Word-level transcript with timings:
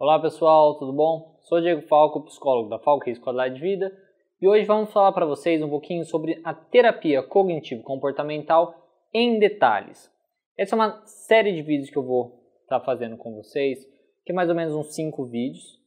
Olá 0.00 0.18
pessoal, 0.18 0.78
tudo 0.78 0.94
bom? 0.94 1.36
Sou 1.42 1.60
Diego 1.60 1.82
Falco, 1.82 2.22
psicólogo 2.22 2.70
da 2.70 2.78
Falco 2.78 3.10
Escola 3.10 3.50
de 3.50 3.60
Vida, 3.60 3.92
e 4.40 4.48
hoje 4.48 4.64
vamos 4.64 4.90
falar 4.90 5.12
para 5.12 5.26
vocês 5.26 5.62
um 5.62 5.68
pouquinho 5.68 6.06
sobre 6.06 6.40
a 6.42 6.54
terapia 6.54 7.22
cognitivo-comportamental 7.22 8.74
em 9.12 9.38
detalhes. 9.38 10.10
Essa 10.56 10.74
é 10.74 10.76
uma 10.76 11.02
série 11.04 11.52
de 11.52 11.60
vídeos 11.60 11.90
que 11.90 11.98
eu 11.98 12.02
vou 12.02 12.40
estar 12.62 12.80
tá 12.80 12.84
fazendo 12.86 13.18
com 13.18 13.34
vocês, 13.34 13.84
que 14.24 14.32
é 14.32 14.34
mais 14.34 14.48
ou 14.48 14.54
menos 14.54 14.74
uns 14.74 14.94
5 14.94 15.22
vídeos, 15.26 15.78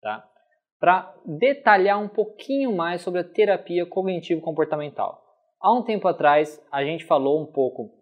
tá? 0.00 0.28
Para 0.80 1.14
detalhar 1.24 2.02
um 2.02 2.08
pouquinho 2.08 2.74
mais 2.74 3.00
sobre 3.00 3.20
a 3.20 3.24
terapia 3.24 3.86
cognitivo-comportamental. 3.86 5.22
Há 5.60 5.72
um 5.72 5.84
tempo 5.84 6.08
atrás, 6.08 6.60
a 6.72 6.84
gente 6.84 7.04
falou 7.04 7.40
um 7.40 7.46
pouco 7.46 7.92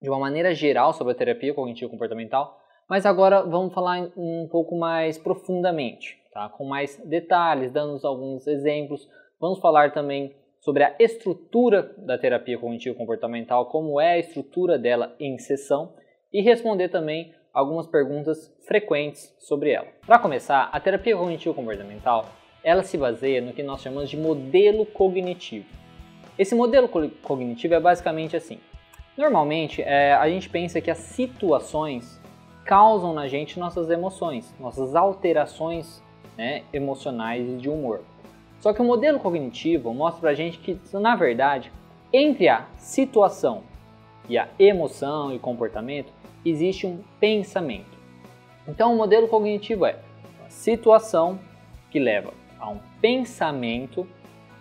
de 0.00 0.08
uma 0.08 0.20
maneira 0.20 0.54
geral 0.54 0.92
sobre 0.92 1.14
a 1.14 1.16
terapia 1.16 1.52
cognitivo-comportamental, 1.52 2.59
mas 2.90 3.06
agora 3.06 3.44
vamos 3.44 3.72
falar 3.72 4.10
um 4.16 4.48
pouco 4.50 4.76
mais 4.76 5.16
profundamente, 5.16 6.18
tá? 6.32 6.48
com 6.48 6.64
mais 6.64 6.96
detalhes, 7.06 7.70
dando 7.70 8.04
alguns 8.04 8.48
exemplos. 8.48 9.08
Vamos 9.40 9.60
falar 9.60 9.92
também 9.92 10.34
sobre 10.58 10.82
a 10.82 10.96
estrutura 10.98 11.94
da 11.98 12.18
terapia 12.18 12.58
cognitivo-comportamental, 12.58 13.66
como 13.66 14.00
é 14.00 14.14
a 14.14 14.18
estrutura 14.18 14.76
dela 14.76 15.14
em 15.20 15.38
sessão 15.38 15.94
e 16.32 16.42
responder 16.42 16.88
também 16.88 17.32
algumas 17.54 17.86
perguntas 17.86 18.52
frequentes 18.66 19.32
sobre 19.38 19.70
ela. 19.70 19.86
Para 20.04 20.18
começar, 20.18 20.68
a 20.72 20.80
terapia 20.80 21.16
cognitivo-comportamental 21.16 22.26
ela 22.64 22.82
se 22.82 22.98
baseia 22.98 23.40
no 23.40 23.52
que 23.52 23.62
nós 23.62 23.80
chamamos 23.80 24.10
de 24.10 24.16
modelo 24.16 24.84
cognitivo. 24.84 25.66
Esse 26.36 26.56
modelo 26.56 26.88
cognitivo 27.22 27.74
é 27.74 27.80
basicamente 27.80 28.36
assim: 28.36 28.58
normalmente 29.16 29.80
é, 29.80 30.12
a 30.12 30.28
gente 30.28 30.48
pensa 30.48 30.80
que 30.80 30.90
as 30.90 30.98
situações 30.98 32.19
causam 32.70 33.12
na 33.12 33.26
gente 33.26 33.58
nossas 33.58 33.90
emoções, 33.90 34.54
nossas 34.60 34.94
alterações 34.94 36.00
né, 36.38 36.62
emocionais 36.72 37.60
de 37.60 37.68
humor. 37.68 38.02
Só 38.60 38.72
que 38.72 38.80
o 38.80 38.84
modelo 38.84 39.18
cognitivo 39.18 39.92
mostra 39.92 40.20
pra 40.20 40.34
gente 40.34 40.56
que, 40.58 40.78
na 40.92 41.16
verdade, 41.16 41.72
entre 42.12 42.48
a 42.48 42.66
situação 42.76 43.64
e 44.28 44.38
a 44.38 44.46
emoção 44.56 45.34
e 45.34 45.38
comportamento, 45.40 46.12
existe 46.44 46.86
um 46.86 47.00
pensamento. 47.18 47.98
Então, 48.68 48.94
o 48.94 48.96
modelo 48.96 49.26
cognitivo 49.26 49.84
é 49.84 49.98
uma 50.38 50.48
situação 50.48 51.40
que 51.90 51.98
leva 51.98 52.32
a 52.60 52.70
um 52.70 52.78
pensamento, 53.00 54.06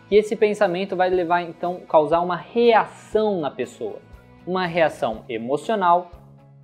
e 0.10 0.16
esse 0.16 0.36
pensamento 0.36 0.96
vai 0.96 1.12
levar 1.12 1.44
então 1.44 1.82
causar 1.88 2.22
uma 2.22 2.38
reação 2.38 3.40
na 3.40 3.52
pessoa, 3.52 4.00
uma 4.48 4.66
reação 4.66 5.24
emocional, 5.30 6.10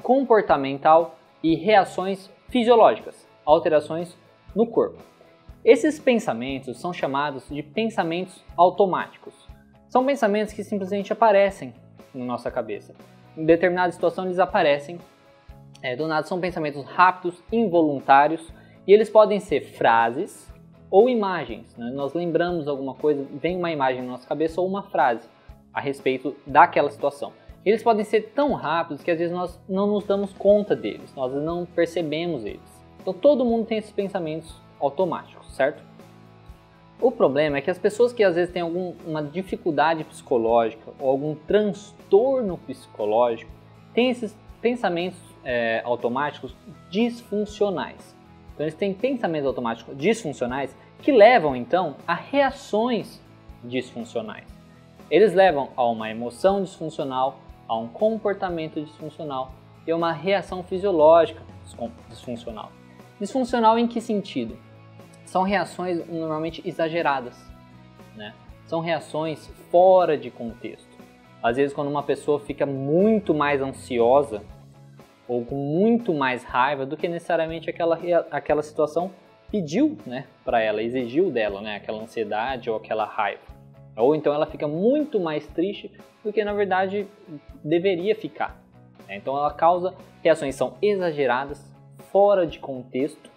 comportamental 0.02 1.16
e 1.46 1.54
reações 1.54 2.32
fisiológicas, 2.50 3.28
alterações 3.46 4.18
no 4.56 4.66
corpo. 4.66 4.98
Esses 5.64 6.00
pensamentos 6.00 6.80
são 6.80 6.92
chamados 6.92 7.48
de 7.48 7.62
pensamentos 7.62 8.44
automáticos. 8.58 9.36
São 9.88 10.04
pensamentos 10.04 10.54
que 10.54 10.64
simplesmente 10.64 11.14
aparecem 11.14 11.72
na 12.16 12.26
nossa 12.26 12.50
cabeça. 12.50 12.96
Em 13.38 13.46
determinada 13.46 13.92
situação 13.92 14.26
eles 14.26 14.40
aparecem, 14.40 14.98
é, 15.84 15.96
do 15.96 16.08
nada 16.08 16.26
são 16.26 16.40
pensamentos 16.40 16.84
rápidos, 16.84 17.44
involuntários, 17.52 18.52
e 18.88 18.92
eles 18.92 19.08
podem 19.08 19.40
ser 19.40 19.62
frases 19.62 20.52
ou 20.90 21.08
imagens. 21.08 21.76
Né? 21.78 21.92
Nós 21.94 22.16
lembramos 22.16 22.68
alguma 22.68 22.96
coisa, 22.96 23.24
vem 23.34 23.56
uma 23.56 23.72
imagem 23.72 24.02
na 24.02 24.14
nossa 24.14 24.28
cabeça 24.28 24.60
ou 24.60 24.68
uma 24.68 24.82
frase 24.82 25.30
a 25.72 25.80
respeito 25.80 26.36
daquela 26.48 26.90
situação 26.90 27.34
eles 27.66 27.82
podem 27.82 28.06
ser 28.06 28.32
tão 28.36 28.54
rápidos 28.54 29.02
que 29.02 29.10
às 29.10 29.18
vezes 29.18 29.34
nós 29.34 29.60
não 29.68 29.88
nos 29.88 30.06
damos 30.06 30.32
conta 30.34 30.76
deles, 30.76 31.14
nós 31.16 31.34
não 31.34 31.66
percebemos 31.66 32.46
eles. 32.46 32.62
Então 33.02 33.14
todo 33.14 33.44
mundo 33.44 33.66
tem 33.66 33.78
esses 33.78 33.92
pensamentos 33.92 34.56
automáticos, 34.80 35.54
certo? 35.56 35.84
O 37.02 37.12
problema 37.12 37.58
é 37.58 37.62
que 37.62 37.70
as 37.70 37.78
pessoas 37.78 38.14
que 38.14 38.24
às 38.24 38.36
vezes 38.36 38.54
têm 38.54 38.62
alguma 38.62 39.22
dificuldade 39.22 40.04
psicológica 40.04 40.92
ou 41.00 41.10
algum 41.10 41.36
transtorno 41.36 42.58
psicológico 42.60 43.52
têm 43.94 44.10
esses 44.10 44.36
pensamentos 44.62 45.20
é, 45.44 45.82
automáticos 45.84 46.56
disfuncionais. 46.90 48.16
Então 48.54 48.66
eles 48.66 48.76
têm 48.76 48.94
pensamentos 48.94 49.46
automáticos 49.46 49.96
disfuncionais 49.98 50.76
que 51.02 51.12
levam 51.12 51.56
então 51.56 51.98
a 52.08 52.16
reações 52.16 53.22
disfuncionais. 53.64 54.48
Eles 55.12 55.34
levam 55.34 55.70
a 55.76 55.86
uma 55.86 56.10
emoção 56.10 56.64
disfuncional, 56.64 57.38
a 57.68 57.78
um 57.78 57.88
comportamento 57.88 58.82
disfuncional 58.82 59.52
e 59.86 59.94
uma 59.94 60.12
reação 60.12 60.64
fisiológica 60.64 61.42
disfuncional. 62.10 62.72
Disfuncional 63.20 63.78
em 63.80 63.88
que 63.88 64.02
sentido? 64.02 64.58
São 65.26 65.44
reações 65.44 66.08
normalmente 66.08 66.62
exageradas, 66.66 67.36
né? 68.16 68.34
São 68.68 68.80
reações 68.80 69.48
fora 69.72 70.18
de 70.18 70.30
contexto. 70.30 70.96
Às 71.42 71.58
vezes, 71.58 71.74
quando 71.74 71.90
uma 71.90 72.04
pessoa 72.04 72.40
fica 72.40 72.66
muito 72.66 73.34
mais 73.34 73.62
ansiosa 73.62 74.42
ou 75.28 75.46
com 75.46 75.56
muito 75.56 76.14
mais 76.14 76.44
raiva 76.44 76.86
do 76.86 76.98
que 76.98 77.08
necessariamente 77.08 77.70
aquela, 77.70 78.00
aquela 78.32 78.62
situação 78.62 79.12
pediu 79.52 79.98
né, 80.06 80.26
para 80.44 80.62
ela, 80.62 80.82
exigiu 80.82 81.32
dela, 81.32 81.62
né, 81.62 81.76
aquela 81.76 82.02
ansiedade 82.02 82.70
ou 82.70 82.76
aquela 82.76 83.06
raiva. 83.06 83.42
Ou 83.96 84.16
então 84.16 84.34
ela 84.34 84.46
fica 84.46 84.68
muito 84.68 85.20
mais 85.20 85.48
triste 85.48 85.92
do 86.24 86.34
que 86.34 86.44
na 86.44 86.54
verdade 86.54 87.08
deveria 87.64 88.16
ficar. 88.16 88.62
Né? 89.08 89.18
Então 89.18 89.38
ela 89.38 89.54
causa 89.54 89.94
reações 90.22 90.56
são 90.56 90.76
exageradas, 90.82 91.74
fora 92.12 92.46
de 92.46 92.60
contexto, 92.60 93.30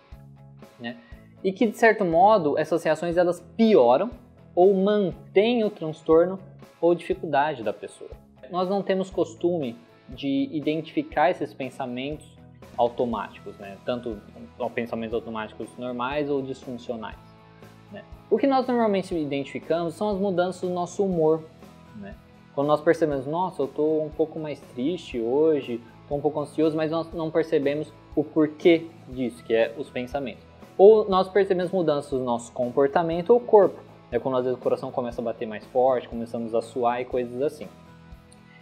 né? 0.81 0.97
e 1.43 1.53
que 1.53 1.67
de 1.67 1.77
certo 1.77 2.05
modo 2.05 2.59
essas 2.59 2.83
reações 2.83 3.17
elas 3.17 3.41
pioram 3.57 4.11
ou 4.55 4.75
mantêm 4.75 5.65
o 5.65 5.71
transtorno 5.71 6.39
ou 6.81 6.95
dificuldade 6.95 7.63
da 7.63 7.73
pessoa. 7.73 8.11
Nós 8.51 8.69
não 8.69 8.83
temos 8.83 9.11
costume 9.11 9.77
de 10.09 10.49
identificar 10.53 11.31
esses 11.31 11.53
pensamentos 11.53 12.27
automáticos, 12.77 13.59
né? 13.59 13.77
tanto 13.85 14.21
pensamentos 14.75 15.15
automáticos 15.15 15.77
normais 15.77 16.31
ou 16.31 16.41
disfuncionais. 16.41 17.28
O 18.31 18.37
que 18.37 18.47
nós 18.47 18.67
normalmente 18.67 19.15
identificamos 19.15 19.95
são 19.95 20.11
as 20.11 20.19
mudanças 20.19 20.61
do 20.61 20.75
nosso 20.75 21.03
humor. 21.03 21.43
Né? 21.97 22.15
Quando 22.55 22.67
nós 22.67 22.81
percebemos, 22.81 23.27
nossa, 23.27 23.63
eu 23.63 23.67
estou 23.67 24.05
um 24.05 24.11
pouco 24.11 24.39
mais 24.39 24.61
triste 24.61 25.19
hoje, 25.19 25.81
estou 26.03 26.19
um 26.19 26.21
pouco 26.21 26.39
ansioso, 26.39 26.77
mas 26.77 26.91
nós 26.91 27.11
não 27.15 27.31
percebemos 27.31 27.91
o 28.15 28.23
porquê 28.23 28.87
disso, 29.09 29.43
que 29.45 29.55
é 29.55 29.75
os 29.79 29.89
pensamentos. 29.89 30.45
Ou 30.77 31.09
nós 31.09 31.29
percebemos 31.29 31.73
mudanças 31.73 32.11
do 32.11 32.25
nosso 32.25 32.53
comportamento 32.53 33.31
ou 33.31 33.41
corpo, 33.41 33.81
né? 34.11 34.19
quando 34.19 34.37
às 34.37 34.45
vezes 34.45 34.59
o 34.59 34.63
coração 34.63 34.91
começa 34.91 35.23
a 35.23 35.25
bater 35.25 35.47
mais 35.47 35.65
forte, 35.67 36.07
começamos 36.07 36.55
a 36.55 36.61
suar 36.61 37.01
e 37.01 37.07
coisas 37.07 37.41
assim. 37.41 37.67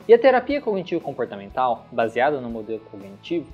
E 0.06 0.14
a 0.14 0.18
terapia 0.18 0.60
cognitivo-comportamental, 0.60 1.86
baseada 1.90 2.40
no 2.40 2.48
modelo 2.48 2.80
cognitivo, 2.88 3.46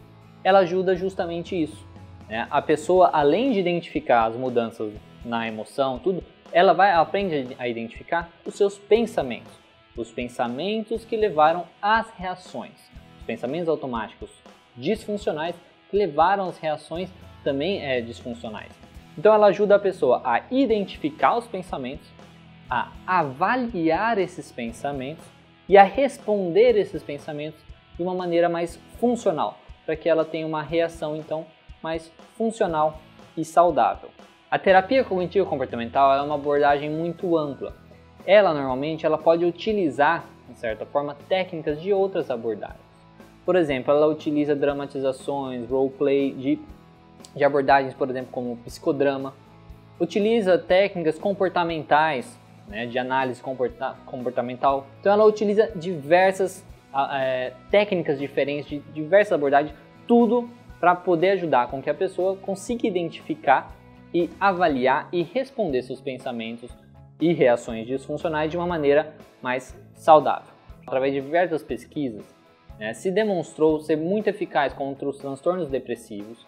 ela 0.44 0.58
ajuda 0.58 0.94
justamente 0.94 1.60
isso. 1.60 1.86
Né? 2.28 2.46
A 2.50 2.60
pessoa, 2.60 3.08
além 3.14 3.52
de 3.52 3.60
identificar 3.60 4.26
as 4.26 4.36
mudanças 4.36 4.92
na 5.24 5.46
emoção, 5.46 5.98
tudo, 5.98 6.22
ela 6.52 6.72
vai 6.72 6.92
aprende 6.92 7.56
a 7.58 7.68
identificar 7.68 8.30
os 8.44 8.54
seus 8.54 8.76
pensamentos, 8.76 9.52
os 9.96 10.10
pensamentos 10.10 11.04
que 11.04 11.16
levaram 11.16 11.66
às 11.80 12.10
reações, 12.10 12.90
os 13.18 13.26
pensamentos 13.26 13.68
automáticos 13.68 14.30
disfuncionais 14.76 15.54
que 15.90 15.96
levaram 15.96 16.48
às 16.48 16.58
reações 16.58 17.10
também 17.44 17.84
é, 17.84 18.00
disfuncionais. 18.00 18.72
Então 19.16 19.34
ela 19.34 19.48
ajuda 19.48 19.76
a 19.76 19.78
pessoa 19.78 20.22
a 20.24 20.42
identificar 20.50 21.36
os 21.36 21.46
pensamentos, 21.46 22.06
a 22.70 22.90
avaliar 23.06 24.18
esses 24.18 24.50
pensamentos 24.50 25.24
e 25.68 25.76
a 25.76 25.82
responder 25.82 26.76
esses 26.76 27.02
pensamentos 27.02 27.60
de 27.96 28.02
uma 28.02 28.14
maneira 28.14 28.48
mais 28.48 28.76
funcional, 28.98 29.58
para 29.84 29.96
que 29.96 30.08
ela 30.08 30.24
tenha 30.24 30.46
uma 30.46 30.62
reação 30.62 31.14
então 31.16 31.46
mais 31.82 32.10
funcional 32.36 33.00
e 33.36 33.44
saudável. 33.44 34.10
A 34.52 34.58
terapia 34.58 35.02
cognitivo 35.02 35.46
comportamental 35.46 36.12
é 36.12 36.20
uma 36.20 36.34
abordagem 36.34 36.90
muito 36.90 37.38
ampla. 37.38 37.72
Ela 38.26 38.52
normalmente 38.52 39.06
ela 39.06 39.16
pode 39.16 39.46
utilizar, 39.46 40.26
de 40.46 40.58
certa 40.58 40.84
forma, 40.84 41.16
técnicas 41.26 41.80
de 41.80 41.90
outras 41.90 42.30
abordagens. 42.30 42.76
Por 43.46 43.56
exemplo, 43.56 43.94
ela 43.94 44.06
utiliza 44.06 44.54
dramatizações, 44.54 45.66
roleplay 45.70 46.34
de, 46.34 46.58
de 47.34 47.42
abordagens, 47.42 47.94
por 47.94 48.10
exemplo, 48.10 48.28
como 48.30 48.58
psicodrama. 48.58 49.32
Utiliza 49.98 50.58
técnicas 50.58 51.18
comportamentais, 51.18 52.38
né, 52.68 52.84
de 52.84 52.98
análise 52.98 53.40
comporta 53.40 53.96
comportamental. 54.04 54.86
Então 55.00 55.14
ela 55.14 55.24
utiliza 55.24 55.72
diversas 55.74 56.62
é, 57.14 57.54
técnicas 57.70 58.18
diferentes, 58.18 58.68
de 58.68 58.80
diversas 58.92 59.32
abordagens, 59.32 59.74
tudo 60.06 60.46
para 60.78 60.94
poder 60.94 61.30
ajudar 61.30 61.68
com 61.68 61.80
que 61.80 61.88
a 61.88 61.94
pessoa 61.94 62.36
consiga 62.36 62.86
identificar 62.86 63.80
e 64.14 64.28
avaliar 64.38 65.08
e 65.12 65.22
responder 65.22 65.82
seus 65.82 66.00
pensamentos 66.00 66.70
e 67.20 67.32
reações 67.32 67.86
disfuncionais 67.86 68.50
de 68.50 68.56
uma 68.56 68.66
maneira 68.66 69.14
mais 69.40 69.76
saudável. 69.94 70.52
Através 70.86 71.14
de 71.14 71.20
diversas 71.20 71.62
pesquisas, 71.62 72.24
né, 72.78 72.92
se 72.92 73.10
demonstrou 73.10 73.80
ser 73.80 73.96
muito 73.96 74.28
eficaz 74.28 74.72
contra 74.72 75.08
os 75.08 75.18
transtornos 75.18 75.68
depressivos, 75.68 76.46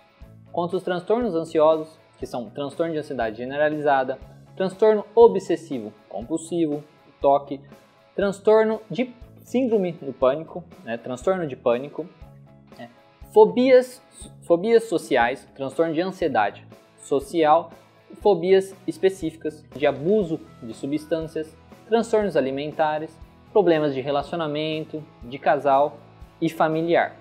quanto 0.53 0.77
os 0.77 0.83
transtornos 0.83 1.35
ansiosos, 1.35 1.99
que 2.19 2.27
são 2.27 2.51
transtorno 2.51 2.93
de 2.93 2.99
ansiedade 2.99 3.37
generalizada, 3.37 4.19
transtorno 4.57 5.05
obsessivo 5.15 5.93
compulsivo, 6.09 6.83
toque, 7.21 7.61
transtorno 8.15 8.81
de 8.91 9.13
síndrome 9.43 9.93
do 9.93 10.13
pânico, 10.13 10.65
né, 10.85 10.97
transtorno 10.97 11.47
de 11.47 11.57
pânico, 11.57 12.09
né, 12.79 12.91
fobias, 13.33 14.03
fobias 14.43 14.85
sociais, 14.85 15.49
transtorno 15.55 15.93
de 15.93 16.01
ansiedade 16.01 16.65
social, 17.05 17.71
fobias 18.21 18.75
específicas 18.87 19.65
de 19.75 19.87
abuso 19.87 20.41
de 20.63 20.75
substâncias, 20.75 21.57
transtornos 21.89 22.37
alimentares, 22.37 23.19
problemas 23.53 23.95
de 23.95 24.01
relacionamento, 24.01 25.03
de 25.23 25.39
casal 25.39 25.99
e 26.41 26.49
familiar. 26.49 27.17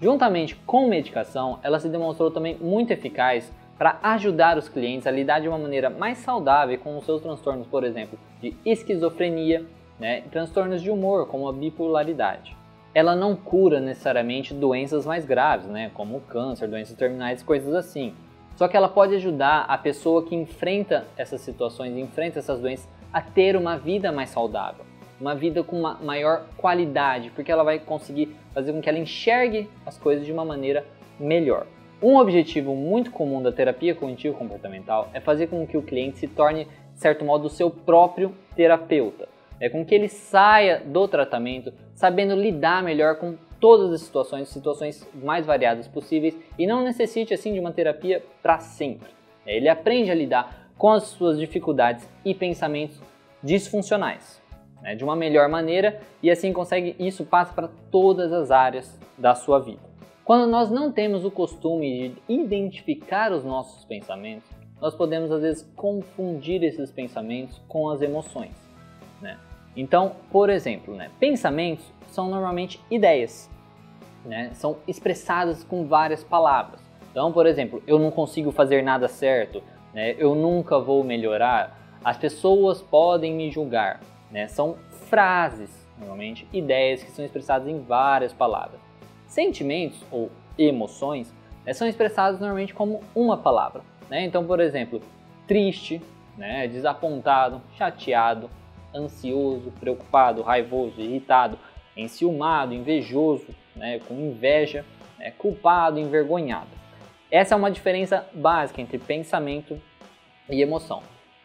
Juntamente 0.00 0.56
com 0.56 0.88
medicação, 0.88 1.58
ela 1.62 1.78
se 1.78 1.88
demonstrou 1.88 2.30
também 2.30 2.56
muito 2.56 2.92
eficaz 2.92 3.52
para 3.78 3.98
ajudar 4.02 4.56
os 4.56 4.68
clientes 4.68 5.06
a 5.06 5.10
lidar 5.10 5.40
de 5.40 5.48
uma 5.48 5.58
maneira 5.58 5.90
mais 5.90 6.18
saudável 6.18 6.78
com 6.78 6.96
os 6.96 7.04
seus 7.04 7.20
transtornos, 7.20 7.66
por 7.66 7.84
exemplo, 7.84 8.18
de 8.40 8.56
esquizofrenia, 8.64 9.64
né, 9.98 10.20
e 10.20 10.28
transtornos 10.28 10.82
de 10.82 10.90
humor, 10.90 11.26
como 11.26 11.48
a 11.48 11.52
bipolaridade. 11.52 12.56
Ela 12.94 13.14
não 13.14 13.34
cura 13.34 13.80
necessariamente 13.80 14.54
doenças 14.54 15.04
mais 15.04 15.24
graves, 15.24 15.66
né, 15.66 15.90
como 15.94 16.20
câncer, 16.20 16.68
doenças 16.68 16.96
terminais, 16.96 17.42
coisas 17.42 17.74
assim. 17.74 18.14
Só 18.56 18.68
que 18.68 18.76
ela 18.76 18.88
pode 18.88 19.14
ajudar 19.16 19.64
a 19.68 19.76
pessoa 19.76 20.24
que 20.24 20.34
enfrenta 20.34 21.06
essas 21.16 21.40
situações, 21.40 21.96
enfrenta 21.96 22.38
essas 22.38 22.60
doenças, 22.60 22.88
a 23.12 23.20
ter 23.20 23.56
uma 23.56 23.76
vida 23.76 24.12
mais 24.12 24.30
saudável, 24.30 24.84
uma 25.20 25.34
vida 25.34 25.62
com 25.62 25.78
uma 25.78 25.94
maior 25.94 26.46
qualidade, 26.56 27.30
porque 27.30 27.50
ela 27.50 27.64
vai 27.64 27.78
conseguir 27.78 28.34
fazer 28.52 28.72
com 28.72 28.80
que 28.80 28.88
ela 28.88 28.98
enxergue 28.98 29.68
as 29.84 29.98
coisas 29.98 30.24
de 30.24 30.32
uma 30.32 30.44
maneira 30.44 30.84
melhor. 31.18 31.66
Um 32.02 32.16
objetivo 32.16 32.74
muito 32.74 33.10
comum 33.10 33.42
da 33.42 33.50
terapia 33.50 33.94
cognitivo-comportamental 33.94 35.08
é 35.14 35.20
fazer 35.20 35.46
com 35.46 35.66
que 35.66 35.76
o 35.76 35.82
cliente 35.82 36.18
se 36.18 36.28
torne, 36.28 36.66
de 36.92 37.00
certo 37.00 37.24
modo, 37.24 37.46
o 37.46 37.50
seu 37.50 37.70
próprio 37.70 38.34
terapeuta. 38.54 39.28
É 39.60 39.68
com 39.68 39.84
que 39.84 39.94
ele 39.94 40.08
saia 40.08 40.82
do 40.84 41.08
tratamento 41.08 41.72
sabendo 41.94 42.34
lidar 42.34 42.82
melhor 42.82 43.16
com 43.16 43.36
todas 43.64 43.90
as 43.94 44.02
situações, 44.02 44.50
situações 44.50 45.08
mais 45.14 45.46
variadas 45.46 45.88
possíveis 45.88 46.38
e 46.58 46.66
não 46.66 46.84
necessite 46.84 47.32
assim 47.32 47.54
de 47.54 47.58
uma 47.58 47.72
terapia 47.72 48.22
para 48.42 48.58
sempre. 48.58 49.08
Ele 49.46 49.70
aprende 49.70 50.10
a 50.10 50.14
lidar 50.14 50.68
com 50.76 50.90
as 50.90 51.04
suas 51.04 51.38
dificuldades 51.38 52.06
e 52.22 52.34
pensamentos 52.34 53.00
disfuncionais 53.42 54.38
né, 54.82 54.94
de 54.94 55.02
uma 55.02 55.16
melhor 55.16 55.48
maneira 55.48 55.98
e 56.22 56.30
assim 56.30 56.52
consegue 56.52 56.94
isso 56.98 57.24
passa 57.24 57.54
para 57.54 57.70
todas 57.90 58.34
as 58.34 58.50
áreas 58.50 59.00
da 59.16 59.34
sua 59.34 59.60
vida. 59.60 59.80
Quando 60.26 60.46
nós 60.46 60.70
não 60.70 60.92
temos 60.92 61.24
o 61.24 61.30
costume 61.30 62.10
de 62.10 62.34
identificar 62.34 63.32
os 63.32 63.46
nossos 63.46 63.82
pensamentos, 63.86 64.46
nós 64.78 64.94
podemos 64.94 65.32
às 65.32 65.40
vezes 65.40 65.72
confundir 65.74 66.62
esses 66.62 66.92
pensamentos 66.92 67.62
com 67.66 67.88
as 67.88 68.02
emoções. 68.02 68.52
Né? 69.22 69.38
Então, 69.74 70.16
por 70.30 70.50
exemplo, 70.50 70.94
né, 70.94 71.10
pensamentos 71.18 71.90
são 72.08 72.28
normalmente 72.28 72.78
ideias, 72.90 73.50
né? 74.24 74.50
são 74.54 74.78
expressadas 74.86 75.62
com 75.64 75.86
várias 75.86 76.22
palavras. 76.24 76.80
Então, 77.10 77.32
por 77.32 77.46
exemplo, 77.46 77.82
eu 77.86 77.98
não 77.98 78.10
consigo 78.10 78.50
fazer 78.50 78.82
nada 78.82 79.06
certo, 79.06 79.62
né? 79.92 80.14
eu 80.18 80.34
nunca 80.34 80.78
vou 80.78 81.04
melhorar, 81.04 81.78
as 82.04 82.16
pessoas 82.16 82.82
podem 82.82 83.32
me 83.32 83.50
julgar. 83.50 84.00
Né? 84.30 84.48
São 84.48 84.76
frases, 85.08 85.70
normalmente 85.98 86.48
ideias 86.52 87.02
que 87.02 87.10
são 87.10 87.24
expressadas 87.24 87.68
em 87.68 87.80
várias 87.80 88.32
palavras. 88.32 88.80
Sentimentos 89.26 90.04
ou 90.10 90.30
emoções 90.58 91.32
né, 91.64 91.72
são 91.72 91.86
expressados 91.88 92.40
normalmente 92.40 92.74
como 92.74 93.00
uma 93.14 93.36
palavra. 93.36 93.82
Né? 94.08 94.24
Então, 94.24 94.44
por 94.44 94.60
exemplo, 94.60 95.00
triste, 95.46 96.02
né, 96.36 96.66
desapontado, 96.68 97.60
chateado, 97.76 98.50
ansioso, 98.94 99.72
preocupado, 99.80 100.42
raivoso, 100.42 101.00
irritado, 101.00 101.58
enciumado, 101.96 102.74
invejoso, 102.74 103.46
né, 103.84 104.00
com 104.06 104.14
inveja, 104.14 104.84
né, 105.18 105.32
culpado, 105.36 105.98
envergonhado. 105.98 106.70
Essa 107.30 107.54
é 107.54 107.56
uma 107.56 107.70
diferença 107.70 108.26
básica 108.32 108.80
entre 108.80 108.98
pensamento 108.98 109.80
e 110.48 110.60
emoção. 110.62 111.02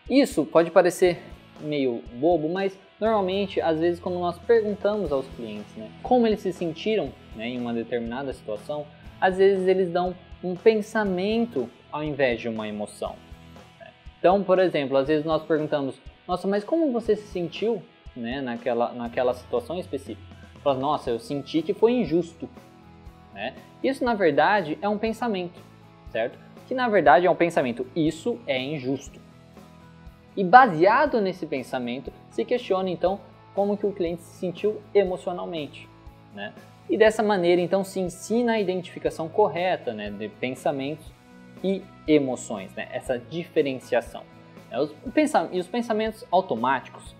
Isso 0.10 0.46
pode 0.46 0.72
parecer 0.72 1.22
meio 1.62 2.04
bobo, 2.14 2.50
mas 2.50 2.78
Normalmente, 3.00 3.62
às 3.62 3.80
vezes, 3.80 4.00
quando 4.00 4.20
nós 4.20 4.38
perguntamos 4.40 5.12
aos 5.12 5.26
clientes 5.30 5.74
né, 5.78 5.90
como 6.04 6.28
eles 6.28 6.42
se 6.42 6.52
sentiram 6.52 7.12
né, 7.36 7.48
em 7.48 7.58
uma 7.58 7.74
determinada 7.74 8.34
situação, 8.34 8.86
às 9.22 9.38
vezes 9.38 9.68
eles 9.68 9.90
dão 9.90 10.14
um 10.44 10.54
pensamento 10.54 11.70
ao 11.92 12.04
invés 12.04 12.42
de 12.42 12.50
uma 12.50 12.68
emoção. 12.68 13.16
Né. 13.80 13.88
Então, 14.20 14.44
por 14.44 14.60
exemplo, 14.60 14.98
às 14.98 15.08
vezes 15.08 15.26
nós 15.26 15.42
perguntamos: 15.44 15.96
Nossa, 16.28 16.46
mas 16.46 16.66
como 16.66 16.92
você 16.92 17.16
se 17.16 17.28
sentiu 17.28 17.82
né, 18.14 18.42
naquela, 18.42 18.92
naquela 18.92 19.34
situação 19.34 19.80
específica? 19.80 20.39
Fala, 20.62 20.78
Nossa, 20.78 21.10
eu 21.10 21.20
senti 21.20 21.62
que 21.62 21.74
foi 21.74 21.94
injusto. 21.94 22.50
Né? 23.34 23.56
Isso, 23.84 24.04
na 24.04 24.14
verdade, 24.14 24.78
é 24.82 24.90
um 24.90 24.98
pensamento, 24.98 25.60
certo? 26.12 26.38
Que 26.68 26.76
na 26.76 26.88
verdade 26.88 27.26
é 27.26 27.32
um 27.32 27.36
pensamento: 27.36 27.88
Isso 27.96 28.40
é 28.46 28.62
injusto. 28.62 29.20
E 30.36 30.44
baseado 30.44 31.20
nesse 31.20 31.46
pensamento, 31.46 32.14
se 32.30 32.46
questiona 32.46 32.90
então 32.90 33.20
como 33.56 33.76
que 33.76 33.86
o 33.86 33.92
cliente 33.92 34.22
se 34.22 34.40
sentiu 34.40 34.82
emocionalmente, 34.94 35.90
né? 36.34 36.54
E 36.90 36.98
dessa 36.98 37.22
maneira 37.22 37.62
então 37.62 37.84
se 37.84 38.00
ensina 38.00 38.54
a 38.54 38.60
identificação 38.60 39.30
correta, 39.30 39.94
né, 39.94 40.10
de 40.10 40.28
pensamentos 40.28 41.06
e 41.64 41.84
emoções, 42.08 42.74
né? 42.74 42.88
Essa 42.92 43.18
diferenciação. 43.18 44.24
Né? 44.70 44.80
Os 44.80 44.94
e 45.52 45.60
os 45.60 45.68
pensamentos 45.68 46.26
automáticos? 46.32 47.16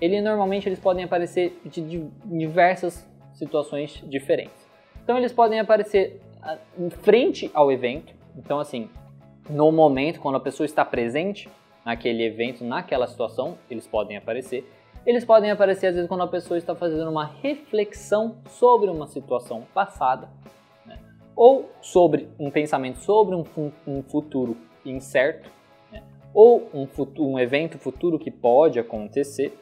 Ele 0.00 0.20
normalmente 0.20 0.68
eles 0.68 0.78
podem 0.78 1.04
aparecer 1.04 1.60
de 1.64 2.08
diversas 2.24 3.08
situações 3.32 4.02
diferentes. 4.06 4.68
Então 5.02 5.16
eles 5.16 5.32
podem 5.32 5.58
aparecer 5.58 6.20
ah, 6.42 6.58
em 6.78 6.90
frente 6.90 7.50
ao 7.54 7.72
evento, 7.72 8.14
então 8.36 8.58
assim, 8.58 8.88
no 9.48 9.72
momento 9.72 10.20
quando 10.20 10.36
a 10.36 10.40
pessoa 10.40 10.64
está 10.64 10.84
presente, 10.84 11.48
naquele 11.88 12.22
evento, 12.22 12.62
naquela 12.62 13.06
situação, 13.06 13.56
eles 13.70 13.86
podem 13.86 14.18
aparecer. 14.18 14.70
Eles 15.06 15.24
podem 15.24 15.50
aparecer 15.50 15.86
às 15.86 15.94
vezes 15.94 16.06
quando 16.06 16.22
a 16.22 16.26
pessoa 16.28 16.58
está 16.58 16.74
fazendo 16.74 17.10
uma 17.10 17.24
reflexão 17.24 18.36
sobre 18.46 18.90
uma 18.90 19.06
situação 19.06 19.66
passada, 19.72 20.28
né? 20.84 20.98
ou 21.34 21.70
sobre 21.80 22.28
um 22.38 22.50
pensamento 22.50 22.98
sobre 22.98 23.34
um, 23.34 23.44
um 23.86 24.02
futuro 24.02 24.54
incerto, 24.84 25.50
né? 25.90 26.02
ou 26.34 26.68
um, 26.74 26.86
futuro, 26.86 27.26
um 27.26 27.38
evento 27.38 27.78
futuro 27.78 28.18
que 28.18 28.30
pode 28.30 28.78
acontecer. 28.78 29.58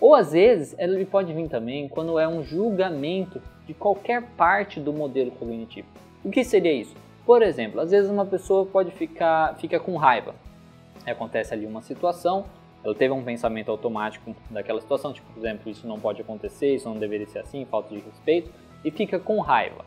Ou 0.00 0.14
às 0.14 0.32
vezes 0.32 0.74
ele 0.78 1.04
pode 1.04 1.32
vir 1.32 1.48
também 1.48 1.88
quando 1.88 2.18
é 2.18 2.28
um 2.28 2.42
julgamento 2.42 3.40
de 3.66 3.74
qualquer 3.74 4.22
parte 4.36 4.80
do 4.80 4.92
modelo 4.92 5.30
cognitivo. 5.32 5.88
O 6.24 6.30
que 6.30 6.44
seria 6.44 6.72
isso? 6.72 6.94
Por 7.26 7.42
exemplo, 7.42 7.80
às 7.80 7.90
vezes 7.90 8.10
uma 8.10 8.24
pessoa 8.24 8.64
pode 8.64 8.90
ficar 8.92 9.56
fica 9.56 9.78
com 9.78 9.96
raiva 9.96 10.34
acontece 11.10 11.54
ali 11.54 11.66
uma 11.66 11.82
situação, 11.82 12.44
ela 12.84 12.94
teve 12.94 13.12
um 13.12 13.22
pensamento 13.22 13.70
automático 13.70 14.34
daquela 14.50 14.80
situação, 14.80 15.12
tipo, 15.12 15.30
por 15.32 15.40
exemplo, 15.40 15.70
isso 15.70 15.86
não 15.86 15.98
pode 15.98 16.20
acontecer, 16.20 16.74
isso 16.74 16.88
não 16.88 16.96
deveria 16.96 17.26
ser 17.26 17.40
assim, 17.40 17.64
falta 17.64 17.94
de 17.94 18.00
respeito, 18.00 18.50
e 18.84 18.90
fica 18.90 19.18
com 19.18 19.40
raiva, 19.40 19.84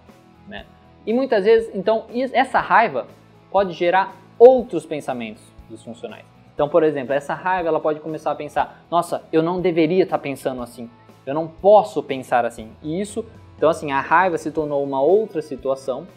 né? 0.48 0.66
E 1.06 1.14
muitas 1.14 1.46
vezes, 1.46 1.74
então, 1.74 2.06
essa 2.34 2.60
raiva 2.60 3.08
pode 3.50 3.74
gerar 3.74 4.16
outros 4.38 4.86
pensamentos 4.86 5.42
disfuncionais. 5.70 6.26
Então, 6.62 6.70
por 6.70 6.84
exemplo, 6.84 7.12
essa 7.12 7.34
raiva 7.34 7.70
ela 7.70 7.80
pode 7.80 8.00
começar 8.00 8.30
a 8.30 8.36
pensar: 8.36 8.86
nossa, 8.92 9.24
eu 9.34 9.42
não 9.42 9.60
deveria 9.60 10.04
estar 10.04 10.20
pensando 10.20 10.62
assim, 10.62 10.88
eu 11.26 11.34
não 11.34 11.48
posso 11.48 12.04
pensar 12.04 12.46
assim. 12.46 12.70
E 12.84 13.02
isso, 13.02 13.26
então, 13.58 13.68
assim, 13.68 13.92
a 13.92 14.00
raiva 14.00 14.38
se 14.38 14.52
tornou 14.52 14.84
uma 14.84 15.02
outra 15.02 15.42
situação 15.42 16.08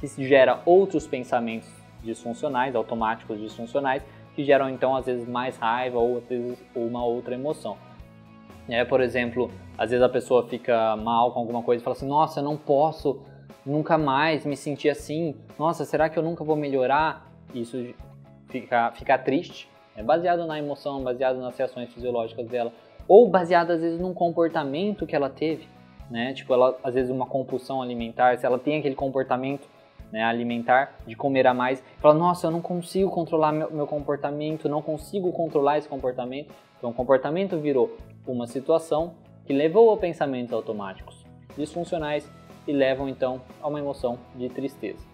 que 0.00 0.08
gera 0.26 0.60
outros 0.66 1.06
pensamentos 1.06 1.68
disfuncionais, 2.02 2.74
automáticos 2.74 3.38
disfuncionais, 3.40 4.02
que 4.34 4.42
geram 4.42 4.68
então 4.68 4.96
às 4.96 5.06
vezes 5.06 5.28
mais 5.28 5.56
raiva 5.56 6.00
ou 6.00 6.18
às 6.18 6.24
vezes 6.24 6.58
uma 6.74 7.04
outra 7.04 7.34
emoção. 7.34 7.76
É, 8.68 8.84
por 8.84 9.00
exemplo, 9.00 9.52
às 9.78 9.90
vezes 9.90 10.02
a 10.02 10.08
pessoa 10.08 10.48
fica 10.48 10.96
mal 10.96 11.30
com 11.30 11.38
alguma 11.38 11.62
coisa 11.62 11.80
e 11.80 11.84
fala 11.84 11.94
assim: 11.94 12.08
Nossa, 12.08 12.40
eu 12.40 12.44
não 12.44 12.56
posso 12.56 13.22
nunca 13.64 13.96
mais 13.96 14.44
me 14.44 14.56
sentir 14.56 14.88
assim. 14.88 15.36
Nossa, 15.56 15.84
será 15.84 16.08
que 16.08 16.18
eu 16.18 16.24
nunca 16.24 16.42
vou 16.42 16.56
melhorar? 16.56 17.30
Isso 17.54 17.94
fica, 18.48 18.90
fica 18.96 19.16
triste. 19.16 19.70
É 19.96 20.02
baseado 20.02 20.46
na 20.46 20.58
emoção, 20.58 21.02
baseado 21.02 21.38
nas 21.38 21.56
reações 21.56 21.92
fisiológicas 21.92 22.48
dela, 22.48 22.72
ou 23.06 23.28
baseado 23.28 23.72
às 23.72 23.80
vezes 23.80 24.00
num 24.00 24.14
comportamento 24.14 25.06
que 25.06 25.14
ela 25.14 25.28
teve, 25.28 25.68
né? 26.10 26.32
Tipo, 26.32 26.54
ela 26.54 26.78
às 26.82 26.94
vezes 26.94 27.10
uma 27.10 27.26
compulsão 27.26 27.82
alimentar, 27.82 28.38
se 28.38 28.46
ela 28.46 28.58
tem 28.58 28.78
aquele 28.78 28.94
comportamento 28.94 29.68
né, 30.12 30.22
alimentar, 30.22 30.94
de 31.06 31.16
comer 31.16 31.46
a 31.46 31.54
mais, 31.54 31.82
fala, 31.98 32.14
nossa, 32.14 32.46
eu 32.46 32.50
não 32.50 32.60
consigo 32.60 33.10
controlar 33.10 33.50
meu, 33.50 33.70
meu 33.72 33.86
comportamento, 33.86 34.68
não 34.68 34.82
consigo 34.82 35.32
controlar 35.32 35.78
esse 35.78 35.88
comportamento. 35.88 36.52
Então, 36.76 36.90
o 36.90 36.94
comportamento 36.94 37.58
virou 37.58 37.96
uma 38.26 38.46
situação 38.46 39.14
que 39.46 39.52
levou 39.52 39.92
a 39.92 39.96
pensamentos 39.96 40.52
automáticos 40.52 41.24
disfuncionais 41.56 42.30
e 42.66 42.72
levam 42.72 43.08
então 43.08 43.40
a 43.60 43.68
uma 43.68 43.78
emoção 43.78 44.18
de 44.36 44.48
tristeza. 44.48 45.11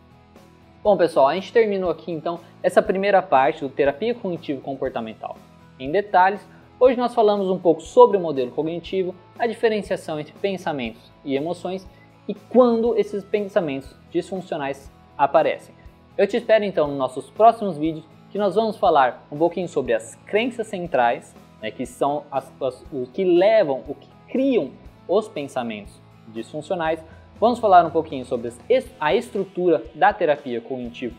Bom, 0.88 0.96
pessoal, 0.96 1.28
a 1.28 1.34
gente 1.34 1.52
terminou 1.52 1.90
aqui 1.90 2.10
então 2.10 2.40
essa 2.62 2.80
primeira 2.80 3.20
parte 3.20 3.60
do 3.60 3.68
terapia 3.68 4.14
cognitivo 4.14 4.62
comportamental. 4.62 5.36
Em 5.78 5.92
detalhes, 5.92 6.40
hoje 6.80 6.96
nós 6.96 7.14
falamos 7.14 7.50
um 7.50 7.58
pouco 7.58 7.82
sobre 7.82 8.16
o 8.16 8.20
modelo 8.20 8.50
cognitivo, 8.52 9.14
a 9.38 9.46
diferenciação 9.46 10.18
entre 10.18 10.32
pensamentos 10.40 11.12
e 11.22 11.36
emoções 11.36 11.86
e 12.26 12.32
quando 12.32 12.96
esses 12.96 13.22
pensamentos 13.22 13.94
disfuncionais 14.10 14.90
aparecem. 15.18 15.74
Eu 16.16 16.26
te 16.26 16.38
espero 16.38 16.64
então 16.64 16.88
nos 16.88 16.96
nossos 16.96 17.28
próximos 17.28 17.76
vídeos 17.76 18.06
que 18.30 18.38
nós 18.38 18.54
vamos 18.54 18.78
falar 18.78 19.26
um 19.30 19.36
pouquinho 19.36 19.68
sobre 19.68 19.92
as 19.92 20.14
crenças 20.24 20.68
centrais, 20.68 21.36
né, 21.60 21.70
que 21.70 21.84
são 21.84 22.24
as, 22.30 22.50
as, 22.62 22.82
o 22.90 23.06
que 23.12 23.24
levam, 23.24 23.84
o 23.86 23.94
que 23.94 24.08
criam 24.26 24.70
os 25.06 25.28
pensamentos 25.28 26.00
disfuncionais. 26.28 27.04
Vamos 27.40 27.60
falar 27.60 27.86
um 27.86 27.90
pouquinho 27.90 28.24
sobre 28.24 28.52
a 28.98 29.14
estrutura 29.14 29.84
da 29.94 30.12
terapia 30.12 30.60
cognitivo 30.60 31.14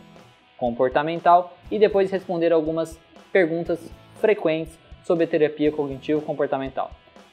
comportamental 0.57 1.53
e 1.71 1.79
depois 1.79 2.11
responder 2.11 2.51
algumas 2.51 2.99
perguntas 3.31 3.89
frequentes 4.15 4.77
sobre 5.01 5.23
a 5.23 5.27
terapia 5.27 5.71
cognitivo 5.71 6.21
comportamental. 6.21 6.91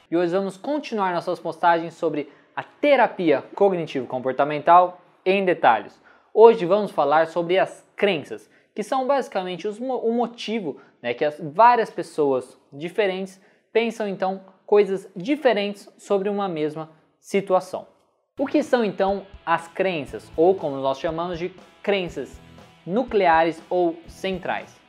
E 0.09 0.15
hoje 0.15 0.31
vamos 0.31 0.55
continuar 0.55 1.13
nossas 1.13 1.37
postagens 1.37 1.95
sobre 1.95 2.31
a 2.55 2.63
terapia 2.63 3.43
cognitivo 3.53 4.07
comportamental 4.07 5.01
em 5.25 5.43
detalhes. 5.43 6.01
Hoje 6.33 6.65
vamos 6.65 6.89
falar 6.89 7.27
sobre 7.27 7.59
as 7.59 7.85
crenças, 7.93 8.49
que 8.73 8.83
são 8.83 9.05
basicamente 9.05 9.67
os, 9.67 9.79
o 9.79 10.13
motivo 10.13 10.79
né, 11.01 11.13
que 11.13 11.25
as 11.25 11.37
várias 11.37 11.89
pessoas 11.89 12.57
diferentes 12.71 13.37
pensam 13.73 14.07
então 14.07 14.39
coisas 14.65 15.09
diferentes 15.13 15.89
sobre 15.97 16.29
uma 16.29 16.47
mesma 16.47 16.89
situação. 17.19 17.96
O 18.39 18.45
que 18.45 18.61
são 18.61 18.85
então 18.85 19.25
as 19.43 19.67
crenças, 19.67 20.31
ou 20.37 20.53
como 20.53 20.75
nós 20.75 20.99
chamamos 20.99 21.39
de 21.39 21.51
crenças 21.81 22.39
nucleares 22.85 23.59
ou 23.67 23.99
centrais? 24.07 24.79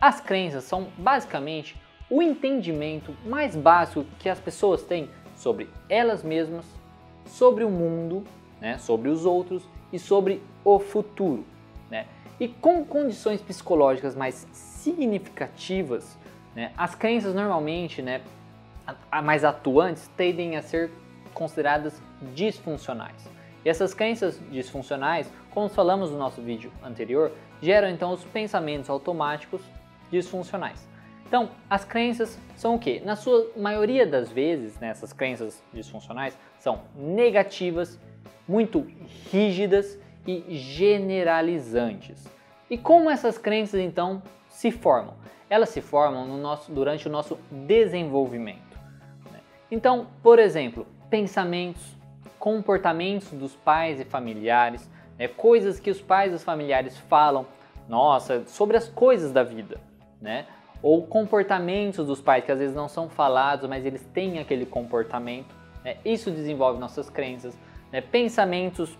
As 0.00 0.22
crenças 0.22 0.64
são 0.64 0.88
basicamente 0.96 1.76
o 2.08 2.22
entendimento 2.22 3.14
mais 3.26 3.54
básico 3.54 4.06
que 4.18 4.26
as 4.26 4.40
pessoas 4.40 4.84
têm 4.84 5.10
sobre 5.36 5.68
elas 5.86 6.22
mesmas, 6.22 6.64
sobre 7.26 7.62
o 7.62 7.68
mundo, 7.68 8.24
né, 8.58 8.78
sobre 8.78 9.10
os 9.10 9.26
outros 9.26 9.68
e 9.92 9.98
sobre 9.98 10.42
o 10.64 10.78
futuro. 10.78 11.44
Né? 11.90 12.06
E 12.40 12.48
com 12.48 12.86
condições 12.86 13.42
psicológicas 13.42 14.16
mais 14.16 14.48
significativas, 14.50 16.18
né, 16.56 16.72
as 16.74 16.94
crenças 16.94 17.34
normalmente 17.34 18.00
né, 18.00 18.22
mais 19.22 19.44
atuantes 19.44 20.08
tendem 20.16 20.56
a 20.56 20.62
ser 20.62 20.90
consideradas 21.34 22.00
disfuncionais. 22.34 23.28
E 23.64 23.68
essas 23.68 23.92
crenças 23.92 24.40
disfuncionais, 24.50 25.30
como 25.50 25.68
falamos 25.68 26.10
no 26.10 26.18
nosso 26.18 26.40
vídeo 26.40 26.72
anterior, 26.82 27.32
geram 27.60 27.88
então 27.88 28.12
os 28.12 28.24
pensamentos 28.24 28.88
automáticos 28.88 29.62
disfuncionais. 30.10 30.86
Então, 31.26 31.50
as 31.68 31.84
crenças 31.84 32.38
são 32.56 32.74
o 32.76 32.78
que? 32.78 33.00
Na 33.00 33.16
sua 33.16 33.50
maioria 33.56 34.06
das 34.06 34.30
vezes, 34.30 34.78
né, 34.78 34.88
essas 34.88 35.12
crenças 35.12 35.62
disfuncionais 35.72 36.38
são 36.58 36.82
negativas, 36.94 37.98
muito 38.46 38.86
rígidas 39.32 39.98
e 40.26 40.44
generalizantes. 40.48 42.24
E 42.70 42.78
como 42.78 43.10
essas 43.10 43.38
crenças 43.38 43.80
então 43.80 44.22
se 44.48 44.70
formam? 44.70 45.14
Elas 45.48 45.70
se 45.70 45.80
formam 45.80 46.26
no 46.26 46.36
nosso, 46.36 46.70
durante 46.70 47.08
o 47.08 47.10
nosso 47.10 47.38
desenvolvimento. 47.50 48.78
Né? 49.30 49.40
Então, 49.70 50.06
por 50.22 50.38
exemplo, 50.38 50.86
pensamentos, 51.14 51.96
comportamentos 52.40 53.30
dos 53.30 53.54
pais 53.54 54.00
e 54.00 54.04
familiares, 54.04 54.90
né, 55.16 55.28
coisas 55.28 55.78
que 55.78 55.88
os 55.88 56.00
pais 56.00 56.32
e 56.32 56.34
os 56.34 56.42
familiares 56.42 56.98
falam, 56.98 57.46
nossa, 57.88 58.44
sobre 58.48 58.76
as 58.76 58.88
coisas 58.88 59.30
da 59.30 59.44
vida, 59.44 59.80
né? 60.20 60.44
Ou 60.82 61.06
comportamentos 61.06 62.04
dos 62.04 62.20
pais 62.20 62.44
que 62.44 62.50
às 62.50 62.58
vezes 62.58 62.74
não 62.74 62.88
são 62.88 63.08
falados, 63.08 63.68
mas 63.68 63.86
eles 63.86 64.04
têm 64.12 64.40
aquele 64.40 64.66
comportamento. 64.66 65.54
Né? 65.84 65.98
Isso 66.04 66.32
desenvolve 66.32 66.80
nossas 66.80 67.08
crenças, 67.08 67.56
né? 67.92 68.00
pensamentos 68.00 68.98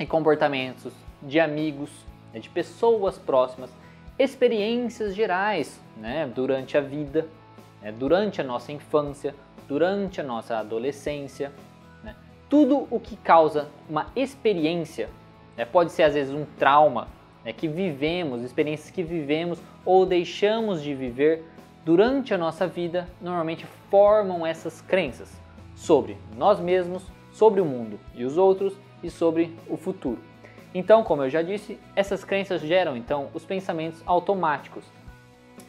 e 0.00 0.04
comportamentos 0.04 0.92
de 1.22 1.38
amigos, 1.38 1.90
né? 2.34 2.40
de 2.40 2.48
pessoas 2.48 3.18
próximas, 3.18 3.70
experiências 4.18 5.14
gerais 5.14 5.80
né? 5.96 6.28
durante 6.34 6.76
a 6.76 6.80
vida, 6.80 7.28
né? 7.86 7.92
durante 7.96 8.40
a 8.40 8.44
nossa 8.44 8.72
infância, 8.72 9.32
durante 9.68 10.20
a 10.20 10.24
nossa 10.24 10.58
adolescência. 10.58 11.52
Né? 12.02 12.16
Tudo 12.50 12.88
o 12.90 12.98
que 12.98 13.16
causa 13.16 13.68
uma 13.88 14.08
experiência, 14.16 15.08
né? 15.56 15.64
pode 15.64 15.92
ser 15.92 16.02
às 16.02 16.14
vezes 16.14 16.34
um 16.34 16.44
trauma 16.58 17.06
né? 17.44 17.52
que 17.52 17.68
vivemos, 17.68 18.42
experiências 18.42 18.90
que 18.90 19.04
vivemos 19.04 19.60
ou 19.84 20.04
deixamos 20.04 20.82
de 20.82 20.92
viver 20.94 21.44
durante 21.84 22.34
a 22.34 22.38
nossa 22.38 22.66
vida, 22.66 23.08
normalmente 23.22 23.64
formam 23.88 24.44
essas 24.44 24.80
crenças 24.80 25.40
sobre 25.76 26.18
nós 26.36 26.58
mesmos, 26.58 27.04
sobre 27.30 27.60
o 27.60 27.64
mundo 27.64 28.00
e 28.16 28.24
os 28.24 28.36
outros 28.36 28.76
e 29.00 29.08
sobre 29.08 29.56
o 29.68 29.76
futuro. 29.76 30.18
Então, 30.74 31.04
como 31.04 31.22
eu 31.22 31.30
já 31.30 31.40
disse, 31.40 31.78
essas 31.94 32.24
crenças 32.24 32.60
geram 32.62 32.96
então 32.96 33.28
os 33.32 33.44
pensamentos 33.44 34.02
automáticos. 34.04 34.84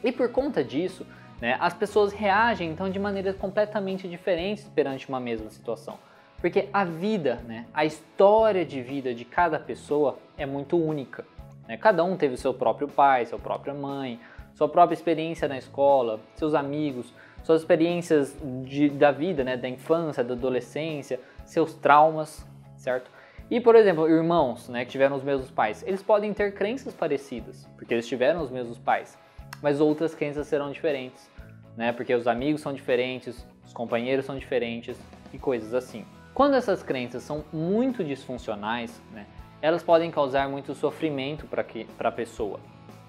E 0.04 0.12
por 0.12 0.30
conta 0.32 0.64
disso, 0.64 1.06
né? 1.40 1.58
As 1.60 1.74
pessoas 1.74 2.12
reagem 2.12 2.72
então 2.72 2.90
de 2.90 3.00
maneiras 3.00 3.36
completamente 3.36 4.08
diferentes 4.08 4.66
perante 4.74 5.08
uma 5.08 5.20
mesma 5.20 5.50
situação. 5.50 5.98
Porque 6.40 6.70
a 6.72 6.86
vida, 6.86 7.42
né, 7.48 7.66
a 7.74 7.84
história 7.84 8.64
de 8.64 8.82
vida 8.82 9.14
de 9.14 9.26
cada 9.26 9.60
pessoa 9.60 10.20
é 10.38 10.46
muito 10.46 10.78
única. 10.78 11.26
Né? 11.68 11.78
Cada 11.78 12.04
um 12.04 12.16
teve 12.16 12.38
seu 12.38 12.54
próprio 12.54 12.88
pai, 12.88 13.26
sua 13.26 13.40
própria 13.40 13.74
mãe, 13.74 14.20
sua 14.54 14.70
própria 14.70 14.94
experiência 14.94 15.48
na 15.48 15.58
escola, 15.58 16.20
seus 16.36 16.54
amigos, 16.54 17.14
suas 17.44 17.62
experiências 17.62 18.38
de, 18.64 18.90
da 18.90 19.12
vida, 19.12 19.44
né, 19.44 19.56
da 19.58 19.70
infância, 19.70 20.24
da 20.24 20.34
adolescência, 20.34 21.20
seus 21.46 21.74
traumas, 21.74 22.46
certo? 22.76 23.10
E, 23.50 23.62
por 23.62 23.76
exemplo, 23.76 24.10
irmãos 24.10 24.68
né, 24.68 24.84
que 24.84 24.92
tiveram 24.92 25.16
os 25.16 25.24
mesmos 25.24 25.50
pais, 25.50 25.84
eles 25.88 26.04
podem 26.04 26.34
ter 26.34 26.54
crenças 26.54 26.94
parecidas, 26.94 27.68
porque 27.78 27.94
eles 27.94 28.08
tiveram 28.08 28.42
os 28.42 28.52
mesmos 28.52 28.78
pais 28.78 29.18
mas 29.62 29.82
outras 29.82 30.14
crenças 30.14 30.48
serão 30.48 30.72
diferentes, 30.72 31.30
né? 31.76 31.92
Porque 31.92 32.14
os 32.14 32.28
amigos 32.28 32.62
são 32.62 32.74
diferentes, 32.74 33.46
os 33.66 33.74
companheiros 33.74 34.26
são 34.26 34.38
diferentes 34.38 34.98
e 35.34 35.38
coisas 35.38 35.74
assim. 35.74 36.06
Quando 36.34 36.56
essas 36.56 36.84
crenças 36.84 37.24
são 37.24 37.44
muito 37.52 38.04
disfuncionais, 38.04 39.02
né, 39.12 39.26
elas 39.62 39.82
podem 39.82 40.12
causar 40.12 40.48
muito 40.48 40.76
sofrimento 40.76 41.48
para 41.48 42.10
a 42.10 42.12
pessoa. 42.12 42.60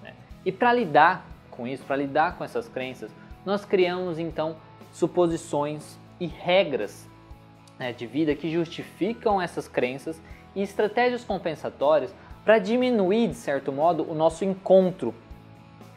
Né? 0.01 0.13
E 0.43 0.51
para 0.51 0.73
lidar 0.73 1.25
com 1.51 1.67
isso, 1.67 1.83
para 1.83 1.95
lidar 1.95 2.37
com 2.37 2.43
essas 2.43 2.67
crenças, 2.67 3.11
nós 3.45 3.63
criamos 3.63 4.17
então 4.17 4.55
suposições 4.91 5.99
e 6.19 6.25
regras 6.25 7.07
né, 7.77 7.93
de 7.93 8.07
vida 8.07 8.35
que 8.35 8.49
justificam 8.51 9.41
essas 9.41 9.67
crenças 9.67 10.21
e 10.55 10.61
estratégias 10.61 11.23
compensatórias 11.23 12.13
para 12.43 12.57
diminuir, 12.57 13.27
de 13.27 13.35
certo 13.35 13.71
modo, 13.71 14.09
o 14.09 14.15
nosso 14.15 14.43
encontro 14.43 15.13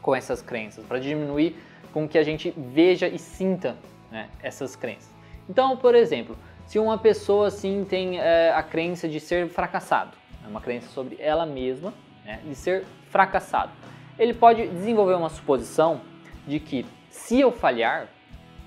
com 0.03 0.15
essas 0.15 0.43
crenças, 0.43 0.85
para 0.85 0.99
diminuir 0.99 1.57
com 1.93 2.09
que 2.09 2.19
a 2.19 2.23
gente 2.23 2.53
veja 2.57 3.07
e 3.07 3.19
sinta 3.19 3.77
né, 4.11 4.29
essas 4.43 4.77
crenças. 4.77 5.11
Então, 5.49 5.77
por 5.77 5.95
exemplo, 5.95 6.37
se 6.67 6.79
uma 6.79 6.99
pessoa 6.99 7.47
assim 7.47 7.87
tem 7.89 8.19
é, 8.19 8.53
a 8.53 8.63
crença 8.63 9.09
de 9.09 9.21
ser 9.21 9.49
fracassado, 9.49 10.13
é 10.45 10.49
uma 10.49 10.61
crença 10.61 10.89
sobre 10.89 11.17
ela 11.21 11.47
mesma, 11.47 11.95
né, 12.25 12.41
de 12.45 12.55
ser 12.55 12.85
fracassado, 13.09 13.73
ele 14.19 14.35
pode 14.35 14.67
desenvolver 14.69 15.15
uma 15.15 15.29
suposição 15.29 16.01
de 16.47 16.59
que 16.59 16.85
se 17.09 17.41
eu 17.41 17.53
falhar 17.53 18.09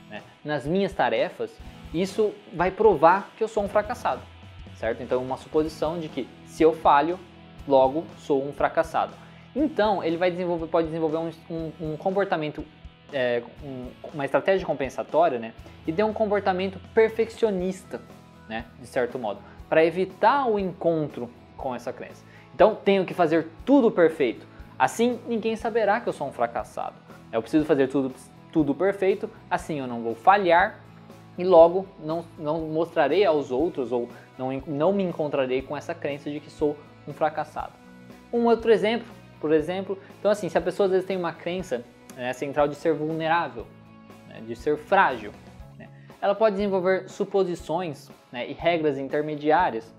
né, 0.09 0.21
nas 0.43 0.65
minhas 0.65 0.93
tarefas, 0.93 1.51
isso 1.93 2.33
vai 2.53 2.71
provar 2.71 3.31
que 3.37 3.43
eu 3.43 3.47
sou 3.47 3.63
um 3.63 3.69
fracassado, 3.69 4.21
certo? 4.75 5.01
Então, 5.01 5.21
uma 5.21 5.37
suposição 5.37 5.99
de 5.99 6.09
que 6.09 6.27
se 6.45 6.63
eu 6.63 6.73
falho, 6.73 7.19
logo 7.67 8.05
sou 8.17 8.45
um 8.45 8.53
fracassado. 8.53 9.13
Então, 9.55 10.03
ele 10.03 10.17
vai 10.17 10.29
desenvolver, 10.29 10.67
pode 10.67 10.87
desenvolver 10.87 11.17
um, 11.17 11.31
um, 11.49 11.71
um 11.81 11.97
comportamento, 11.97 12.65
é, 13.13 13.41
um, 13.63 13.87
uma 14.13 14.25
estratégia 14.25 14.65
compensatória, 14.65 15.39
né? 15.39 15.53
E 15.87 15.93
ter 15.93 16.03
um 16.03 16.11
comportamento 16.11 16.77
perfeccionista, 16.93 18.01
né? 18.49 18.65
De 18.79 18.87
certo 18.87 19.17
modo, 19.17 19.39
para 19.69 19.85
evitar 19.85 20.45
o 20.47 20.59
encontro 20.59 21.29
com 21.55 21.73
essa 21.73 21.93
crença. 21.93 22.23
Então, 22.53 22.75
tenho 22.75 23.05
que 23.05 23.13
fazer 23.13 23.47
tudo 23.65 23.89
perfeito. 23.89 24.45
Assim, 24.77 25.19
ninguém 25.25 25.55
saberá 25.55 26.01
que 26.01 26.09
eu 26.09 26.13
sou 26.13 26.27
um 26.27 26.33
fracassado. 26.33 26.95
Eu 27.31 27.41
preciso 27.41 27.65
fazer 27.65 27.87
tudo, 27.87 28.13
tudo 28.51 28.75
perfeito, 28.75 29.29
assim 29.49 29.79
eu 29.79 29.87
não 29.87 30.01
vou 30.01 30.15
falhar 30.15 30.79
e 31.37 31.43
logo 31.43 31.85
não, 31.99 32.25
não 32.37 32.61
mostrarei 32.61 33.25
aos 33.25 33.51
outros 33.51 33.91
ou 33.91 34.07
não, 34.37 34.51
não 34.65 34.93
me 34.93 35.03
encontrarei 35.03 35.61
com 35.61 35.75
essa 35.75 35.93
crença 35.93 36.29
de 36.29 36.39
que 36.39 36.49
sou 36.49 36.77
um 37.05 37.13
fracassado. 37.13 37.73
Um 38.31 38.45
outro 38.45 38.71
exemplo 38.71 39.07
por 39.45 39.53
exemplo. 39.53 39.95
Então, 40.19 40.31
assim, 40.31 40.49
se 40.49 40.57
a 40.57 40.61
pessoa 40.61 40.85
às 40.87 40.91
vezes 40.91 41.05
tem 41.05 41.15
uma 41.15 41.31
crença 41.31 41.83
né, 42.15 42.33
central 42.33 42.67
de 42.67 42.73
ser 42.73 42.95
vulnerável, 42.95 43.67
né, 44.27 44.41
de 44.41 44.55
ser 44.55 44.75
frágil, 44.75 45.31
né, 45.77 45.87
ela 46.19 46.33
pode 46.33 46.55
desenvolver 46.55 47.07
suposições 47.07 48.09
né, 48.31 48.49
e 48.49 48.53
regras 48.53 48.97
intermediárias 48.97 49.93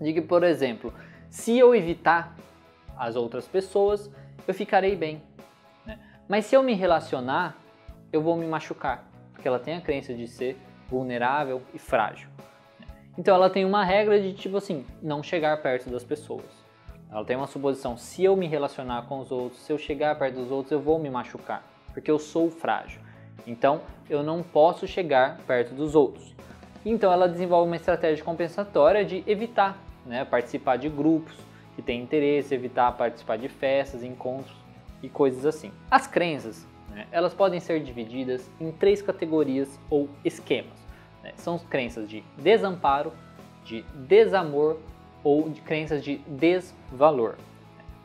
de 0.00 0.12
que, 0.12 0.20
por 0.20 0.42
exemplo, 0.42 0.92
se 1.30 1.56
eu 1.56 1.72
evitar 1.72 2.34
as 2.98 3.14
outras 3.14 3.46
pessoas, 3.46 4.10
eu 4.44 4.52
ficarei 4.52 4.96
bem. 4.96 5.22
Né? 5.86 5.96
Mas 6.28 6.46
se 6.46 6.56
eu 6.56 6.62
me 6.64 6.74
relacionar, 6.74 7.56
eu 8.12 8.20
vou 8.20 8.36
me 8.36 8.44
machucar, 8.44 9.08
porque 9.32 9.46
ela 9.46 9.60
tem 9.60 9.76
a 9.76 9.80
crença 9.80 10.12
de 10.12 10.26
ser 10.26 10.56
vulnerável 10.88 11.62
e 11.72 11.78
frágil. 11.78 12.28
Né? 12.80 12.88
Então 13.16 13.36
ela 13.36 13.48
tem 13.48 13.64
uma 13.64 13.84
regra 13.84 14.20
de 14.20 14.32
tipo 14.32 14.56
assim, 14.56 14.84
não 15.00 15.22
chegar 15.22 15.62
perto 15.62 15.88
das 15.88 16.02
pessoas. 16.02 16.63
Ela 17.14 17.24
tem 17.24 17.36
uma 17.36 17.46
suposição, 17.46 17.96
se 17.96 18.24
eu 18.24 18.36
me 18.36 18.48
relacionar 18.48 19.02
com 19.02 19.20
os 19.20 19.30
outros, 19.30 19.62
se 19.62 19.72
eu 19.72 19.78
chegar 19.78 20.18
perto 20.18 20.34
dos 20.34 20.50
outros, 20.50 20.72
eu 20.72 20.80
vou 20.80 20.98
me 20.98 21.08
machucar, 21.08 21.62
porque 21.92 22.10
eu 22.10 22.18
sou 22.18 22.50
frágil. 22.50 23.00
Então 23.46 23.82
eu 24.10 24.20
não 24.20 24.42
posso 24.42 24.84
chegar 24.88 25.38
perto 25.46 25.72
dos 25.74 25.94
outros. 25.94 26.34
Então 26.84 27.12
ela 27.12 27.28
desenvolve 27.28 27.68
uma 27.68 27.76
estratégia 27.76 28.24
compensatória 28.24 29.04
de 29.04 29.22
evitar 29.28 29.78
né, 30.04 30.24
participar 30.24 30.76
de 30.76 30.88
grupos 30.88 31.34
que 31.76 31.82
têm 31.82 32.02
interesse, 32.02 32.52
evitar 32.52 32.90
participar 32.92 33.38
de 33.38 33.48
festas, 33.48 34.02
encontros 34.02 34.56
e 35.00 35.08
coisas 35.08 35.46
assim. 35.46 35.70
As 35.88 36.08
crenças, 36.08 36.66
né, 36.90 37.06
elas 37.12 37.32
podem 37.32 37.60
ser 37.60 37.80
divididas 37.80 38.50
em 38.60 38.72
três 38.72 39.00
categorias 39.00 39.78
ou 39.88 40.08
esquemas. 40.24 40.84
Né? 41.22 41.32
São 41.36 41.60
crenças 41.60 42.08
de 42.08 42.24
desamparo, 42.36 43.12
de 43.64 43.82
desamor 43.94 44.80
ou 45.24 45.48
de 45.48 45.62
crenças 45.62 46.04
de 46.04 46.18
desvalor. 46.28 47.36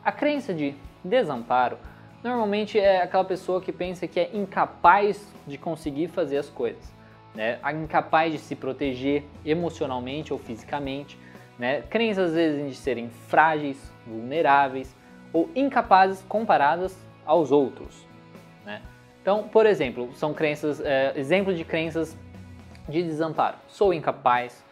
A 0.02 0.10
crença 0.10 0.54
de 0.54 0.74
desamparo 1.04 1.76
normalmente 2.24 2.78
é 2.78 3.02
aquela 3.02 3.24
pessoa 3.24 3.60
que 3.60 3.70
pensa 3.70 4.08
que 4.08 4.18
é 4.18 4.30
incapaz 4.34 5.24
de 5.46 5.58
conseguir 5.58 6.08
fazer 6.08 6.38
as 6.38 6.48
coisas, 6.48 6.92
né? 7.34 7.58
incapaz 7.82 8.32
de 8.32 8.38
se 8.38 8.56
proteger 8.56 9.24
emocionalmente 9.44 10.32
ou 10.32 10.38
fisicamente, 10.38 11.18
né? 11.58 11.82
crenças 11.82 12.30
às 12.30 12.34
vezes 12.34 12.70
de 12.70 12.74
serem 12.74 13.10
frágeis, 13.28 13.92
vulneráveis 14.06 14.96
ou 15.32 15.48
incapazes 15.54 16.22
comparadas 16.22 16.98
aos 17.24 17.52
outros. 17.52 18.06
Né? 18.64 18.82
Então, 19.22 19.44
por 19.44 19.66
exemplo, 19.66 20.10
são 20.14 20.32
crenças, 20.32 20.80
é, 20.80 21.12
exemplo 21.16 21.54
de 21.54 21.64
crenças 21.64 22.16
de 22.88 23.02
desamparo. 23.02 23.56
Sou 23.68 23.94
incapaz, 23.94 24.64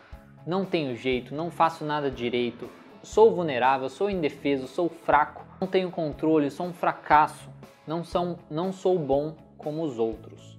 não 0.48 0.64
tenho 0.64 0.96
jeito, 0.96 1.34
não 1.34 1.50
faço 1.50 1.84
nada 1.84 2.10
direito, 2.10 2.70
sou 3.02 3.34
vulnerável, 3.34 3.86
sou 3.90 4.08
indefeso, 4.08 4.66
sou 4.66 4.88
fraco, 4.88 5.44
não 5.60 5.68
tenho 5.68 5.90
controle, 5.90 6.50
sou 6.50 6.64
um 6.64 6.72
fracasso, 6.72 7.50
não, 7.86 8.02
são, 8.02 8.38
não 8.50 8.72
sou 8.72 8.98
bom 8.98 9.36
como 9.58 9.82
os 9.82 9.98
outros. 9.98 10.56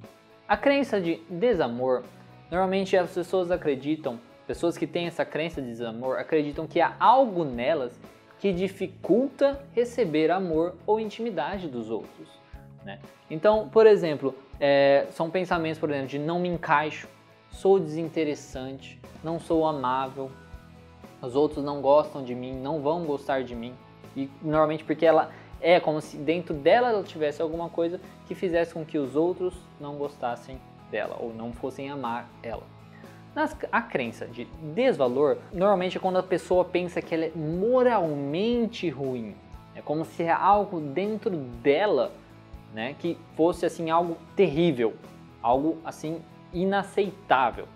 A 0.48 0.56
crença 0.56 1.02
de 1.02 1.16
desamor, 1.28 2.04
normalmente 2.52 2.96
as 2.96 3.12
pessoas 3.12 3.50
acreditam, 3.50 4.20
pessoas 4.46 4.78
que 4.78 4.86
têm 4.86 5.08
essa 5.08 5.26
crença 5.26 5.60
de 5.60 5.70
desamor, 5.70 6.20
acreditam 6.20 6.68
que 6.68 6.80
há 6.80 6.96
algo 7.00 7.44
nelas 7.44 8.00
que 8.38 8.54
dificulta 8.54 9.60
receber 9.74 10.30
amor 10.30 10.76
ou 10.86 11.00
intimidade 11.00 11.68
dos 11.68 11.90
outros. 11.90 12.30
Né? 12.86 13.00
Então, 13.28 13.68
por 13.68 13.88
exemplo, 13.88 14.36
é, 14.60 15.08
são 15.10 15.32
pensamentos, 15.32 15.80
por 15.80 15.90
exemplo, 15.90 16.10
de 16.10 16.20
não 16.20 16.40
me 16.40 16.48
encaixo, 16.48 17.08
sou 17.52 17.80
desinteressante, 17.80 19.00
não 19.24 19.40
sou 19.40 19.66
amável, 19.68 20.32
os 21.22 21.36
outros 21.36 21.64
não 21.64 21.82
gostam 21.82 22.24
de 22.24 22.34
mim, 22.34 22.54
não 22.54 22.82
vão 22.82 23.04
gostar 23.06 23.44
de 23.44 23.56
mim. 23.56 23.74
E 24.16 24.30
normalmente 24.42 24.84
porque 24.84 25.06
ela 25.06 25.32
é 25.62 25.80
como 25.80 26.00
se 26.02 26.18
dentro 26.18 26.54
dela 26.54 26.90
ela 26.90 27.04
tivesse 27.04 27.42
alguma 27.42 27.70
coisa 27.70 28.00
que 28.28 28.34
fizesse 28.34 28.74
com 28.74 28.86
que 28.86 28.98
os 28.98 29.16
outros 29.16 29.54
não 29.80 29.96
gostassem 29.96 30.60
dela 30.90 31.18
ou 31.20 31.34
não 31.34 31.52
fossem 31.52 31.90
amar 31.90 32.30
ela. 32.42 32.64
Nas, 33.36 33.56
a 33.72 33.82
crença 33.82 34.26
de 34.26 34.46
desvalor 34.74 35.38
normalmente 35.54 35.98
é 35.98 36.00
quando 36.00 36.18
a 36.18 36.24
pessoa 36.24 36.66
pensa 36.66 37.02
que 37.02 37.14
ela 37.14 37.26
é 37.26 37.32
moralmente 37.36 38.90
ruim. 38.90 39.36
É 39.76 39.82
como 39.82 40.04
se 40.04 40.24
é 40.24 40.32
algo 40.32 40.80
dentro 40.80 41.30
dela 41.32 42.12
né, 42.74 42.96
que 42.98 43.18
fosse 43.36 43.66
assim 43.66 43.90
algo 43.90 44.18
terrível, 44.36 44.94
algo 45.42 45.78
assim 45.86 46.22
inaceitável. 46.54 47.68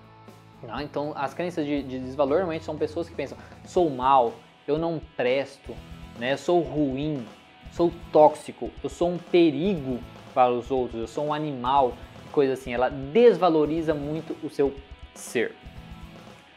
Não? 0.62 0.80
Então, 0.82 1.14
as 1.16 1.34
crenças 1.34 1.66
de, 1.66 1.84
de, 1.84 2.00
desvalor 2.00 2.38
normalmente 2.38 2.66
são 2.66 2.78
pessoas 2.78 3.10
que 3.10 3.16
pensam: 3.16 3.38
sou 3.66 3.90
mal, 3.90 4.34
eu 4.68 4.78
não 4.78 5.02
presto, 5.18 5.76
né? 6.18 6.38
sou 6.38 6.62
ruim, 6.62 7.26
sou 7.72 7.92
tóxico, 8.12 8.72
eu 8.84 8.90
sou 8.90 9.10
um 9.12 9.18
perigo 9.18 10.00
para 10.34 10.52
os 10.52 10.72
outros, 10.72 11.02
eu 11.02 11.08
sou 11.08 11.26
um 11.26 11.34
animal, 11.34 11.94
coisa 12.32 12.54
assim. 12.54 12.74
Ela 12.74 12.90
desvaloriza 12.90 13.94
muito 13.94 14.36
o 14.46 14.50
seu 14.50 14.74
ser. 15.14 15.56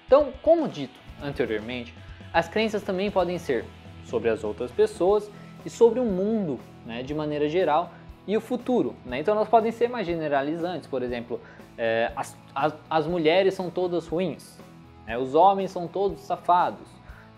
Então, 0.07 0.33
como 0.41 0.69
dito 0.69 0.99
anteriormente, 1.21 1.93
as 2.33 2.49
crenças 2.49 2.83
também 2.83 3.11
podem 3.11 3.39
ser 3.39 3.65
sobre 4.05 4.29
as 4.29 4.45
outras 4.45 4.71
pessoas 4.71 5.31
e 5.65 5.71
sobre 5.71 5.99
o 5.99 6.05
mundo, 6.05 6.61
né, 6.85 7.03
de 7.03 7.13
maneira 7.13 7.49
geral, 7.49 7.93
e 8.27 8.37
o 8.37 8.41
futuro. 8.41 8.95
Né? 9.05 9.21
Então, 9.21 9.35
elas 9.35 9.49
podem 9.49 9.73
ser 9.73 9.89
mais 9.89 10.07
generalizantes, 10.07 10.89
por 10.89 11.03
exemplo, 11.03 11.41
é, 11.79 12.13
as, 12.17 12.37
as, 12.55 12.75
as, 12.89 13.07
mulheres 13.07 13.55
são 13.55 13.71
todas 13.71 14.07
ruins, 14.07 14.59
né? 15.07 15.19
os 15.19 15.35
homens 15.35 15.71
são 15.71 15.87
todos 15.87 16.21
safados, 16.21 16.87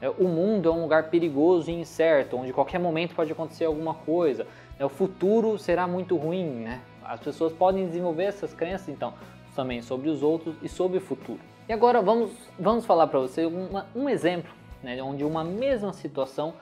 né? 0.01 0.09
o 0.19 0.25
mundo 0.29 0.69
é 0.69 0.73
um 0.73 0.83
lugar 0.83 1.11
perigoso 1.11 1.71
e 1.71 1.75
incerto, 1.75 2.37
onde 2.37 2.53
qualquer 2.53 2.79
momento 2.79 3.15
pode 3.15 3.33
acontecer 3.33 3.65
alguma 3.65 3.95
coisa, 3.95 4.47
né? 4.79 4.85
o 4.85 4.89
futuro 4.89 5.59
será 5.59 5.87
muito 5.87 6.17
ruim. 6.17 6.47
Né? 6.47 6.81
As 7.05 7.21
pessoas 7.21 7.53
podem 7.53 7.87
desenvolver 7.87 8.25
essas 8.25 8.55
crenças, 8.55 8.89
então, 8.89 9.15
também 9.57 9.83
sobre 9.83 10.09
os 10.09 10.23
outros 10.23 10.55
e 10.63 10.69
sobre 10.69 10.99
o 10.99 11.01
futuro. 11.01 11.41
E 11.69 11.73
agora 11.73 12.01
vamos, 12.01 12.31
vamos 12.59 12.87
falar 12.87 13.09
para 13.09 13.19
você 13.19 13.45
uma, 13.45 13.87
um 13.95 14.09
exemplo 14.09 14.59
né? 14.83 15.03
onde 15.03 15.25
uma 15.25 15.45
mesma 15.45 15.93
situação 15.93 16.55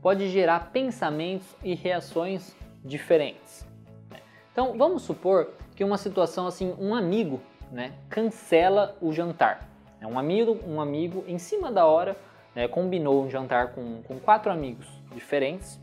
pode 0.00 0.28
gerar 0.28 0.70
pensamentos 0.72 1.46
e 1.62 1.74
reações 1.74 2.54
diferentes. 2.84 3.66
Então 4.52 4.76
vamos 4.76 5.02
supor 5.02 5.50
que 5.78 5.84
uma 5.84 5.96
situação 5.96 6.48
assim, 6.48 6.74
um 6.76 6.92
amigo, 6.92 7.40
né, 7.70 7.92
cancela 8.08 8.96
o 9.00 9.12
jantar. 9.12 9.68
É 10.00 10.06
um 10.08 10.18
amigo, 10.18 10.58
um 10.66 10.80
amigo 10.80 11.22
em 11.28 11.38
cima 11.38 11.70
da 11.70 11.86
hora, 11.86 12.16
né, 12.52 12.66
combinou 12.66 13.22
um 13.22 13.30
jantar 13.30 13.68
com, 13.68 14.02
com 14.02 14.18
quatro 14.18 14.50
amigos 14.50 14.88
diferentes 15.14 15.78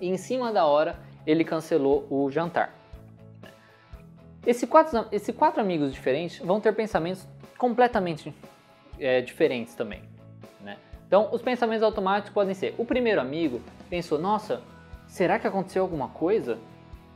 e 0.00 0.08
em 0.08 0.16
cima 0.16 0.52
da 0.52 0.64
hora 0.64 0.96
ele 1.26 1.42
cancelou 1.42 2.06
o 2.08 2.30
jantar. 2.30 2.72
Esses 4.46 4.68
quatro, 4.68 5.04
esse 5.10 5.32
quatro 5.32 5.60
amigos 5.60 5.92
diferentes 5.92 6.38
vão 6.38 6.60
ter 6.60 6.72
pensamentos 6.72 7.26
completamente 7.58 8.32
é, 8.96 9.20
diferentes 9.20 9.74
também. 9.74 10.04
Né? 10.60 10.76
Então, 11.08 11.30
os 11.32 11.42
pensamentos 11.42 11.82
automáticos 11.82 12.32
podem 12.32 12.54
ser: 12.54 12.76
o 12.78 12.84
primeiro 12.84 13.20
amigo 13.20 13.60
pensou, 13.88 14.20
nossa, 14.20 14.62
será 15.08 15.36
que 15.40 15.48
aconteceu 15.48 15.82
alguma 15.82 16.10
coisa? 16.10 16.58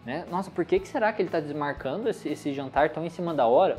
Né? 0.05 0.27
Nossa, 0.31 0.51
por 0.51 0.65
que, 0.65 0.79
que 0.79 0.89
será 0.89 1.13
que 1.13 1.23
ele 1.23 1.29
está 1.29 1.41
desmarcando 1.41 2.09
esse, 2.09 2.29
esse 2.29 2.53
jantar 2.53 2.91
tão 2.91 3.05
em 3.05 3.11
cima 3.11 3.33
da 3.33 3.47
hora? 3.47 3.79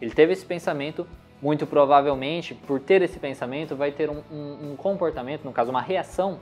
Ele 0.00 0.10
teve 0.10 0.32
esse 0.32 0.44
pensamento, 0.44 1.06
muito 1.40 1.66
provavelmente, 1.66 2.54
por 2.54 2.80
ter 2.80 3.02
esse 3.02 3.18
pensamento, 3.18 3.74
vai 3.74 3.90
ter 3.90 4.10
um, 4.10 4.22
um, 4.30 4.72
um 4.72 4.76
comportamento, 4.76 5.44
no 5.44 5.52
caso, 5.52 5.70
uma 5.70 5.80
reação 5.80 6.40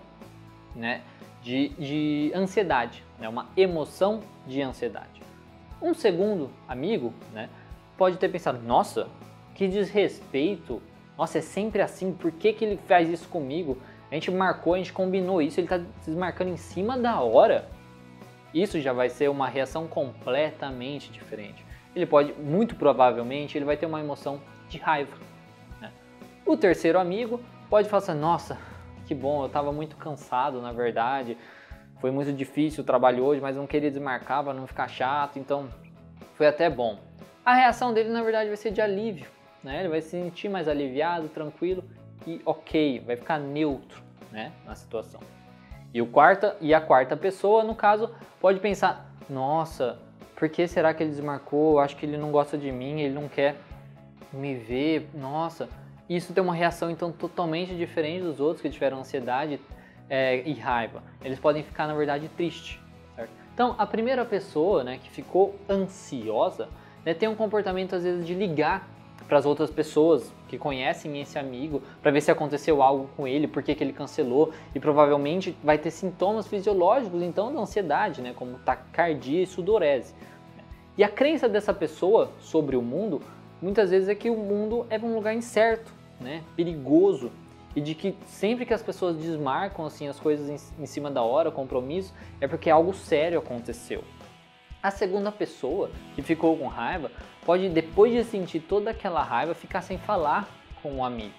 né, 0.75 1.03
de, 1.43 1.69
de 1.71 2.33
ansiedade, 2.35 3.05
né, 3.19 3.29
uma 3.29 3.47
emoção 3.57 4.21
de 4.47 4.61
ansiedade. 4.63 5.23
Um 5.81 5.95
segundo 5.95 6.51
amigo 6.67 7.13
né, 7.33 7.49
pode 7.97 8.17
ter 8.17 8.29
pensado: 8.29 8.61
nossa, 8.61 9.09
que 9.55 9.69
desrespeito, 9.69 10.83
nossa, 11.17 11.39
é 11.39 11.41
sempre 11.41 11.83
assim, 11.83 12.13
por 12.13 12.33
que, 12.33 12.53
que 12.53 12.65
ele 12.65 12.81
faz 12.87 13.09
isso 13.09 13.29
comigo? 13.29 13.79
A 14.11 14.15
gente 14.15 14.31
marcou, 14.31 14.75
a 14.75 14.79
gente 14.79 14.93
combinou 14.93 15.43
isso, 15.43 15.61
ele 15.61 15.67
está 15.67 15.81
desmarcando 16.05 16.51
em 16.51 16.57
cima 16.57 16.99
da 16.99 17.21
hora. 17.21 17.69
Isso 18.63 18.81
já 18.81 18.93
vai 18.93 19.09
ser 19.09 19.29
uma 19.29 19.49
reação 19.49 19.87
completamente 19.87 21.11
diferente. 21.13 21.65
Ele 21.95 22.07
pode, 22.07 22.33
muito 22.33 22.75
provavelmente, 22.75 23.57
ele 23.57 23.65
vai 23.65 23.77
ter 23.77 23.87
uma 23.87 24.01
emoção 24.01 24.41
de 24.69 24.79
raiva. 24.79 25.17
Né? 25.81 25.93
O 26.45 26.57
terceiro 26.57 26.99
amigo 26.99 27.41
pode 27.71 27.89
falar 27.89 28.03
assim, 28.03 28.15
nossa, 28.15 28.59
que 29.07 29.15
bom, 29.15 29.43
eu 29.43 29.47
estava 29.47 29.73
muito 29.73 29.97
cansado, 29.97 30.61
na 30.61 30.73
verdade, 30.73 31.39
foi 32.01 32.11
muito 32.11 32.33
difícil 32.33 32.83
o 32.83 32.87
trabalho 32.87 33.25
hoje, 33.25 33.41
mas 33.41 33.57
não 33.57 33.67
queria 33.67 33.91
desmarcar 33.91 34.43
para 34.43 34.55
não 34.55 34.67
ficar 34.67 34.89
chato, 34.89 35.39
então 35.39 35.69
foi 36.35 36.47
até 36.47 36.69
bom. 36.69 36.99
A 37.45 37.55
reação 37.55 37.95
dele, 37.95 38.11
na 38.11 38.23
verdade, 38.23 38.49
vai 38.49 38.57
ser 38.57 38.71
de 38.71 38.81
alívio, 38.81 39.27
né? 39.63 39.81
Ele 39.81 39.89
vai 39.89 40.03
se 40.03 40.11
sentir 40.11 40.49
mais 40.49 40.69
aliviado, 40.69 41.29
tranquilo 41.29 41.85
e 42.27 42.41
ok, 42.45 43.01
vai 43.07 43.17
ficar 43.17 43.39
neutro, 43.39 44.03
né, 44.31 44.53
na 44.67 44.75
situação. 44.75 45.21
E, 45.93 46.03
o 46.03 46.07
quarta, 46.07 46.57
e 46.61 46.75
a 46.75 46.81
quarta 46.81 47.17
pessoa, 47.17 47.65
no 47.65 47.75
caso, 47.75 48.11
pode 48.41 48.61
pensar: 48.61 49.11
nossa, 49.29 49.99
por 50.37 50.49
que 50.49 50.67
será 50.67 50.93
que 50.93 51.03
ele 51.03 51.11
desmarcou? 51.11 51.79
Acho 51.79 51.97
que 51.97 52.07
ele 52.07 52.17
não 52.17 52.31
gosta 52.31 52.57
de 52.57 52.71
mim, 52.71 53.01
ele 53.01 53.15
não 53.15 53.29
quer 53.29 53.57
me 54.33 54.55
ver. 54.55 55.09
Nossa, 55.15 55.69
isso 56.09 56.33
tem 56.33 56.43
uma 56.43 56.55
reação 56.55 56.91
então 56.91 57.11
totalmente 57.11 57.75
diferente 57.75 58.23
dos 58.23 58.41
outros 58.41 58.63
que 58.63 58.71
tiveram 58.71 58.99
ansiedade 58.99 59.61
é, 60.09 60.43
e 60.49 60.55
raiva. 60.55 61.03
Eles 61.23 61.39
podem 61.39 61.63
ficar, 61.63 61.87
na 61.87 61.95
verdade, 61.95 62.29
tristes. 62.29 62.79
Então, 63.59 63.75
a 63.77 63.85
primeira 63.85 64.25
pessoa 64.25 64.85
né, 64.85 65.01
que 65.03 65.11
ficou 65.11 65.57
ansiosa 65.69 66.69
né, 67.05 67.13
tem 67.13 67.29
um 67.29 67.35
comportamento, 67.35 67.97
às 67.97 68.05
vezes, 68.05 68.25
de 68.25 68.33
ligar 68.33 68.89
para 69.27 69.37
as 69.37 69.45
outras 69.45 69.69
pessoas 69.69 70.33
que 70.49 70.59
conhecem 70.59 71.21
esse 71.21 71.39
amigo, 71.39 71.83
para 72.03 72.11
ver 72.11 72.21
se 72.23 72.31
aconteceu 72.31 72.83
algo 72.83 73.09
com 73.17 73.29
ele, 73.29 73.47
por 73.47 73.63
que 73.63 73.77
ele 73.79 73.93
cancelou, 73.93 74.53
e 74.75 74.81
provavelmente 74.81 75.57
vai 75.63 75.79
ter 75.79 75.91
sintomas 75.91 76.49
fisiológicos 76.49 77.23
então 77.23 77.53
da 77.53 77.61
ansiedade, 77.61 78.23
né, 78.23 78.33
como 78.35 78.59
taquicardia 78.59 79.43
e 79.43 79.47
sudorese. 79.47 80.15
E 80.97 81.05
a 81.05 81.09
crença 81.09 81.49
dessa 81.49 81.73
pessoa 81.73 82.33
sobre 82.41 82.77
o 82.77 82.83
mundo, 82.83 83.23
muitas 83.63 83.91
vezes 83.91 84.09
é 84.09 84.15
que 84.15 84.31
o 84.31 84.37
mundo 84.37 84.87
é 84.91 84.99
um 84.99 85.15
lugar 85.15 85.35
incerto, 85.35 85.93
né, 86.21 86.43
perigoso, 86.57 87.31
e 87.77 87.81
de 87.81 87.95
que 87.95 88.17
sempre 88.27 88.67
que 88.67 88.75
as 88.75 88.83
pessoas 88.83 89.17
desmarcam 89.17 89.87
assim 89.87 90.09
as 90.09 90.19
coisas 90.19 90.73
em, 90.79 90.87
cima 90.87 91.11
da 91.11 91.23
hora, 91.23 91.51
compromisso, 91.51 92.13
é 92.41 92.49
porque 92.49 92.69
algo 92.69 92.93
sério 92.93 93.39
aconteceu. 93.39 94.03
A 94.83 94.91
segunda 94.93 95.33
pessoa 95.33 95.91
que 96.15 96.23
ficou 96.23 96.57
com 96.57 96.69
raiva 96.69 97.11
pode, 97.45 97.69
depois 97.69 98.13
de 98.13 98.23
sentir 98.23 98.61
toda 98.61 98.91
aquela 98.91 99.23
raiva, 99.23 99.55
ficar 99.55 99.83
sem 99.83 99.99
falar 99.99 100.49
com 100.83 100.99
o 100.99 101.05
amigo. 101.05 101.35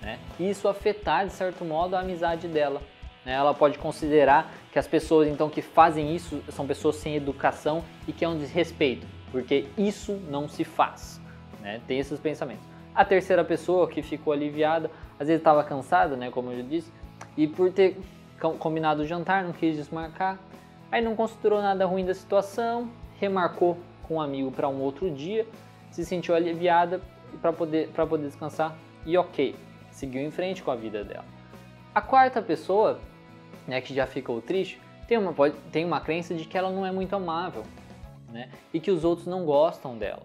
Né? 0.00 0.18
E 0.38 0.48
isso 0.48 0.68
afetar, 0.68 1.26
de 1.26 1.32
certo 1.32 1.64
modo, 1.64 1.94
a 1.94 2.00
amizade 2.00 2.48
dela. 2.48 2.80
Né? 3.26 3.32
Ela 3.32 3.52
pode 3.52 3.78
considerar 3.78 4.50
que 4.72 4.78
as 4.78 4.86
pessoas 4.86 5.28
então 5.28 5.50
que 5.50 5.60
fazem 5.60 6.14
isso 6.16 6.42
são 6.48 6.66
pessoas 6.66 6.96
sem 6.96 7.14
educação 7.14 7.84
e 8.06 8.12
que 8.12 8.24
é 8.24 8.28
um 8.28 8.38
desrespeito, 8.38 9.06
porque 9.30 9.66
isso 9.76 10.12
não 10.30 10.48
se 10.48 10.64
faz. 10.64 11.20
Né? 11.60 11.82
Tem 11.86 11.98
esses 11.98 12.18
pensamentos. 12.18 12.64
A 12.94 13.04
terceira 13.04 13.44
pessoa 13.44 13.86
que 13.86 14.02
ficou 14.02 14.32
aliviada, 14.32 14.90
às 15.20 15.28
vezes 15.28 15.40
estava 15.40 15.62
cansada, 15.62 16.16
né, 16.16 16.30
como 16.30 16.50
eu 16.50 16.56
já 16.56 16.62
disse, 16.62 16.92
e 17.36 17.46
por 17.46 17.70
ter 17.70 17.96
combinado 18.58 19.02
o 19.02 19.06
jantar, 19.06 19.44
não 19.44 19.52
quis 19.52 19.76
desmarcar, 19.76 20.38
Aí 20.90 21.02
não 21.02 21.14
considerou 21.14 21.60
nada 21.60 21.84
ruim 21.84 22.04
da 22.04 22.14
situação, 22.14 22.90
remarcou 23.20 23.76
com 24.04 24.16
um 24.16 24.20
amigo 24.20 24.50
para 24.50 24.68
um 24.68 24.80
outro 24.80 25.10
dia, 25.10 25.46
se 25.90 26.04
sentiu 26.04 26.34
aliviada 26.34 27.00
para 27.42 27.52
poder, 27.52 27.88
poder 27.90 28.24
descansar 28.24 28.74
e 29.04 29.16
ok, 29.16 29.54
seguiu 29.90 30.22
em 30.22 30.30
frente 30.30 30.62
com 30.62 30.70
a 30.70 30.76
vida 30.76 31.04
dela. 31.04 31.26
A 31.94 32.00
quarta 32.00 32.40
pessoa, 32.40 32.98
né, 33.66 33.82
que 33.82 33.94
já 33.94 34.06
ficou 34.06 34.40
triste, 34.40 34.80
tem 35.06 35.18
uma, 35.18 35.32
pode, 35.32 35.54
tem 35.70 35.84
uma 35.84 36.00
crença 36.00 36.34
de 36.34 36.46
que 36.46 36.56
ela 36.56 36.70
não 36.70 36.86
é 36.86 36.90
muito 36.90 37.14
amável 37.14 37.64
né, 38.30 38.50
e 38.72 38.80
que 38.80 38.90
os 38.90 39.04
outros 39.04 39.26
não 39.26 39.44
gostam 39.44 39.96
dela. 39.96 40.22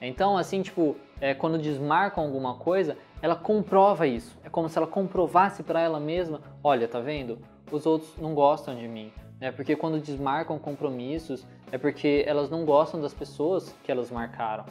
Então, 0.00 0.36
assim, 0.36 0.62
tipo, 0.62 0.96
é, 1.20 1.32
quando 1.32 1.58
desmarcam 1.58 2.24
alguma 2.24 2.54
coisa, 2.56 2.96
ela 3.20 3.36
comprova 3.36 4.04
isso. 4.04 4.36
É 4.42 4.48
como 4.48 4.68
se 4.68 4.76
ela 4.76 4.86
comprovasse 4.86 5.62
para 5.62 5.80
ela 5.80 6.00
mesma: 6.00 6.40
olha, 6.62 6.88
tá 6.88 6.98
vendo? 6.98 7.38
Os 7.70 7.86
outros 7.86 8.16
não 8.16 8.34
gostam 8.34 8.74
de 8.74 8.88
mim 8.88 9.12
né? 9.42 9.50
Porque 9.50 9.74
quando 9.74 9.98
desmarcam 9.98 10.56
compromissos, 10.56 11.44
é 11.72 11.76
porque 11.76 12.22
elas 12.28 12.48
não 12.48 12.64
gostam 12.64 13.00
das 13.00 13.12
pessoas 13.12 13.74
que 13.82 13.90
elas 13.90 14.08
marcaram, 14.08 14.64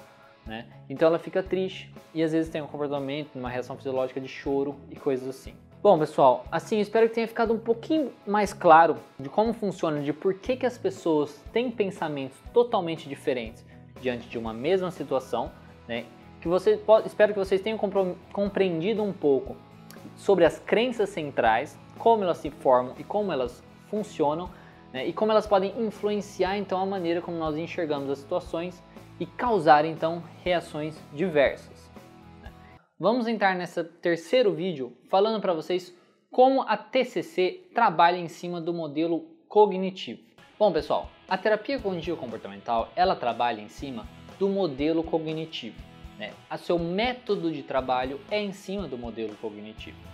né? 0.45 0.65
Então 0.89 1.09
ela 1.09 1.19
fica 1.19 1.43
triste 1.43 1.93
e 2.13 2.23
às 2.23 2.31
vezes 2.31 2.49
tem 2.49 2.61
um 2.61 2.67
comportamento, 2.67 3.35
uma 3.35 3.49
reação 3.49 3.75
fisiológica 3.75 4.21
de 4.21 4.29
choro 4.29 4.77
e 4.89 4.95
coisas 4.95 5.27
assim. 5.27 5.53
Bom, 5.83 5.99
pessoal, 5.99 6.45
assim, 6.49 6.79
espero 6.79 7.09
que 7.09 7.15
tenha 7.15 7.27
ficado 7.27 7.53
um 7.53 7.59
pouquinho 7.59 8.13
mais 8.25 8.53
claro 8.53 8.95
de 9.19 9.27
como 9.27 9.51
funciona, 9.51 9.99
de 9.99 10.13
por 10.13 10.35
que, 10.35 10.55
que 10.55 10.65
as 10.65 10.77
pessoas 10.77 11.43
têm 11.51 11.69
pensamentos 11.69 12.37
totalmente 12.53 13.09
diferentes 13.09 13.65
diante 13.99 14.29
de 14.29 14.37
uma 14.37 14.53
mesma 14.53 14.89
situação, 14.89 15.51
né? 15.85 16.05
Que 16.39 16.47
você 16.47 16.79
espero 17.05 17.33
que 17.33 17.39
vocês 17.39 17.59
tenham 17.59 17.77
compreendido 18.31 19.03
um 19.03 19.11
pouco 19.11 19.57
sobre 20.15 20.45
as 20.45 20.59
crenças 20.59 21.09
centrais, 21.09 21.77
como 21.97 22.23
elas 22.23 22.37
se 22.37 22.49
formam 22.49 22.95
e 22.97 23.03
como 23.03 23.33
elas 23.33 23.61
funcionam 23.89 24.49
né, 24.93 25.07
e 25.07 25.13
como 25.13 25.31
elas 25.31 25.47
podem 25.47 25.73
influenciar 25.81 26.57
então 26.57 26.81
a 26.81 26.85
maneira 26.85 27.21
como 27.21 27.37
nós 27.37 27.55
enxergamos 27.55 28.09
as 28.09 28.19
situações 28.19 28.83
e 29.19 29.25
causar 29.25 29.85
então 29.85 30.23
reações 30.43 30.99
diversas. 31.13 31.91
Né. 32.41 32.51
Vamos 32.99 33.27
entrar 33.27 33.55
nesse 33.55 33.83
terceiro 33.83 34.53
vídeo 34.53 34.95
falando 35.09 35.41
para 35.41 35.53
vocês 35.53 35.95
como 36.29 36.61
a 36.61 36.77
TCC 36.77 37.69
trabalha 37.73 38.17
em 38.17 38.27
cima 38.27 38.61
do 38.61 38.73
modelo 38.73 39.25
cognitivo. 39.47 40.21
Bom 40.57 40.71
pessoal, 40.71 41.09
a 41.27 41.37
terapia 41.37 41.79
cognitivo 41.79 42.17
comportamental 42.17 42.89
ela 42.95 43.15
trabalha 43.15 43.61
em 43.61 43.69
cima 43.69 44.07
do 44.37 44.47
modelo 44.47 45.03
cognitivo. 45.03 45.75
Né? 46.17 46.33
Seu 46.57 46.77
método 46.77 47.51
de 47.51 47.63
trabalho 47.63 48.19
é 48.29 48.41
em 48.41 48.51
cima 48.51 48.87
do 48.87 48.97
modelo 48.97 49.35
cognitivo. 49.37 50.10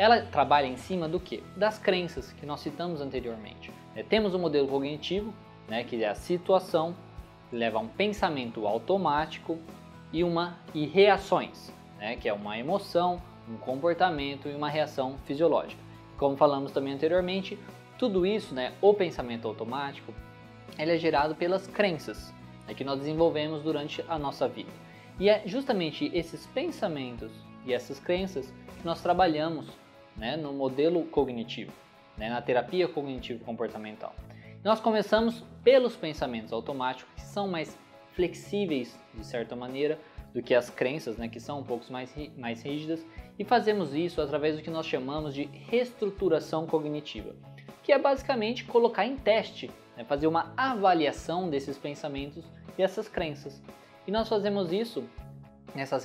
Ela 0.00 0.22
trabalha 0.22 0.66
em 0.66 0.78
cima 0.78 1.06
do 1.06 1.20
que? 1.20 1.44
Das 1.54 1.78
crenças 1.78 2.32
que 2.32 2.46
nós 2.46 2.60
citamos 2.60 3.02
anteriormente. 3.02 3.70
É, 3.94 4.02
temos 4.02 4.32
o 4.32 4.38
um 4.38 4.40
modelo 4.40 4.66
cognitivo, 4.66 5.30
né, 5.68 5.84
que 5.84 6.02
é 6.02 6.08
a 6.08 6.14
situação, 6.14 6.96
que 7.50 7.56
leva 7.56 7.76
a 7.76 7.82
um 7.82 7.86
pensamento 7.86 8.66
automático 8.66 9.58
e, 10.10 10.24
uma, 10.24 10.58
e 10.72 10.86
reações, 10.86 11.70
né, 11.98 12.16
que 12.16 12.30
é 12.30 12.32
uma 12.32 12.56
emoção, 12.56 13.20
um 13.46 13.58
comportamento 13.58 14.48
e 14.48 14.54
uma 14.54 14.70
reação 14.70 15.18
fisiológica. 15.26 15.82
Como 16.16 16.34
falamos 16.34 16.72
também 16.72 16.94
anteriormente, 16.94 17.58
tudo 17.98 18.24
isso, 18.24 18.54
né, 18.54 18.72
o 18.80 18.94
pensamento 18.94 19.46
automático, 19.46 20.14
ele 20.78 20.92
é 20.92 20.96
gerado 20.96 21.34
pelas 21.34 21.66
crenças 21.66 22.32
né, 22.66 22.72
que 22.72 22.84
nós 22.84 23.00
desenvolvemos 23.00 23.62
durante 23.62 24.02
a 24.08 24.18
nossa 24.18 24.48
vida. 24.48 24.70
E 25.18 25.28
é 25.28 25.42
justamente 25.44 26.10
esses 26.14 26.46
pensamentos 26.46 27.30
e 27.66 27.74
essas 27.74 28.00
crenças 28.00 28.50
que 28.78 28.86
nós 28.86 29.02
trabalhamos 29.02 29.78
né, 30.20 30.36
no 30.36 30.52
modelo 30.52 31.02
cognitivo 31.06 31.72
né, 32.20 32.28
na 32.28 32.42
terapia 32.42 32.86
cognitivo-comportamental. 32.86 34.14
Nós 34.62 34.78
começamos 34.78 35.42
pelos 35.64 35.96
pensamentos 35.96 36.52
automáticos, 36.52 37.10
que 37.14 37.22
são 37.22 37.48
mais 37.48 37.76
flexíveis, 38.12 38.94
de 39.14 39.24
certa 39.24 39.56
maneira, 39.56 39.98
do 40.34 40.42
que 40.42 40.54
as 40.54 40.68
crenças, 40.68 41.16
né, 41.16 41.28
que 41.28 41.40
são 41.40 41.60
um 41.60 41.64
pouco 41.64 41.90
mais, 41.90 42.14
mais 42.36 42.62
rígidas, 42.62 43.04
e 43.38 43.44
fazemos 43.44 43.94
isso 43.94 44.20
através 44.20 44.54
do 44.54 44.62
que 44.62 44.70
nós 44.70 44.84
chamamos 44.84 45.34
de 45.34 45.44
reestruturação 45.44 46.66
cognitiva, 46.66 47.34
que 47.82 47.90
é 47.90 47.98
basicamente 47.98 48.64
colocar 48.64 49.06
em 49.06 49.16
teste, 49.16 49.70
né, 49.96 50.04
fazer 50.04 50.26
uma 50.26 50.52
avaliação 50.58 51.48
desses 51.48 51.78
pensamentos 51.78 52.44
e 52.76 52.82
essas 52.82 53.08
crenças. 53.08 53.62
E 54.06 54.10
nós 54.10 54.28
fazemos 54.28 54.72
isso, 54.72 55.04
nessa 55.74 55.98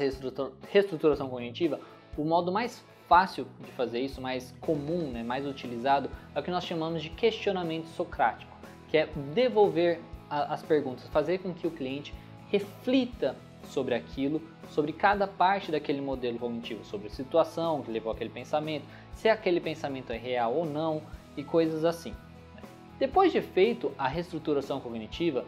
reestruturação 0.72 1.30
cognitiva, 1.30 1.82
o 2.18 2.24
modo 2.24 2.54
mais 2.54 2.86
fácil 3.08 3.48
de 3.64 3.72
fazer 3.72 4.00
isso, 4.00 4.22
mais 4.22 4.54
comum, 4.62 5.12
né, 5.12 5.24
mais 5.24 5.46
utilizado, 5.46 6.10
é 6.34 6.40
o 6.40 6.44
que 6.44 6.52
nós 6.52 6.64
chamamos 6.64 7.02
de 7.02 7.10
questionamento 7.10 7.88
socrático, 7.88 8.56
que 8.88 8.98
é 8.98 9.08
devolver 9.34 10.00
a, 10.30 10.54
as 10.54 10.64
perguntas, 10.64 11.08
fazer 11.10 11.40
com 11.40 11.54
que 11.54 11.68
o 11.68 11.72
cliente 11.72 12.14
reflita 12.50 13.36
sobre 13.64 13.96
aquilo, 13.96 14.42
sobre 14.70 14.94
cada 14.94 15.28
parte 15.28 15.72
daquele 15.72 16.02
modelo 16.02 16.38
cognitivo, 16.38 16.84
sobre 16.86 17.08
a 17.08 17.10
situação 17.10 17.82
que 17.82 17.92
levou 17.92 18.12
aquele 18.12 18.30
pensamento, 18.30 18.86
se 19.14 19.30
aquele 19.30 19.60
pensamento 19.60 20.12
é 20.12 20.18
real 20.18 20.54
ou 20.54 20.66
não 20.66 21.02
e 21.36 21.44
coisas 21.44 21.84
assim. 21.84 22.12
Né. 22.56 22.62
Depois 23.00 23.32
de 23.32 23.42
feito 23.42 23.92
a 23.98 24.08
reestruturação 24.08 24.80
cognitiva, 24.80 25.46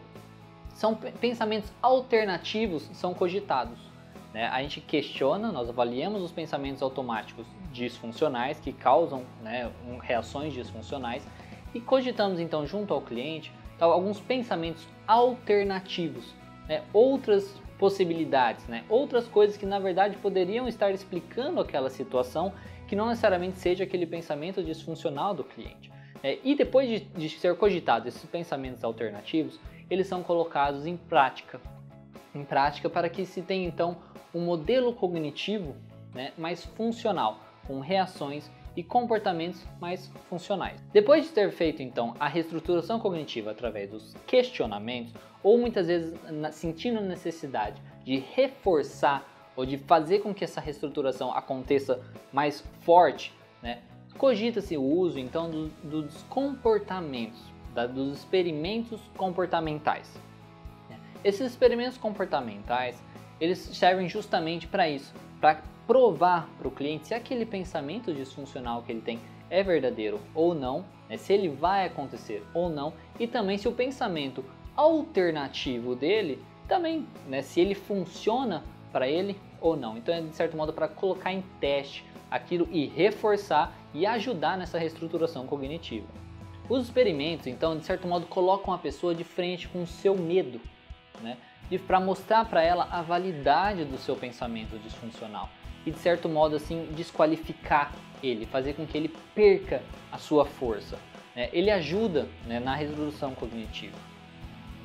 são 0.73 0.93
pensamentos 0.95 1.71
alternativos 1.81 2.87
são 2.93 3.13
cogitados. 3.13 3.79
Né? 4.33 4.47
A 4.47 4.61
gente 4.61 4.81
questiona, 4.81 5.51
nós 5.51 5.69
avaliamos 5.69 6.21
os 6.21 6.31
pensamentos 6.31 6.81
automáticos 6.81 7.45
disfuncionais 7.71 8.59
que 8.59 8.71
causam 8.71 9.23
né, 9.41 9.71
reações 10.01 10.53
disfuncionais 10.53 11.25
e 11.73 11.79
cogitamos 11.79 12.39
então 12.39 12.65
junto 12.65 12.93
ao 12.93 13.01
cliente 13.01 13.51
tal, 13.77 13.91
alguns 13.91 14.19
pensamentos 14.19 14.87
alternativos, 15.07 16.33
né, 16.67 16.83
outras 16.91 17.61
possibilidades, 17.77 18.67
né, 18.67 18.83
outras 18.89 19.27
coisas 19.27 19.55
que 19.55 19.65
na 19.65 19.79
verdade 19.79 20.17
poderiam 20.17 20.67
estar 20.67 20.91
explicando 20.91 21.61
aquela 21.61 21.89
situação 21.89 22.53
que 22.87 22.95
não 22.95 23.07
necessariamente 23.07 23.59
seja 23.59 23.83
aquele 23.83 24.05
pensamento 24.05 24.63
disfuncional 24.63 25.33
do 25.33 25.43
cliente. 25.43 25.91
É, 26.23 26.39
e 26.43 26.55
depois 26.55 26.89
de, 26.89 26.99
de 26.99 27.29
ser 27.29 27.55
cogitados 27.55 28.07
esses 28.07 28.29
pensamentos 28.29 28.83
alternativos, 28.83 29.59
eles 29.89 30.07
são 30.07 30.23
colocados 30.23 30.85
em 30.85 30.97
prática, 30.97 31.59
em 32.33 32.43
prática 32.43 32.89
para 32.89 33.09
que 33.09 33.25
se 33.25 33.41
tenha 33.41 33.67
então 33.67 33.97
um 34.37 34.45
modelo 34.45 34.93
cognitivo 34.93 35.75
né, 36.13 36.31
mais 36.37 36.63
funcional, 36.63 37.39
com 37.65 37.79
reações 37.79 38.49
e 38.75 38.83
comportamentos 38.83 39.65
mais 39.81 40.07
funcionais. 40.29 40.79
Depois 40.93 41.25
de 41.25 41.31
ter 41.31 41.51
feito 41.51 41.81
então 41.81 42.15
a 42.19 42.27
reestruturação 42.27 42.99
cognitiva 42.99 43.51
através 43.51 43.89
dos 43.89 44.13
questionamentos, 44.27 45.13
ou 45.41 45.57
muitas 45.57 45.87
vezes 45.87 46.17
sentindo 46.51 47.01
necessidade 47.01 47.81
de 48.03 48.17
reforçar 48.17 49.25
ou 49.55 49.65
de 49.65 49.77
fazer 49.79 50.19
com 50.19 50.33
que 50.33 50.43
essa 50.43 50.61
reestruturação 50.61 51.31
aconteça 51.33 51.99
mais 52.31 52.61
forte, 52.81 53.33
né, 53.61 53.81
cogita-se 54.17 54.77
o 54.77 54.83
uso 54.83 55.19
então 55.19 55.49
do, 55.49 55.67
dos 55.83 56.21
comportamentos, 56.23 57.41
da, 57.73 57.87
dos 57.87 58.19
experimentos 58.19 59.01
comportamentais. 59.17 60.21
Esses 61.23 61.51
experimentos 61.51 61.97
comportamentais 61.97 63.01
eles 63.39 63.59
servem 63.59 64.07
justamente 64.09 64.67
para 64.67 64.89
isso, 64.89 65.13
para 65.39 65.61
provar 65.85 66.49
para 66.57 66.67
o 66.67 66.71
cliente 66.71 67.07
se 67.07 67.13
aquele 67.13 67.45
pensamento 67.45 68.13
disfuncional 68.13 68.81
que 68.81 68.91
ele 68.91 69.01
tem 69.01 69.19
é 69.49 69.63
verdadeiro 69.63 70.19
ou 70.35 70.53
não, 70.53 70.85
né, 71.09 71.15
se 71.15 71.31
ele 71.31 71.47
vai 71.47 71.85
acontecer 71.85 72.43
ou 72.53 72.69
não, 72.69 72.93
e 73.17 73.25
também 73.25 73.57
se 73.57 73.67
o 73.67 73.71
pensamento 73.71 74.43
alternativo 74.75 75.95
dele 75.95 76.43
também, 76.67 77.07
né, 77.27 77.41
se 77.41 77.61
ele 77.61 77.73
funciona 77.73 78.63
para 78.91 79.07
ele 79.07 79.39
ou 79.61 79.77
não. 79.77 79.97
Então 79.97 80.13
é 80.13 80.21
de 80.21 80.35
certo 80.35 80.57
modo 80.57 80.73
para 80.73 80.87
colocar 80.87 81.31
em 81.31 81.41
teste 81.59 82.03
aquilo 82.29 82.67
e 82.71 82.87
reforçar 82.87 83.73
e 83.93 84.05
ajudar 84.05 84.57
nessa 84.57 84.77
reestruturação 84.77 85.47
cognitiva. 85.47 86.07
Os 86.69 86.83
experimentos, 86.83 87.47
então, 87.47 87.77
de 87.77 87.85
certo 87.85 88.05
modo, 88.07 88.25
colocam 88.25 88.73
a 88.73 88.77
pessoa 88.77 89.15
de 89.15 89.23
frente 89.23 89.69
com 89.69 89.83
o 89.83 89.87
seu 89.87 90.15
medo, 90.17 90.59
né? 91.21 91.37
E 91.69 91.77
para 91.77 91.99
mostrar 91.99 92.45
para 92.45 92.63
ela 92.63 92.87
a 92.91 93.01
validade 93.01 93.83
do 93.83 93.97
seu 93.97 94.15
pensamento 94.15 94.77
disfuncional 94.79 95.49
e 95.85 95.91
de 95.91 95.97
certo 95.99 96.29
modo 96.29 96.55
assim 96.55 96.87
desqualificar 96.95 97.93
ele, 98.23 98.45
fazer 98.45 98.73
com 98.73 98.85
que 98.85 98.97
ele 98.97 99.13
perca 99.35 99.81
a 100.11 100.17
sua 100.17 100.45
força. 100.45 100.97
Né? 101.35 101.49
Ele 101.53 101.69
ajuda 101.69 102.27
né, 102.45 102.59
na 102.59 102.75
resolução 102.75 103.35
cognitiva. 103.35 103.95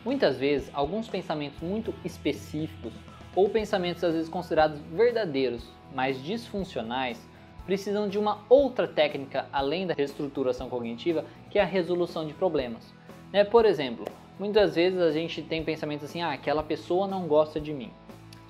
Muitas 0.05 0.37
vezes, 0.37 0.71
alguns 0.75 1.09
pensamentos 1.09 1.61
muito 1.61 1.95
específicos 2.05 2.93
ou 3.35 3.49
pensamentos 3.49 4.03
às 4.05 4.15
vezes 4.15 4.29
considerados 4.29 4.81
verdadeiros, 4.93 5.69
mas 5.95 6.23
disfuncionais, 6.23 7.19
precisam 7.65 8.09
de 8.09 8.19
uma 8.19 8.45
outra 8.49 8.89
técnica 8.89 9.47
além 9.53 9.87
da 9.87 9.95
reestruturação 9.95 10.69
cognitiva, 10.69 11.25
que 11.49 11.59
é 11.59 11.63
a 11.63 11.67
resolução 11.67 12.27
de 12.27 12.35
problemas. 12.35 12.93
Né? 13.33 13.45
Por 13.45 13.65
exemplo, 13.65 14.05
muitas 14.43 14.75
vezes 14.75 15.01
a 15.01 15.13
gente 15.13 15.41
tem 15.41 15.63
pensamentos 15.63 16.07
assim, 16.07 16.21
ah, 16.21 16.33
aquela 16.33 16.65
pessoa 16.65 17.07
não 17.07 17.29
gosta 17.29 17.61
de 17.61 17.73
mim. 17.73 17.93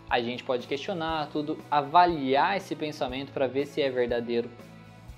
A 0.08 0.22
gente 0.22 0.42
pode 0.42 0.66
questionar 0.66 1.28
tudo, 1.30 1.58
avaliar 1.70 2.56
esse 2.56 2.74
pensamento 2.74 3.30
para 3.30 3.46
ver 3.46 3.66
se 3.66 3.82
é 3.82 3.90
verdadeiro 3.90 4.48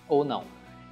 ou 0.08 0.24
não. 0.24 0.42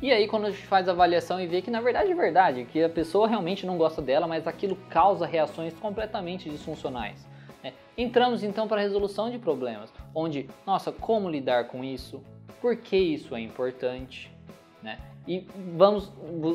E 0.01 0.12
aí 0.12 0.29
quando 0.29 0.47
a 0.47 0.51
gente 0.53 0.64
faz 0.68 0.88
a 0.88 0.92
avaliação 0.92 1.40
e 1.40 1.49
vê 1.49 1.61
que 1.61 1.68
na 1.68 1.81
verdade 1.81 2.12
é 2.12 2.14
verdade, 2.14 2.64
que 2.64 2.81
a 2.81 2.88
pessoa 2.88 3.27
realmente 3.27 3.66
não 3.66 3.77
gosta 3.77 4.01
dela, 4.01 4.29
mas 4.29 4.47
aquilo 4.47 4.77
causa 4.88 5.27
reações 5.27 5.75
completamente 5.75 6.49
disfuncionais. 6.49 7.27
Né? 7.61 7.73
Entramos 7.99 8.45
então 8.45 8.68
para 8.68 8.81
a 8.81 8.85
resolução 8.85 9.33
de 9.33 9.38
problemas, 9.40 9.92
onde, 10.14 10.49
nossa, 10.64 10.92
como 10.92 11.29
lidar 11.29 11.64
com 11.64 11.83
isso? 11.83 12.23
Por 12.61 12.77
que 12.77 12.97
isso 12.97 13.35
é 13.35 13.40
importante? 13.40 14.31
Né? 14.81 15.01
E 15.27 15.47
vamos 15.77 16.07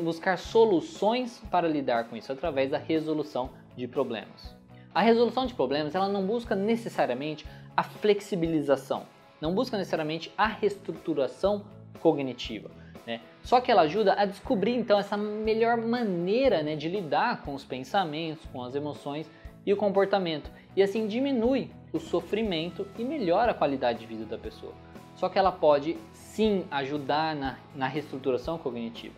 buscar 0.04 0.36
soluções 0.36 1.42
para 1.50 1.66
lidar 1.66 2.04
com 2.04 2.16
isso 2.16 2.30
através 2.30 2.70
da 2.70 2.78
resolução 2.78 3.50
de 3.76 3.88
problemas. 3.88 4.54
A 4.94 5.00
resolução 5.00 5.46
de 5.46 5.54
problemas 5.54 5.94
ela 5.94 6.08
não 6.08 6.26
busca 6.26 6.54
necessariamente 6.54 7.46
a 7.76 7.82
flexibilização, 7.82 9.06
não 9.40 9.54
busca 9.54 9.78
necessariamente 9.78 10.32
a 10.36 10.46
reestruturação 10.46 11.64
cognitiva. 12.00 12.70
Né? 13.06 13.20
Só 13.42 13.60
que 13.60 13.70
ela 13.70 13.82
ajuda 13.82 14.14
a 14.14 14.26
descobrir 14.26 14.74
então 14.74 14.98
essa 14.98 15.16
melhor 15.16 15.78
maneira 15.78 16.62
né, 16.62 16.76
de 16.76 16.88
lidar 16.88 17.42
com 17.42 17.54
os 17.54 17.64
pensamentos, 17.64 18.44
com 18.52 18.62
as 18.62 18.74
emoções 18.74 19.30
e 19.64 19.72
o 19.72 19.76
comportamento, 19.76 20.50
e 20.76 20.82
assim 20.82 21.06
diminui 21.06 21.70
o 21.92 21.98
sofrimento 21.98 22.86
e 22.98 23.04
melhora 23.04 23.52
a 23.52 23.54
qualidade 23.54 24.00
de 24.00 24.06
vida 24.06 24.24
da 24.24 24.36
pessoa. 24.36 24.74
Só 25.14 25.28
que 25.28 25.38
ela 25.38 25.50
pode 25.50 25.96
sim 26.38 26.64
ajudar 26.70 27.34
na, 27.34 27.58
na 27.74 27.88
reestruturação 27.88 28.56
cognitiva. 28.58 29.12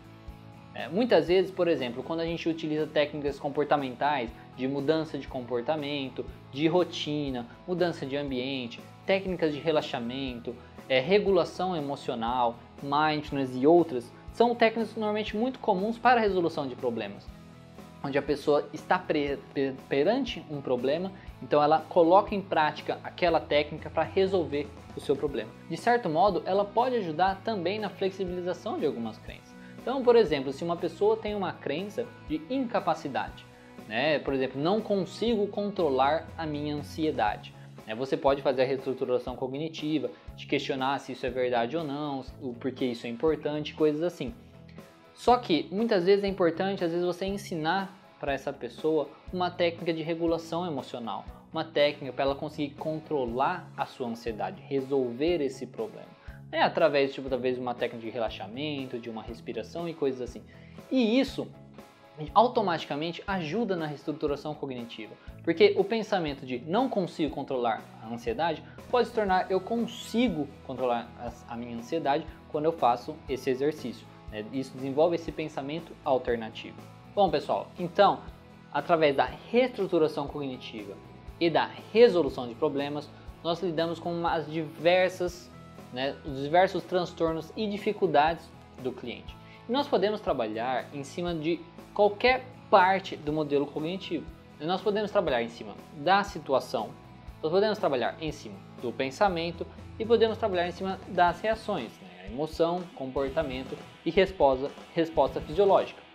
É, 0.73 0.87
muitas 0.87 1.27
vezes, 1.27 1.51
por 1.51 1.67
exemplo, 1.67 2.01
quando 2.01 2.21
a 2.21 2.25
gente 2.25 2.49
utiliza 2.49 2.87
técnicas 2.87 3.37
comportamentais 3.37 4.31
de 4.57 4.67
mudança 4.67 5.19
de 5.19 5.27
comportamento, 5.27 6.25
de 6.51 6.67
rotina, 6.67 7.45
mudança 7.67 8.07
de 8.07 8.17
ambiente, 8.17 8.79
técnicas 9.05 9.53
de 9.53 9.59
relaxamento, 9.59 10.55
é, 10.89 10.99
regulação 10.99 11.75
emocional, 11.75 12.55
mindfulness 12.81 13.55
e 13.55 13.67
outras, 13.67 14.11
são 14.33 14.55
técnicas 14.55 14.95
normalmente 14.95 15.37
muito 15.37 15.59
comuns 15.59 15.99
para 15.99 16.19
a 16.19 16.23
resolução 16.23 16.67
de 16.67 16.75
problemas. 16.75 17.27
Onde 18.03 18.17
a 18.17 18.21
pessoa 18.23 18.67
está 18.73 18.99
perante 19.87 20.43
um 20.49 20.59
problema, 20.59 21.11
então 21.41 21.61
ela 21.61 21.79
coloca 21.79 22.35
em 22.35 22.41
prática 22.41 22.99
aquela 23.03 23.39
técnica 23.39 23.89
para 23.89 24.03
resolver 24.03 24.67
o 24.95 24.99
seu 24.99 25.15
problema. 25.15 25.49
De 25.69 25.77
certo 25.77 26.09
modo, 26.09 26.43
ela 26.45 26.65
pode 26.65 26.95
ajudar 26.95 27.41
também 27.43 27.79
na 27.79 27.89
flexibilização 27.89 28.77
de 28.79 28.85
algumas 28.85 29.17
crenças. 29.17 29.53
Então, 29.81 30.03
por 30.03 30.15
exemplo, 30.15 30.51
se 30.51 30.63
uma 30.63 30.75
pessoa 30.75 31.17
tem 31.17 31.33
uma 31.33 31.53
crença 31.53 32.05
de 32.29 32.41
incapacidade, 32.49 33.45
né? 33.87 34.19
por 34.19 34.33
exemplo, 34.33 34.61
não 34.61 34.79
consigo 34.79 35.47
controlar 35.47 36.27
a 36.37 36.45
minha 36.45 36.75
ansiedade. 36.75 37.53
Né? 37.87 37.95
Você 37.95 38.15
pode 38.15 38.41
fazer 38.41 38.61
a 38.61 38.65
reestruturação 38.65 39.35
cognitiva, 39.35 40.11
de 40.35 40.45
questionar 40.45 40.99
se 40.99 41.13
isso 41.13 41.25
é 41.25 41.29
verdade 41.29 41.75
ou 41.75 41.83
não, 41.83 42.23
o 42.41 42.53
porquê 42.53 42.85
isso 42.85 43.07
é 43.07 43.09
importante, 43.09 43.73
coisas 43.73 44.03
assim. 44.03 44.33
Só 45.13 45.37
que 45.37 45.67
muitas 45.71 46.05
vezes 46.05 46.23
é 46.23 46.27
importante, 46.27 46.83
às 46.83 46.91
vezes, 46.91 47.05
você 47.05 47.25
ensinar 47.25 48.00
para 48.21 48.33
essa 48.33 48.53
pessoa 48.53 49.09
uma 49.33 49.49
técnica 49.49 49.91
de 49.91 50.03
regulação 50.03 50.63
emocional, 50.67 51.25
uma 51.51 51.65
técnica 51.65 52.13
para 52.13 52.25
ela 52.25 52.35
conseguir 52.35 52.75
controlar 52.75 53.67
a 53.75 53.87
sua 53.87 54.07
ansiedade, 54.07 54.61
resolver 54.61 55.41
esse 55.41 55.65
problema. 55.65 56.07
É 56.51 56.61
através, 56.61 57.11
tipo, 57.13 57.27
talvez 57.27 57.57
uma 57.57 57.73
técnica 57.73 58.05
de 58.05 58.11
relaxamento, 58.11 58.99
de 58.99 59.09
uma 59.09 59.23
respiração 59.23 59.89
e 59.89 59.93
coisas 59.95 60.21
assim. 60.21 60.43
E 60.91 61.19
isso 61.19 61.47
automaticamente 62.35 63.23
ajuda 63.25 63.75
na 63.75 63.87
reestruturação 63.87 64.53
cognitiva. 64.53 65.15
Porque 65.43 65.73
o 65.75 65.83
pensamento 65.83 66.45
de 66.45 66.59
não 66.59 66.87
consigo 66.87 67.33
controlar 67.33 67.81
a 68.03 68.13
ansiedade 68.13 68.61
pode 68.91 69.07
se 69.07 69.15
tornar 69.15 69.49
eu 69.49 69.59
consigo 69.59 70.47
controlar 70.67 71.09
a 71.49 71.57
minha 71.57 71.75
ansiedade 71.75 72.27
quando 72.49 72.65
eu 72.65 72.73
faço 72.73 73.15
esse 73.27 73.49
exercício. 73.49 74.05
Né? 74.29 74.45
Isso 74.53 74.75
desenvolve 74.75 75.15
esse 75.15 75.31
pensamento 75.31 75.95
alternativo. 76.05 76.90
Bom, 77.13 77.29
pessoal, 77.29 77.67
então, 77.77 78.21
através 78.71 79.13
da 79.13 79.25
reestruturação 79.25 80.27
cognitiva 80.27 80.93
e 81.41 81.49
da 81.49 81.69
resolução 81.91 82.47
de 82.47 82.55
problemas, 82.55 83.09
nós 83.43 83.61
lidamos 83.61 83.99
com 83.99 84.25
as 84.25 84.49
diversas, 84.49 85.51
né, 85.91 86.15
os 86.23 86.41
diversos 86.41 86.83
transtornos 86.83 87.51
e 87.57 87.67
dificuldades 87.67 88.49
do 88.81 88.93
cliente. 88.93 89.35
E 89.67 89.71
nós 89.73 89.89
podemos 89.89 90.21
trabalhar 90.21 90.85
em 90.93 91.03
cima 91.03 91.35
de 91.35 91.59
qualquer 91.93 92.45
parte 92.69 93.17
do 93.17 93.33
modelo 93.33 93.65
cognitivo. 93.65 94.25
Nós 94.61 94.79
podemos 94.79 95.11
trabalhar 95.11 95.43
em 95.43 95.49
cima 95.49 95.75
da 95.97 96.23
situação, 96.23 96.91
nós 97.43 97.51
podemos 97.51 97.77
trabalhar 97.77 98.15
em 98.21 98.31
cima 98.31 98.55
do 98.81 98.89
pensamento 98.93 99.67
e 99.99 100.05
podemos 100.05 100.37
trabalhar 100.37 100.69
em 100.69 100.71
cima 100.71 100.97
das 101.09 101.41
reações, 101.41 101.91
né? 101.99 102.27
emoção, 102.27 102.83
comportamento 102.95 103.77
e 104.05 104.11
resposta, 104.11 104.71
resposta 104.93 105.41
fisiológica. 105.41 106.10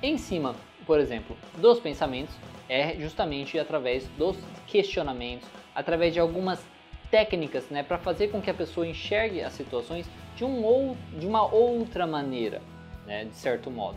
Em 0.00 0.16
cima, 0.16 0.54
por 0.86 1.00
exemplo, 1.00 1.36
dos 1.56 1.80
pensamentos, 1.80 2.32
é 2.68 2.94
justamente 3.00 3.58
através 3.58 4.06
dos 4.16 4.36
questionamentos, 4.68 5.48
através 5.74 6.14
de 6.14 6.20
algumas 6.20 6.64
técnicas 7.10 7.68
né, 7.68 7.82
para 7.82 7.98
fazer 7.98 8.28
com 8.28 8.40
que 8.40 8.48
a 8.48 8.54
pessoa 8.54 8.86
enxergue 8.86 9.42
as 9.42 9.54
situações 9.54 10.08
de, 10.36 10.44
um 10.44 10.64
ou, 10.64 10.96
de 11.18 11.26
uma 11.26 11.52
outra 11.52 12.06
maneira, 12.06 12.62
né, 13.06 13.24
de 13.24 13.34
certo 13.34 13.72
modo. 13.72 13.96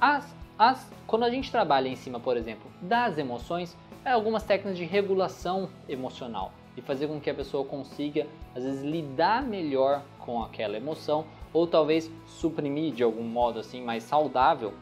As, 0.00 0.34
as, 0.58 0.90
quando 1.06 1.24
a 1.24 1.30
gente 1.30 1.52
trabalha 1.52 1.88
em 1.88 1.96
cima, 1.96 2.18
por 2.18 2.36
exemplo, 2.36 2.68
das 2.82 3.16
emoções, 3.16 3.76
é 4.04 4.10
algumas 4.10 4.42
técnicas 4.42 4.76
de 4.76 4.84
regulação 4.84 5.68
emocional 5.88 6.52
e 6.76 6.82
fazer 6.82 7.06
com 7.06 7.20
que 7.20 7.30
a 7.30 7.34
pessoa 7.34 7.64
consiga, 7.64 8.26
às 8.54 8.64
vezes, 8.64 8.82
lidar 8.82 9.42
melhor 9.42 10.02
com 10.18 10.42
aquela 10.42 10.76
emoção 10.76 11.24
ou 11.52 11.66
talvez 11.66 12.10
suprimir 12.26 12.92
de 12.92 13.02
algum 13.02 13.22
modo 13.22 13.60
assim 13.60 13.82
mais 13.82 14.02
saudável, 14.02 14.74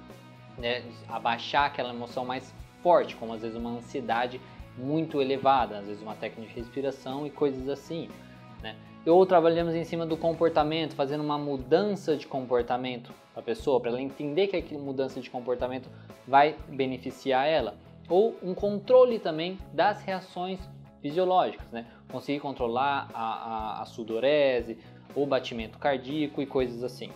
né, 0.58 0.82
abaixar 1.08 1.66
aquela 1.66 1.90
emoção 1.90 2.24
mais 2.24 2.54
forte, 2.82 3.16
como 3.16 3.32
às 3.32 3.42
vezes 3.42 3.56
uma 3.56 3.70
ansiedade 3.70 4.40
muito 4.76 5.20
elevada, 5.20 5.78
às 5.78 5.86
vezes 5.86 6.02
uma 6.02 6.14
técnica 6.14 6.52
de 6.52 6.60
respiração 6.60 7.26
e 7.26 7.30
coisas 7.30 7.68
assim. 7.68 8.08
Né? 8.62 8.76
Ou 9.06 9.24
trabalhamos 9.26 9.74
em 9.74 9.84
cima 9.84 10.06
do 10.06 10.16
comportamento, 10.16 10.94
fazendo 10.94 11.22
uma 11.22 11.38
mudança 11.38 12.16
de 12.16 12.26
comportamento 12.26 13.12
da 13.34 13.42
pessoa, 13.42 13.80
para 13.80 13.90
ela 13.90 14.00
entender 14.00 14.46
que 14.46 14.56
aquela 14.56 14.82
mudança 14.82 15.20
de 15.20 15.30
comportamento 15.30 15.88
vai 16.26 16.56
beneficiar 16.68 17.46
ela. 17.46 17.76
Ou 18.08 18.36
um 18.42 18.54
controle 18.54 19.18
também 19.18 19.58
das 19.72 20.02
reações 20.02 20.58
fisiológicas, 21.00 21.70
né? 21.70 21.86
Conseguir 22.10 22.40
controlar 22.40 23.10
a, 23.12 23.22
a, 23.22 23.82
a 23.82 23.84
sudorese, 23.84 24.78
o 25.14 25.26
batimento 25.26 25.78
cardíaco 25.78 26.40
e 26.40 26.46
coisas 26.46 26.82
assim. 26.82 27.10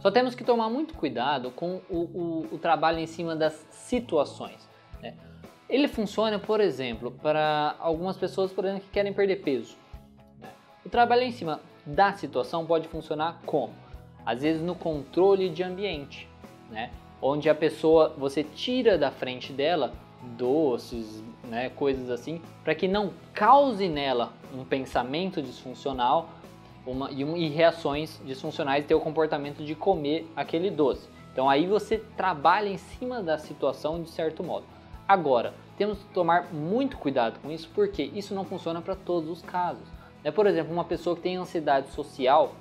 Só 0.00 0.10
temos 0.10 0.34
que 0.34 0.44
tomar 0.44 0.68
muito 0.68 0.94
cuidado 0.94 1.50
com 1.50 1.80
o, 1.90 1.96
o, 1.96 2.48
o 2.52 2.58
trabalho 2.58 2.98
em 2.98 3.06
cima 3.06 3.34
das 3.34 3.66
situações. 3.70 4.68
Né? 5.02 5.14
Ele 5.68 5.88
funciona, 5.88 6.38
por 6.38 6.60
exemplo, 6.60 7.10
para 7.10 7.74
algumas 7.80 8.16
pessoas, 8.16 8.52
por 8.52 8.64
exemplo, 8.64 8.82
que 8.82 8.90
querem 8.90 9.12
perder 9.12 9.36
peso. 9.36 9.76
O 10.84 10.88
trabalho 10.88 11.22
em 11.22 11.32
cima 11.32 11.60
da 11.84 12.12
situação 12.12 12.64
pode 12.64 12.86
funcionar 12.88 13.40
como? 13.44 13.74
Às 14.24 14.42
vezes 14.42 14.62
no 14.62 14.74
controle 14.74 15.48
de 15.48 15.62
ambiente, 15.62 16.28
né? 16.70 16.90
Onde 17.20 17.50
a 17.50 17.54
pessoa, 17.54 18.14
você 18.16 18.44
tira 18.44 18.96
da 18.96 19.10
frente 19.10 19.52
dela 19.52 19.92
doces, 20.36 21.22
né, 21.44 21.70
coisas 21.70 22.10
assim, 22.10 22.40
para 22.62 22.74
que 22.74 22.86
não 22.86 23.12
cause 23.34 23.88
nela 23.88 24.32
um 24.54 24.64
pensamento 24.64 25.40
disfuncional 25.40 26.28
uma, 26.90 27.10
e, 27.10 27.24
um, 27.24 27.36
e 27.36 27.48
reações 27.48 28.20
disfuncionais 28.24 28.86
ter 28.86 28.94
o 28.94 29.00
comportamento 29.00 29.64
de 29.64 29.74
comer 29.74 30.26
aquele 30.34 30.70
doce. 30.70 31.08
Então 31.32 31.48
aí 31.48 31.66
você 31.66 31.98
trabalha 32.16 32.68
em 32.68 32.78
cima 32.78 33.22
da 33.22 33.38
situação 33.38 34.02
de 34.02 34.10
certo 34.10 34.42
modo. 34.42 34.64
Agora, 35.06 35.54
temos 35.76 35.98
que 35.98 36.08
tomar 36.12 36.52
muito 36.52 36.96
cuidado 36.96 37.38
com 37.40 37.50
isso 37.50 37.70
porque 37.74 38.02
isso 38.14 38.34
não 38.34 38.44
funciona 38.44 38.80
para 38.80 38.96
todos 38.96 39.30
os 39.30 39.42
casos. 39.42 39.86
É, 40.24 40.30
por 40.30 40.46
exemplo, 40.46 40.72
uma 40.72 40.84
pessoa 40.84 41.14
que 41.14 41.22
tem 41.22 41.36
ansiedade 41.36 41.90
social, 41.90 42.54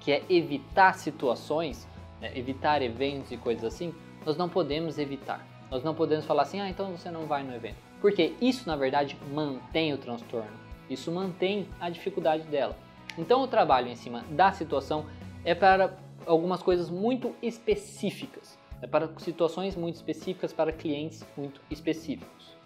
que 0.00 0.10
é 0.10 0.22
evitar 0.28 0.94
situações, 0.94 1.86
né, 2.20 2.32
evitar 2.34 2.80
eventos 2.80 3.30
e 3.30 3.36
coisas 3.36 3.64
assim, 3.64 3.94
nós 4.24 4.36
não 4.36 4.48
podemos 4.48 4.98
evitar. 4.98 5.46
Nós 5.70 5.82
não 5.82 5.94
podemos 5.94 6.24
falar 6.24 6.42
assim, 6.42 6.60
ah, 6.60 6.70
então 6.70 6.92
você 6.92 7.10
não 7.10 7.26
vai 7.26 7.42
no 7.42 7.54
evento. 7.54 7.76
Porque 8.00 8.34
isso, 8.40 8.66
na 8.66 8.76
verdade, 8.76 9.18
mantém 9.32 9.92
o 9.92 9.98
transtorno. 9.98 10.50
Isso 10.88 11.10
mantém 11.10 11.68
a 11.80 11.90
dificuldade 11.90 12.44
dela. 12.44 12.76
Então, 13.18 13.42
o 13.42 13.48
trabalho 13.48 13.88
em 13.88 13.96
cima 13.96 14.24
da 14.30 14.52
situação 14.52 15.06
é 15.44 15.54
para 15.54 15.96
algumas 16.26 16.62
coisas 16.62 16.90
muito 16.90 17.34
específicas. 17.40 18.58
É 18.82 18.86
para 18.86 19.08
situações 19.18 19.74
muito 19.74 19.94
específicas, 19.94 20.52
para 20.52 20.72
clientes 20.72 21.24
muito 21.36 21.60
específicos. 21.70 22.56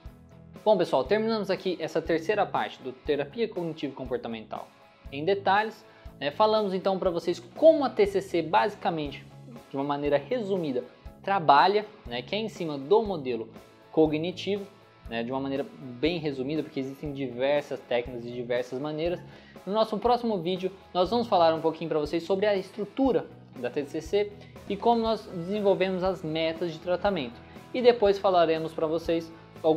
Bom, 0.64 0.76
pessoal, 0.76 1.04
terminamos 1.04 1.50
aqui 1.50 1.78
essa 1.80 2.02
terceira 2.02 2.44
parte 2.44 2.82
do 2.82 2.92
terapia 2.92 3.48
cognitivo 3.48 3.94
comportamental. 3.94 4.68
Em 5.10 5.24
detalhes, 5.24 5.84
né, 6.18 6.30
falamos 6.30 6.74
então 6.74 6.98
para 6.98 7.10
vocês 7.10 7.40
como 7.56 7.84
a 7.84 7.88
TCC 7.88 8.42
basicamente, 8.42 9.24
de 9.70 9.76
uma 9.76 9.84
maneira 9.84 10.18
resumida, 10.18 10.84
trabalha, 11.22 11.86
né, 12.06 12.20
que 12.22 12.34
é 12.34 12.38
em 12.38 12.48
cima 12.48 12.76
do 12.76 13.02
modelo 13.02 13.48
cognitivo, 13.90 14.66
né, 15.10 15.24
de 15.24 15.32
uma 15.32 15.40
maneira 15.40 15.66
bem 16.00 16.18
resumida, 16.20 16.62
porque 16.62 16.78
existem 16.78 17.12
diversas 17.12 17.80
técnicas 17.80 18.24
e 18.24 18.30
diversas 18.30 18.78
maneiras. 18.78 19.20
No 19.66 19.72
nosso 19.72 19.98
próximo 19.98 20.38
vídeo, 20.38 20.70
nós 20.94 21.10
vamos 21.10 21.26
falar 21.26 21.52
um 21.52 21.60
pouquinho 21.60 21.90
para 21.90 21.98
vocês 21.98 22.22
sobre 22.22 22.46
a 22.46 22.56
estrutura 22.56 23.26
da 23.56 23.68
TCC 23.68 24.32
e 24.68 24.76
como 24.76 25.02
nós 25.02 25.26
desenvolvemos 25.26 26.04
as 26.04 26.22
metas 26.22 26.72
de 26.72 26.78
tratamento. 26.78 27.34
E 27.74 27.82
depois 27.82 28.18
falaremos 28.18 28.72
para 28.72 28.86
vocês 28.86 29.30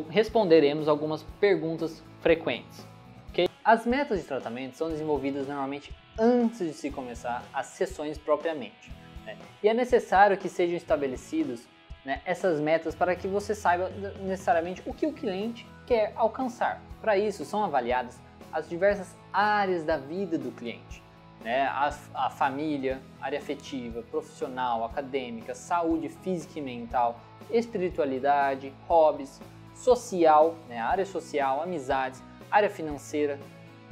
responderemos 0.10 0.88
algumas 0.88 1.24
perguntas 1.42 2.02
frequentes. 2.22 2.88
Okay? 3.30 3.50
As 3.66 3.86
metas 3.86 4.22
de 4.22 4.26
tratamento 4.26 4.76
são 4.76 4.88
desenvolvidas 4.90 5.48
normalmente 5.48 5.92
antes 6.18 6.60
de 6.60 6.74
se 6.74 6.92
começar 6.92 7.44
as 7.52 7.66
sessões 7.66 8.18
propriamente. 8.18 8.92
Né? 9.26 9.36
E 9.62 9.68
é 9.68 9.74
necessário 9.74 10.38
que 10.38 10.48
sejam 10.48 10.78
estabelecidos 10.78 11.68
né, 12.06 12.22
essas 12.26 12.60
metas 12.60 12.94
para 12.94 13.16
que 13.16 13.28
você 13.28 13.56
saiba 13.56 13.90
necessariamente 14.22 14.82
o 14.86 14.94
que 14.94 15.06
o 15.06 15.14
cliente 15.14 15.68
quer 15.86 16.14
alcançar. 16.16 16.82
Para 17.02 17.18
isso, 17.18 17.46
são 17.46 17.64
avaliadas 17.64 18.20
as 18.52 18.70
diversas 18.70 19.16
áreas 19.32 19.84
da 19.84 19.98
vida 19.98 20.38
do 20.38 20.52
cliente. 20.52 21.02
Né? 21.42 21.64
A, 21.64 21.94
a 22.14 22.30
família, 22.30 23.02
área 23.20 23.40
afetiva, 23.40 24.02
profissional, 24.04 24.86
acadêmica, 24.86 25.54
saúde 25.54 26.08
física 26.10 26.60
e 26.60 26.62
mental, 26.62 27.20
espiritualidade, 27.52 28.74
hobbies, 28.88 29.42
social, 29.76 30.56
né, 30.70 30.80
área 30.80 31.06
social, 31.06 31.62
amizades, 31.62 32.24
área 32.50 32.70
financeira, 32.70 33.40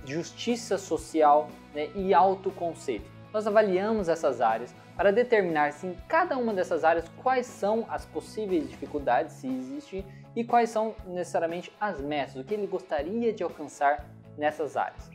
justiça 0.06 0.78
social 0.78 1.50
né, 1.74 1.90
e 1.96 2.14
autoconceito. 2.14 3.10
Nós 3.34 3.48
avaliamos 3.48 4.08
essas 4.08 4.42
áreas 4.42 4.74
para 4.96 5.12
determinar 5.12 5.74
se 5.74 5.88
em 5.88 5.96
cada 6.08 6.38
uma 6.38 6.54
dessas 6.54 6.84
áreas 6.84 7.06
quais 7.22 7.46
são 7.46 7.86
as 7.90 8.06
possíveis 8.06 8.70
dificuldades, 8.70 9.34
se 9.36 9.48
existem, 9.48 10.06
e 10.36 10.44
quais 10.44 10.70
são 10.70 10.96
necessariamente 11.06 11.72
as 11.80 12.00
metas, 12.00 12.36
o 12.36 12.44
que 12.44 12.54
ele 12.54 12.68
gostaria 12.68 13.34
de 13.34 13.44
alcançar 13.44 14.06
nessas 14.38 14.78
áreas. 14.78 15.10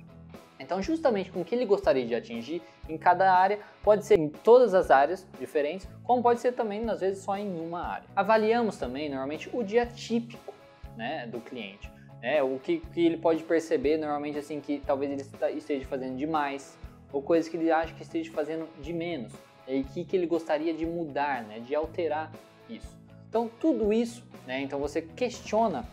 Então, 0.58 0.82
justamente 0.82 1.30
com 1.30 1.42
o 1.42 1.44
que 1.44 1.54
ele 1.54 1.66
gostaria 1.66 2.06
de 2.06 2.14
atingir 2.14 2.62
em 2.88 2.96
cada 2.96 3.32
área, 3.32 3.58
pode 3.82 4.04
ser 4.06 4.18
em 4.18 4.28
todas 4.28 4.74
as 4.74 4.90
áreas 4.90 5.26
diferentes, 5.38 5.86
como 6.02 6.22
pode 6.22 6.40
ser 6.40 6.52
também, 6.52 6.88
às 6.88 7.00
vezes, 7.00 7.22
só 7.22 7.36
em 7.36 7.60
uma 7.60 7.82
área. 7.82 8.06
Avaliamos 8.14 8.78
também, 8.78 9.08
normalmente, 9.08 9.50
o 9.52 9.62
dia 9.62 9.84
típico 9.84 10.54
né, 10.96 11.26
do 11.26 11.40
cliente. 11.40 11.90
É, 12.22 12.42
o 12.42 12.58
que, 12.58 12.78
que 12.78 13.04
ele 13.04 13.18
pode 13.18 13.42
perceber 13.42 13.98
normalmente 13.98 14.38
assim 14.38 14.58
que 14.58 14.82
talvez 14.84 15.12
ele 15.12 15.56
esteja 15.56 15.86
fazendo 15.86 16.16
demais 16.16 16.76
ou 17.12 17.22
coisas 17.22 17.48
que 17.48 17.56
ele 17.58 17.70
acha 17.70 17.92
que 17.94 18.02
esteja 18.02 18.32
fazendo 18.32 18.66
de 18.80 18.92
menos 18.92 19.32
e 19.66 19.82
que, 19.82 20.04
que 20.04 20.16
ele 20.16 20.26
gostaria 20.26 20.72
de 20.72 20.86
mudar, 20.86 21.42
né, 21.42 21.60
de 21.60 21.74
alterar 21.74 22.32
isso. 22.68 22.96
Então 23.28 23.50
tudo 23.60 23.92
isso, 23.92 24.24
né, 24.46 24.60
então 24.60 24.78
você 24.78 25.02
questiona 25.02 25.84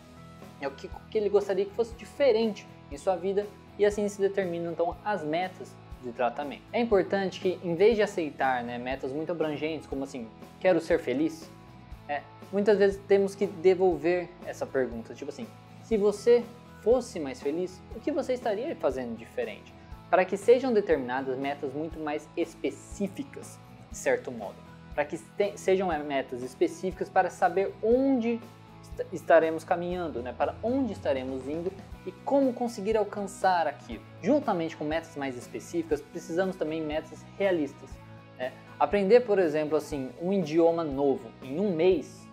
é 0.60 0.68
o 0.68 0.70
que, 0.70 0.88
que 1.10 1.18
ele 1.18 1.28
gostaria 1.28 1.64
que 1.64 1.74
fosse 1.74 1.94
diferente 1.94 2.66
em 2.90 2.96
sua 2.96 3.16
vida 3.16 3.46
e 3.78 3.84
assim 3.84 4.08
se 4.08 4.20
determinam 4.20 4.72
então 4.72 4.96
as 5.04 5.22
metas 5.24 5.74
de 6.02 6.12
tratamento. 6.12 6.62
É 6.72 6.80
importante 6.80 7.40
que 7.40 7.58
em 7.62 7.74
vez 7.74 7.96
de 7.96 8.02
aceitar 8.02 8.62
né, 8.62 8.78
metas 8.78 9.12
muito 9.12 9.32
abrangentes 9.32 9.86
como 9.86 10.04
assim 10.04 10.28
quero 10.60 10.80
ser 10.80 10.98
feliz, 10.98 11.50
é, 12.08 12.22
muitas 12.52 12.78
vezes 12.78 13.00
temos 13.08 13.34
que 13.34 13.46
devolver 13.46 14.28
essa 14.46 14.66
pergunta, 14.66 15.14
tipo 15.14 15.30
assim, 15.30 15.46
se 15.82 15.96
você 15.96 16.44
fosse 16.82 17.18
mais 17.18 17.42
feliz, 17.42 17.82
o 17.96 18.00
que 18.00 18.12
você 18.12 18.34
estaria 18.34 18.76
fazendo 18.76 19.16
diferente? 19.16 19.72
Para 20.10 20.24
que 20.24 20.36
sejam 20.36 20.72
determinadas 20.72 21.38
metas 21.38 21.72
muito 21.72 21.98
mais 21.98 22.28
específicas, 22.36 23.58
certo 23.94 24.30
modo. 24.30 24.56
Para 24.94 25.04
que 25.04 25.18
sejam 25.56 25.88
metas 26.04 26.42
específicas 26.42 27.08
para 27.08 27.30
saber 27.30 27.74
onde 27.82 28.40
estaremos 29.12 29.64
caminhando, 29.64 30.22
né? 30.22 30.34
para 30.36 30.54
onde 30.62 30.92
estaremos 30.92 31.48
indo 31.48 31.72
e 32.06 32.12
como 32.12 32.52
conseguir 32.52 32.96
alcançar 32.96 33.66
aquilo. 33.66 34.02
Juntamente 34.22 34.76
com 34.76 34.84
metas 34.84 35.16
mais 35.16 35.36
específicas, 35.36 36.00
precisamos 36.00 36.54
também 36.54 36.82
metas 36.82 37.24
realistas. 37.38 37.90
Né? 38.38 38.52
Aprender, 38.78 39.20
por 39.20 39.38
exemplo, 39.38 39.76
assim, 39.76 40.10
um 40.20 40.32
idioma 40.32 40.84
novo 40.84 41.28
em 41.42 41.58
um 41.58 41.74
mês 41.74 42.24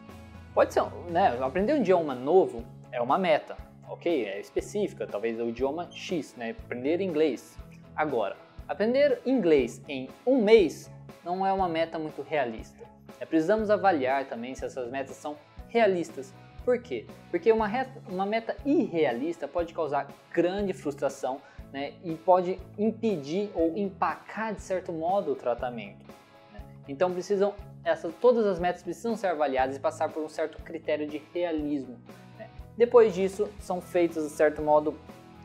Pode 0.53 0.73
ser, 0.73 0.83
né? 1.09 1.37
Aprender 1.41 1.73
um 1.73 1.77
idioma 1.77 2.13
novo 2.13 2.65
é 2.91 3.01
uma 3.01 3.17
meta, 3.17 3.55
ok? 3.89 4.25
É 4.25 4.37
específica, 4.37 5.07
talvez 5.07 5.39
o 5.39 5.47
idioma 5.47 5.89
X, 5.91 6.35
né? 6.35 6.53
Aprender 6.65 6.99
inglês. 6.99 7.57
Agora, 7.95 8.35
aprender 8.67 9.21
inglês 9.25 9.81
em 9.87 10.09
um 10.25 10.43
mês 10.43 10.90
não 11.23 11.45
é 11.45 11.53
uma 11.53 11.69
meta 11.69 11.97
muito 11.99 12.21
realista. 12.21 12.77
É, 13.19 13.25
precisamos 13.25 13.69
avaliar 13.69 14.25
também 14.25 14.55
se 14.55 14.65
essas 14.65 14.89
metas 14.89 15.15
são 15.15 15.37
realistas. 15.67 16.33
Por 16.63 16.79
quê? 16.79 17.05
Porque 17.29 17.51
uma, 17.51 17.67
uma 18.07 18.25
meta 18.25 18.55
irrealista 18.65 19.47
pode 19.47 19.73
causar 19.73 20.07
grande 20.31 20.73
frustração 20.73 21.41
né, 21.71 21.93
e 22.03 22.15
pode 22.15 22.59
impedir 22.77 23.49
ou 23.55 23.75
empacar 23.77 24.53
de 24.53 24.61
certo 24.61 24.91
modo 24.91 25.31
o 25.31 25.35
tratamento. 25.35 26.05
Né? 26.53 26.61
Então 26.87 27.11
precisam 27.11 27.53
essas, 27.83 28.13
todas 28.21 28.45
as 28.45 28.59
metas 28.59 28.83
precisam 28.83 29.15
ser 29.15 29.27
avaliadas 29.27 29.75
e 29.75 29.79
passar 29.79 30.09
por 30.09 30.23
um 30.23 30.29
certo 30.29 30.61
critério 30.61 31.07
de 31.07 31.21
realismo. 31.33 31.99
Né? 32.37 32.47
Depois 32.77 33.13
disso, 33.13 33.49
são 33.59 33.81
feitas, 33.81 34.23
de 34.23 34.29
certo 34.29 34.61
modo, 34.61 34.95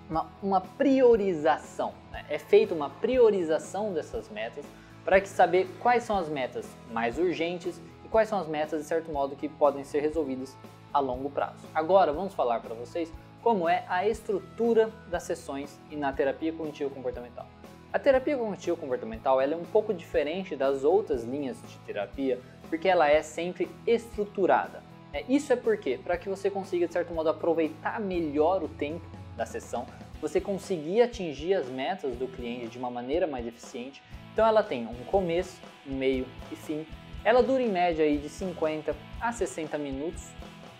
uma, 0.08 0.30
uma 0.42 0.60
priorização. 0.60 1.94
Né? 2.12 2.24
É 2.28 2.38
feita 2.38 2.74
uma 2.74 2.90
priorização 2.90 3.92
dessas 3.92 4.28
metas 4.28 4.66
para 5.06 5.24
saber 5.24 5.68
quais 5.80 6.02
são 6.02 6.18
as 6.18 6.28
metas 6.28 6.68
mais 6.90 7.16
urgentes 7.16 7.80
e 8.04 8.08
quais 8.08 8.28
são 8.28 8.40
as 8.40 8.48
metas, 8.48 8.82
de 8.82 8.88
certo 8.88 9.12
modo, 9.12 9.36
que 9.36 9.48
podem 9.48 9.84
ser 9.84 10.00
resolvidas 10.00 10.56
a 10.92 10.98
longo 10.98 11.30
prazo. 11.30 11.64
Agora, 11.72 12.12
vamos 12.12 12.34
falar 12.34 12.58
para 12.58 12.74
vocês 12.74 13.12
como 13.40 13.68
é 13.68 13.84
a 13.88 14.06
estrutura 14.06 14.90
das 15.08 15.22
sessões 15.22 15.78
e 15.92 15.96
na 15.96 16.12
terapia 16.12 16.52
cognitivo 16.52 16.90
comportamental. 16.90 17.46
A 17.92 18.00
terapia 18.00 18.36
cognitivo 18.36 18.76
comportamental 18.76 19.40
é 19.40 19.46
um 19.54 19.64
pouco 19.64 19.94
diferente 19.94 20.56
das 20.56 20.82
outras 20.82 21.22
linhas 21.22 21.56
de 21.62 21.78
terapia 21.86 22.40
porque 22.68 22.88
ela 22.88 23.08
é 23.08 23.22
sempre 23.22 23.70
estruturada. 23.86 24.82
É, 25.12 25.24
isso 25.28 25.52
é 25.52 25.56
porque, 25.56 25.98
para 26.02 26.18
que 26.18 26.28
você 26.28 26.50
consiga, 26.50 26.88
de 26.88 26.92
certo 26.92 27.14
modo, 27.14 27.30
aproveitar 27.30 28.00
melhor 28.00 28.60
o 28.60 28.68
tempo 28.68 29.06
da 29.36 29.46
sessão, 29.46 29.86
você 30.20 30.40
conseguir 30.40 31.00
atingir 31.00 31.54
as 31.54 31.68
metas 31.68 32.16
do 32.16 32.26
cliente 32.26 32.70
de 32.70 32.78
uma 32.78 32.90
maneira 32.90 33.24
mais 33.24 33.46
eficiente. 33.46 34.02
Então 34.36 34.46
ela 34.46 34.62
tem 34.62 34.86
um 34.86 35.04
começo, 35.06 35.58
um 35.86 35.96
meio 35.96 36.26
e 36.52 36.56
fim. 36.56 36.86
Ela 37.24 37.42
dura 37.42 37.62
em 37.62 37.70
média 37.70 38.04
aí 38.04 38.18
de 38.18 38.28
50 38.28 38.94
a 39.18 39.32
60 39.32 39.78
minutos 39.78 40.28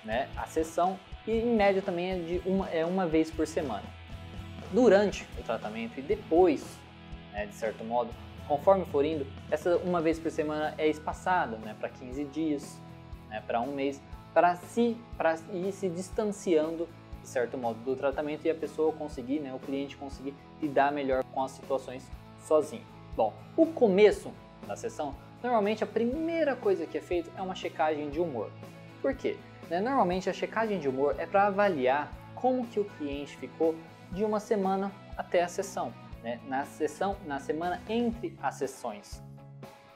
né, 0.04 0.28
a 0.36 0.44
sessão 0.44 1.00
e 1.26 1.30
em 1.30 1.56
média 1.56 1.80
também 1.80 2.10
é, 2.10 2.18
de 2.18 2.42
uma, 2.44 2.68
é 2.68 2.84
uma 2.84 3.06
vez 3.06 3.30
por 3.30 3.46
semana. 3.46 3.84
Durante 4.74 5.26
o 5.40 5.42
tratamento 5.42 5.98
e 5.98 6.02
depois 6.02 6.76
né, 7.32 7.46
de 7.46 7.54
certo 7.54 7.82
modo, 7.82 8.10
conforme 8.46 8.84
for 8.84 9.06
indo, 9.06 9.26
essa 9.50 9.78
uma 9.78 10.02
vez 10.02 10.18
por 10.18 10.30
semana 10.30 10.74
é 10.76 10.86
espaçada 10.86 11.56
né, 11.56 11.74
para 11.80 11.88
15 11.88 12.24
dias, 12.24 12.78
né, 13.30 13.42
para 13.46 13.58
um 13.62 13.72
mês, 13.72 14.02
para 14.34 14.54
se, 14.56 14.98
ir 15.54 15.72
se 15.72 15.88
distanciando, 15.88 16.86
de 17.22 17.28
certo 17.28 17.56
modo, 17.56 17.78
do 17.82 17.96
tratamento 17.96 18.44
e 18.44 18.50
a 18.50 18.54
pessoa 18.54 18.92
conseguir, 18.92 19.40
né, 19.40 19.54
o 19.54 19.58
cliente 19.58 19.96
conseguir 19.96 20.34
lidar 20.60 20.92
melhor 20.92 21.24
com 21.24 21.42
as 21.42 21.52
situações 21.52 22.06
sozinho. 22.46 22.95
Bom, 23.16 23.32
o 23.56 23.66
começo 23.66 24.30
da 24.66 24.76
sessão, 24.76 25.14
normalmente 25.42 25.82
a 25.82 25.86
primeira 25.86 26.54
coisa 26.54 26.86
que 26.86 26.98
é 26.98 27.00
feita 27.00 27.30
é 27.36 27.40
uma 27.40 27.54
checagem 27.54 28.10
de 28.10 28.20
humor. 28.20 28.50
Por 29.00 29.14
quê? 29.14 29.36
Né, 29.70 29.80
normalmente 29.80 30.28
a 30.28 30.32
checagem 30.32 30.78
de 30.78 30.88
humor 30.88 31.16
é 31.18 31.26
para 31.26 31.46
avaliar 31.46 32.12
como 32.34 32.66
que 32.66 32.78
o 32.78 32.84
cliente 32.84 33.36
ficou 33.38 33.74
de 34.12 34.22
uma 34.22 34.38
semana 34.38 34.92
até 35.16 35.42
a 35.42 35.48
sessão 35.48 35.92
né, 36.26 36.40
na 36.48 36.64
sessão, 36.64 37.16
na 37.24 37.38
semana 37.38 37.80
entre 37.88 38.36
as 38.42 38.56
sessões. 38.56 39.22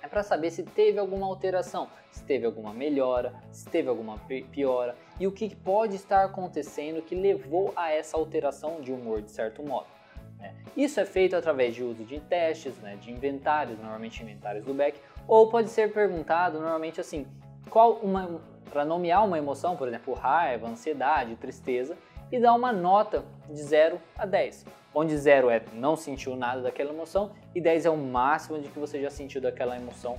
É 0.00 0.06
para 0.06 0.22
saber 0.22 0.50
se 0.50 0.62
teve 0.62 0.98
alguma 0.98 1.26
alteração, 1.26 1.88
se 2.10 2.22
teve 2.22 2.46
alguma 2.46 2.72
melhora, 2.72 3.34
se 3.50 3.68
teve 3.68 3.88
alguma 3.88 4.16
piora 4.52 4.96
e 5.18 5.26
o 5.26 5.32
que 5.32 5.54
pode 5.54 5.96
estar 5.96 6.24
acontecendo 6.24 7.02
que 7.02 7.14
levou 7.14 7.72
a 7.76 7.90
essa 7.90 8.16
alteração 8.16 8.80
de 8.80 8.92
humor 8.92 9.20
de 9.20 9.30
certo 9.30 9.62
modo. 9.62 9.99
Né? 10.40 10.54
Isso 10.76 10.98
é 10.98 11.04
feito 11.04 11.36
através 11.36 11.74
de 11.74 11.82
uso 11.82 12.04
de 12.04 12.18
testes, 12.20 12.76
né, 12.78 12.96
de 12.96 13.10
inventários, 13.10 13.78
normalmente 13.78 14.22
inventários 14.22 14.64
do 14.64 14.72
Beck, 14.72 14.98
ou 15.28 15.48
pode 15.48 15.68
ser 15.68 15.92
perguntado 15.92 16.58
normalmente 16.58 17.00
assim, 17.00 17.26
qual 17.68 17.94
uma 18.02 18.40
para 18.70 18.84
nomear 18.84 19.24
uma 19.24 19.36
emoção, 19.36 19.76
por 19.76 19.88
exemplo, 19.88 20.14
raiva, 20.14 20.68
ansiedade, 20.68 21.34
tristeza, 21.36 21.96
e 22.30 22.38
dar 22.38 22.54
uma 22.54 22.72
nota 22.72 23.24
de 23.48 23.60
0 23.60 24.00
a 24.16 24.24
10, 24.24 24.64
onde 24.94 25.16
0 25.16 25.50
é 25.50 25.62
não 25.72 25.96
sentiu 25.96 26.36
nada 26.36 26.62
daquela 26.62 26.90
emoção 26.90 27.32
e 27.54 27.60
10 27.60 27.86
é 27.86 27.90
o 27.90 27.96
máximo 27.96 28.60
de 28.60 28.68
que 28.68 28.78
você 28.78 29.02
já 29.02 29.10
sentiu 29.10 29.40
daquela 29.40 29.76
emoção 29.76 30.16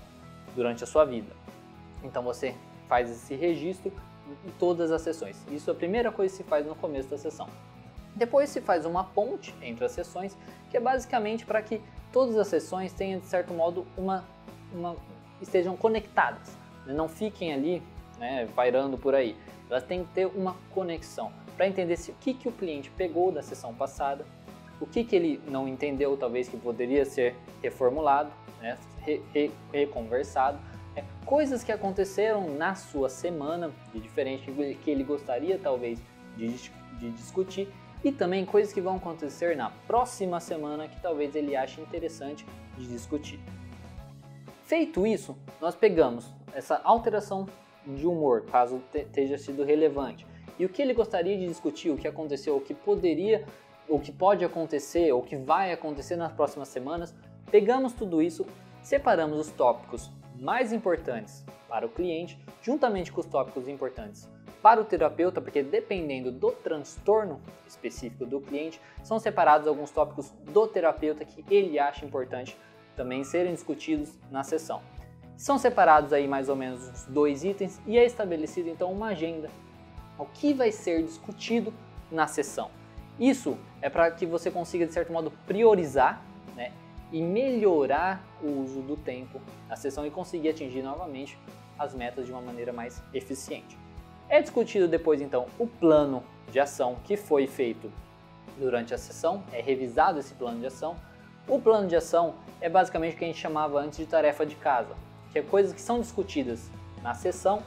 durante 0.53 0.83
a 0.83 0.87
sua 0.87 1.05
vida. 1.05 1.33
Então 2.03 2.21
você 2.21 2.53
faz 2.89 3.09
esse 3.09 3.33
registro 3.35 3.93
em 4.45 4.49
todas 4.59 4.91
as 4.91 5.01
sessões. 5.01 5.45
Isso 5.49 5.69
é 5.69 5.73
a 5.73 5.75
primeira 5.75 6.11
coisa 6.11 6.35
que 6.35 6.43
se 6.43 6.49
faz 6.49 6.65
no 6.65 6.75
começo 6.75 7.09
da 7.09 7.17
sessão. 7.17 7.47
Depois 8.15 8.49
se 8.49 8.61
faz 8.61 8.85
uma 8.85 9.03
ponte 9.03 9.53
entre 9.61 9.85
as 9.85 9.91
sessões, 9.91 10.37
que 10.69 10.77
é 10.77 10.79
basicamente 10.79 11.45
para 11.45 11.61
que 11.61 11.81
todas 12.11 12.37
as 12.37 12.47
sessões 12.47 12.93
tenham, 12.93 13.19
de 13.19 13.25
certo 13.25 13.53
modo, 13.53 13.85
uma, 13.97 14.25
uma 14.73 14.95
estejam 15.41 15.75
conectadas. 15.77 16.55
Né? 16.85 16.93
Não 16.93 17.07
fiquem 17.07 17.53
ali 17.53 17.81
né, 18.19 18.47
pairando 18.55 18.97
por 18.97 19.15
aí. 19.15 19.35
Elas 19.69 19.83
têm 19.83 20.03
que 20.03 20.11
ter 20.13 20.25
uma 20.25 20.55
conexão 20.73 21.31
para 21.55 21.67
entender 21.67 21.95
se, 21.95 22.11
o 22.11 22.15
que, 22.15 22.33
que 22.33 22.47
o 22.47 22.51
cliente 22.51 22.89
pegou 22.91 23.31
da 23.31 23.41
sessão 23.41 23.73
passada, 23.73 24.25
o 24.79 24.85
que, 24.85 25.03
que 25.03 25.15
ele 25.15 25.41
não 25.47 25.67
entendeu, 25.67 26.17
talvez 26.17 26.49
que 26.49 26.57
poderia 26.57 27.05
ser 27.05 27.35
reformulado, 27.61 28.31
né, 28.59 28.77
re, 29.01 29.21
re, 29.33 29.51
reconversado, 29.71 30.59
é, 30.95 31.03
coisas 31.25 31.63
que 31.63 31.71
aconteceram 31.71 32.49
na 32.55 32.75
sua 32.75 33.07
semana 33.09 33.71
de 33.93 33.99
diferente 33.99 34.51
que 34.83 34.91
ele 34.91 35.03
gostaria 35.03 35.57
talvez 35.57 35.99
de, 36.35 36.47
de 36.99 37.11
discutir 37.11 37.69
e 38.03 38.11
também 38.11 38.45
coisas 38.45 38.73
que 38.73 38.81
vão 38.81 38.95
acontecer 38.95 39.55
na 39.55 39.69
próxima 39.87 40.39
semana 40.39 40.87
que 40.87 40.99
talvez 40.99 41.35
ele 41.35 41.55
ache 41.55 41.79
interessante 41.81 42.45
de 42.77 42.87
discutir. 42.87 43.39
Feito 44.63 45.05
isso, 45.05 45.37
nós 45.59 45.75
pegamos 45.75 46.33
essa 46.53 46.81
alteração 46.83 47.47
de 47.85 48.07
humor, 48.07 48.45
caso 48.45 48.81
tenha 49.11 49.37
sido 49.37 49.63
relevante, 49.63 50.25
e 50.57 50.65
o 50.65 50.69
que 50.69 50.81
ele 50.81 50.93
gostaria 50.93 51.37
de 51.37 51.47
discutir, 51.47 51.89
o 51.89 51.97
que 51.97 52.07
aconteceu, 52.07 52.55
o 52.55 52.61
que 52.61 52.73
poderia, 52.73 53.45
o 53.87 53.99
que 53.99 54.11
pode 54.11 54.45
acontecer, 54.45 55.11
o 55.11 55.21
que 55.21 55.35
vai 55.35 55.71
acontecer 55.71 56.15
nas 56.15 56.31
próximas 56.31 56.69
semanas, 56.69 57.13
pegamos 57.49 57.93
tudo 57.93 58.21
isso, 58.21 58.45
separamos 58.81 59.39
os 59.39 59.51
tópicos 59.51 60.09
mais 60.39 60.71
importantes 60.71 61.45
para 61.67 61.85
o 61.85 61.89
cliente, 61.89 62.39
juntamente 62.61 63.11
com 63.11 63.19
os 63.19 63.27
tópicos 63.27 63.67
importantes 63.67 64.29
para 64.61 64.79
o 64.79 64.85
terapeuta, 64.85 65.41
porque 65.41 65.63
dependendo 65.63 66.31
do 66.31 66.51
transtorno 66.51 67.41
específico 67.67 68.25
do 68.25 68.39
cliente, 68.39 68.79
são 69.03 69.19
separados 69.19 69.67
alguns 69.67 69.89
tópicos 69.91 70.31
do 70.45 70.67
terapeuta 70.67 71.25
que 71.25 71.43
ele 71.53 71.79
acha 71.79 72.05
importante 72.05 72.55
também 72.95 73.23
serem 73.23 73.53
discutidos 73.53 74.13
na 74.29 74.43
sessão. 74.43 74.81
São 75.35 75.57
separados 75.57 76.13
aí 76.13 76.27
mais 76.27 76.49
ou 76.49 76.55
menos 76.55 76.87
os 76.87 77.05
dois 77.05 77.43
itens 77.43 77.81
e 77.87 77.97
é 77.97 78.05
estabelecida 78.05 78.69
então 78.69 78.91
uma 78.91 79.07
agenda. 79.07 79.49
O 80.19 80.25
que 80.25 80.53
vai 80.53 80.71
ser 80.71 81.01
discutido 81.01 81.73
na 82.11 82.27
sessão? 82.27 82.69
Isso 83.19 83.57
é 83.81 83.89
para 83.89 84.11
que 84.11 84.25
você 84.25 84.51
consiga 84.51 84.85
de 84.85 84.93
certo 84.93 85.11
modo 85.11 85.31
priorizar 85.47 86.21
né, 86.55 86.71
e 87.11 87.23
melhorar 87.23 88.23
o 88.41 88.61
uso 88.61 88.81
do 88.81 88.95
tempo 88.95 89.41
na 89.67 89.75
sessão 89.75 90.05
e 90.05 90.11
conseguir 90.11 90.49
atingir 90.49 90.83
novamente 90.83 91.37
as 91.79 91.95
metas 91.95 92.27
de 92.27 92.31
uma 92.31 92.41
maneira 92.41 92.71
mais 92.71 93.01
eficiente. 93.11 93.80
É 94.31 94.41
discutido 94.41 94.87
depois 94.87 95.19
então 95.19 95.47
o 95.59 95.67
plano 95.67 96.23
de 96.49 96.57
ação 96.57 96.95
que 97.03 97.17
foi 97.17 97.47
feito 97.47 97.91
durante 98.57 98.93
a 98.93 98.97
sessão, 98.97 99.43
é 99.51 99.61
revisado 99.61 100.19
esse 100.19 100.33
plano 100.33 100.57
de 100.57 100.67
ação. 100.67 100.95
O 101.49 101.59
plano 101.59 101.85
de 101.85 101.97
ação 101.97 102.35
é 102.61 102.69
basicamente 102.69 103.15
o 103.15 103.17
que 103.17 103.25
a 103.25 103.27
gente 103.27 103.39
chamava 103.39 103.77
antes 103.81 103.97
de 103.97 104.05
tarefa 104.05 104.45
de 104.45 104.55
casa, 104.55 104.95
que 105.33 105.39
é 105.39 105.41
coisas 105.41 105.73
que 105.73 105.81
são 105.81 105.99
discutidas 105.99 106.71
na 107.03 107.13
sessão, 107.13 107.61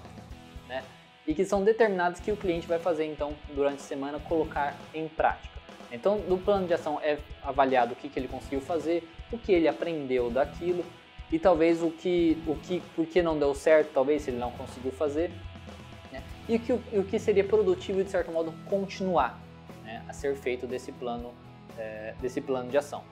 né, 0.67 0.83
e 1.27 1.35
que 1.35 1.45
são 1.45 1.62
determinadas 1.62 2.19
que 2.19 2.33
o 2.33 2.37
cliente 2.37 2.67
vai 2.67 2.79
fazer 2.79 3.05
então 3.05 3.35
durante 3.55 3.81
a 3.81 3.85
semana 3.85 4.19
colocar 4.21 4.75
em 4.95 5.07
prática. 5.07 5.59
Então, 5.93 6.17
no 6.21 6.39
plano 6.39 6.67
de 6.67 6.73
ação 6.73 6.99
é 7.03 7.19
avaliado 7.43 7.93
o 7.93 7.97
que, 7.97 8.09
que 8.09 8.19
ele 8.19 8.29
conseguiu 8.29 8.62
fazer, 8.62 9.07
o 9.31 9.37
que 9.37 9.53
ele 9.53 9.69
aprendeu 9.69 10.31
daquilo 10.31 10.83
e 11.31 11.39
talvez 11.39 11.83
o 11.83 11.91
que, 11.91 12.43
o 12.47 12.57
que, 12.57 12.81
por 12.97 13.05
que 13.05 13.21
não 13.21 13.39
deu 13.39 13.55
certo, 13.55 13.91
talvez 13.93 14.23
se 14.23 14.31
ele 14.31 14.39
não 14.39 14.51
conseguiu 14.53 14.93
fazer 14.93 15.31
e 16.49 16.59
que, 16.59 16.72
o 16.72 17.05
que 17.05 17.18
seria 17.18 17.45
produtivo 17.45 18.03
de 18.03 18.11
certo 18.11 18.30
modo 18.30 18.53
continuar 18.68 19.40
né, 19.82 20.05
a 20.09 20.12
ser 20.12 20.34
feito 20.36 20.66
desse 20.66 20.92
plano, 20.92 21.32
é, 21.78 22.14
desse 22.20 22.40
plano 22.40 22.70
de 22.70 22.76
ação. 22.76 23.03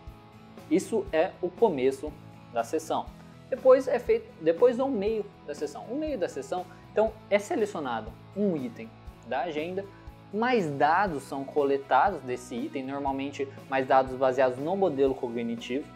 Isso 0.71 1.07
é 1.13 1.33
o 1.41 1.49
começo 1.49 2.13
da 2.53 2.63
sessão. 2.63 3.07
Depois 3.49 3.87
é 3.87 3.99
feito, 3.99 4.27
depois 4.41 4.79
é 4.79 4.83
o 4.83 4.89
meio 4.89 5.27
da 5.47 5.55
sessão. 5.55 5.85
O 5.85 5.97
meio 5.97 6.19
da 6.19 6.29
sessão, 6.29 6.65
então, 6.91 7.13
é 7.29 7.39
selecionado 7.39 8.13
um 8.37 8.57
item 8.57 8.89
da 9.27 9.43
agenda, 9.43 9.85
mais 10.33 10.71
dados 10.71 11.25
são 11.25 11.45
coletados 11.45 12.23
desse 12.23 12.55
item, 12.55 12.85
normalmente 12.85 13.47
mais 13.69 13.87
dados 13.87 14.15
baseados 14.17 14.59
no 14.59 14.75
modelo 14.77 15.15
cognitivo. 15.15 15.87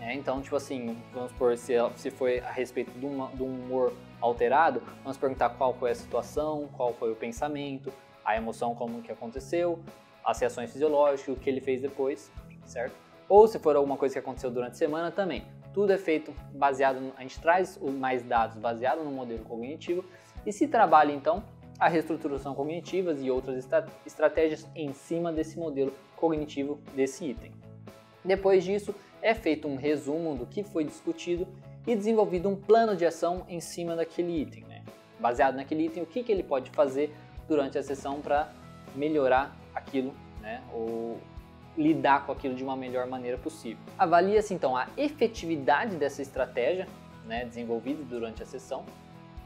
Né? 0.00 0.14
Então, 0.14 0.42
tipo 0.42 0.56
assim, 0.56 0.96
vamos 1.14 1.30
supor, 1.30 1.56
se, 1.56 1.74
se 1.96 2.10
foi 2.10 2.40
a 2.40 2.50
respeito 2.50 2.90
de, 2.98 3.06
uma, 3.06 3.28
de 3.28 3.42
um 3.42 3.46
humor 3.46 3.92
alterado, 4.22 4.82
vamos 5.02 5.18
perguntar 5.18 5.50
qual 5.50 5.74
foi 5.74 5.90
a 5.90 5.94
situação, 5.94 6.68
qual 6.76 6.94
foi 6.94 7.12
o 7.12 7.16
pensamento, 7.16 7.92
a 8.24 8.36
emoção, 8.36 8.74
como 8.74 9.02
que 9.02 9.12
aconteceu, 9.12 9.78
as 10.24 10.38
reações 10.38 10.72
fisiológicas, 10.72 11.36
o 11.36 11.38
que 11.38 11.50
ele 11.50 11.60
fez 11.60 11.82
depois, 11.82 12.30
certo? 12.64 12.94
Ou 13.28 13.46
se 13.48 13.58
for 13.58 13.76
alguma 13.76 13.96
coisa 13.96 14.14
que 14.14 14.18
aconteceu 14.18 14.50
durante 14.50 14.72
a 14.72 14.76
semana 14.76 15.10
também. 15.10 15.44
Tudo 15.74 15.92
é 15.92 15.98
feito 15.98 16.32
baseado, 16.54 17.00
no, 17.00 17.12
a 17.16 17.22
gente 17.22 17.40
traz 17.40 17.78
mais 17.98 18.22
dados 18.22 18.56
baseado 18.58 19.02
no 19.02 19.10
modelo 19.10 19.44
cognitivo 19.44 20.04
e 20.46 20.52
se 20.52 20.68
trabalha 20.68 21.12
então 21.12 21.42
a 21.78 21.88
reestruturação 21.88 22.54
cognitiva 22.54 23.12
e 23.12 23.30
outras 23.30 23.66
estratégias 24.06 24.68
em 24.74 24.92
cima 24.92 25.32
desse 25.32 25.58
modelo 25.58 25.92
cognitivo 26.14 26.78
desse 26.94 27.24
item. 27.24 27.52
Depois 28.24 28.62
disso, 28.62 28.94
é 29.20 29.34
feito 29.34 29.66
um 29.66 29.76
resumo 29.76 30.36
do 30.36 30.46
que 30.46 30.62
foi 30.62 30.84
discutido 30.84 31.48
e 31.86 31.96
desenvolvido 31.96 32.48
um 32.48 32.56
plano 32.56 32.96
de 32.96 33.04
ação 33.04 33.44
em 33.48 33.60
cima 33.60 33.96
daquele 33.96 34.40
item. 34.40 34.64
Né? 34.64 34.82
Baseado 35.18 35.56
naquele 35.56 35.86
item, 35.86 36.02
o 36.02 36.06
que, 36.06 36.22
que 36.22 36.30
ele 36.30 36.42
pode 36.42 36.70
fazer 36.70 37.14
durante 37.48 37.76
a 37.78 37.82
sessão 37.82 38.20
para 38.20 38.52
melhorar 38.94 39.56
aquilo, 39.74 40.14
né? 40.40 40.62
ou 40.72 41.18
lidar 41.76 42.26
com 42.26 42.32
aquilo 42.32 42.54
de 42.54 42.62
uma 42.62 42.76
melhor 42.76 43.06
maneira 43.06 43.38
possível. 43.38 43.82
Avalia-se 43.98 44.52
então 44.52 44.76
a 44.76 44.86
efetividade 44.96 45.96
dessa 45.96 46.20
estratégia 46.20 46.86
né, 47.24 47.44
desenvolvida 47.44 48.02
durante 48.04 48.42
a 48.42 48.46
sessão, 48.46 48.84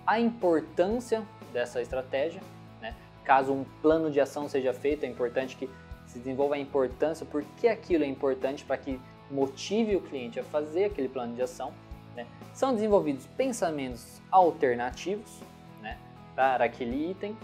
a 0.06 0.18
importância 0.18 1.22
dessa 1.52 1.80
estratégia, 1.80 2.40
né? 2.80 2.94
caso 3.24 3.52
um 3.52 3.64
plano 3.80 4.10
de 4.10 4.20
ação 4.20 4.48
seja 4.48 4.72
feito, 4.72 5.04
é 5.04 5.08
importante 5.08 5.56
que 5.56 5.70
se 6.06 6.18
desenvolva 6.18 6.56
a 6.56 6.58
importância, 6.58 7.24
por 7.24 7.44
que 7.56 7.68
aquilo 7.68 8.04
é 8.04 8.06
importante 8.06 8.64
para 8.64 8.76
que 8.76 9.00
motive 9.30 9.96
o 9.96 10.00
cliente 10.00 10.38
a 10.38 10.44
fazer 10.44 10.84
aquele 10.84 11.08
plano 11.08 11.34
de 11.34 11.42
ação 11.42 11.72
né? 12.16 12.26
São 12.52 12.74
desenvolvidos 12.74 13.26
pensamentos 13.26 14.20
alternativos 14.30 15.40
né, 15.80 15.98
para 16.34 16.64
aquele 16.64 17.10
item, 17.10 17.36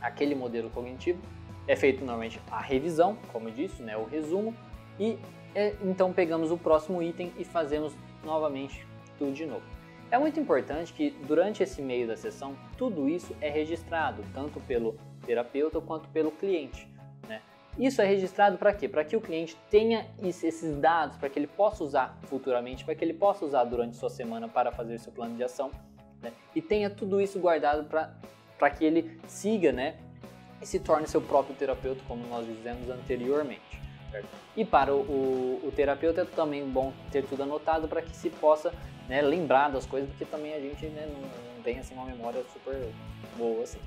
aquele 0.00 0.34
modelo 0.34 0.70
cognitivo. 0.70 1.20
É 1.66 1.76
feito 1.76 1.98
normalmente 1.98 2.40
a 2.50 2.60
revisão, 2.60 3.18
como 3.30 3.48
eu 3.48 3.52
disse, 3.52 3.82
né, 3.82 3.96
o 3.96 4.04
resumo, 4.04 4.54
e 4.98 5.18
é, 5.54 5.74
então 5.82 6.12
pegamos 6.12 6.50
o 6.50 6.56
próximo 6.56 7.02
item 7.02 7.32
e 7.36 7.44
fazemos 7.44 7.94
novamente 8.24 8.86
tudo 9.18 9.32
de 9.32 9.44
novo. 9.44 9.62
É 10.10 10.18
muito 10.18 10.40
importante 10.40 10.92
que 10.94 11.10
durante 11.26 11.62
esse 11.62 11.82
meio 11.82 12.06
da 12.06 12.16
sessão 12.16 12.56
tudo 12.78 13.08
isso 13.08 13.36
é 13.40 13.50
registrado, 13.50 14.22
tanto 14.32 14.58
pelo 14.60 14.96
terapeuta 15.26 15.80
quanto 15.80 16.08
pelo 16.08 16.30
cliente. 16.30 16.88
Isso 17.78 18.02
é 18.02 18.04
registrado 18.04 18.58
para 18.58 18.72
quê? 18.72 18.88
Para 18.88 19.04
que 19.04 19.16
o 19.16 19.20
cliente 19.20 19.56
tenha 19.70 20.06
esses 20.20 20.76
dados, 20.78 21.16
para 21.16 21.28
que 21.28 21.38
ele 21.38 21.46
possa 21.46 21.84
usar 21.84 22.18
futuramente, 22.24 22.84
para 22.84 22.94
que 22.94 23.04
ele 23.04 23.14
possa 23.14 23.44
usar 23.44 23.62
durante 23.64 23.96
sua 23.96 24.10
semana 24.10 24.48
para 24.48 24.72
fazer 24.72 24.98
seu 24.98 25.12
plano 25.12 25.36
de 25.36 25.44
ação 25.44 25.70
né? 26.20 26.32
e 26.54 26.60
tenha 26.60 26.90
tudo 26.90 27.20
isso 27.20 27.38
guardado 27.38 27.84
para 27.84 28.70
que 28.70 28.84
ele 28.84 29.20
siga 29.26 29.70
né? 29.72 29.96
e 30.60 30.66
se 30.66 30.80
torne 30.80 31.06
seu 31.06 31.20
próprio 31.20 31.54
terapeuta, 31.54 32.02
como 32.08 32.26
nós 32.26 32.46
dizemos 32.46 32.90
anteriormente. 32.90 33.78
E 34.56 34.64
para 34.64 34.92
o, 34.92 35.00
o, 35.00 35.68
o, 35.68 35.72
terapeuta 35.72 36.22
é 36.22 36.24
também 36.24 36.68
bom 36.68 36.92
ter 37.12 37.24
tudo 37.24 37.42
anotado 37.42 37.86
para 37.86 38.02
que 38.02 38.16
se 38.16 38.28
possa 38.28 38.72
né, 39.06 39.22
lembrar 39.22 39.70
das 39.70 39.86
coisas, 39.86 40.08
porque 40.10 40.24
também 40.24 40.54
a 40.54 40.60
gente 40.60 40.86
né, 40.86 41.06
não, 41.06 41.20
não, 41.20 41.62
tem 41.62 41.78
assim, 41.78 41.94
uma 41.94 42.06
memória 42.06 42.42
super 42.52 42.88
boa 43.36 43.62
assim. 43.62 43.78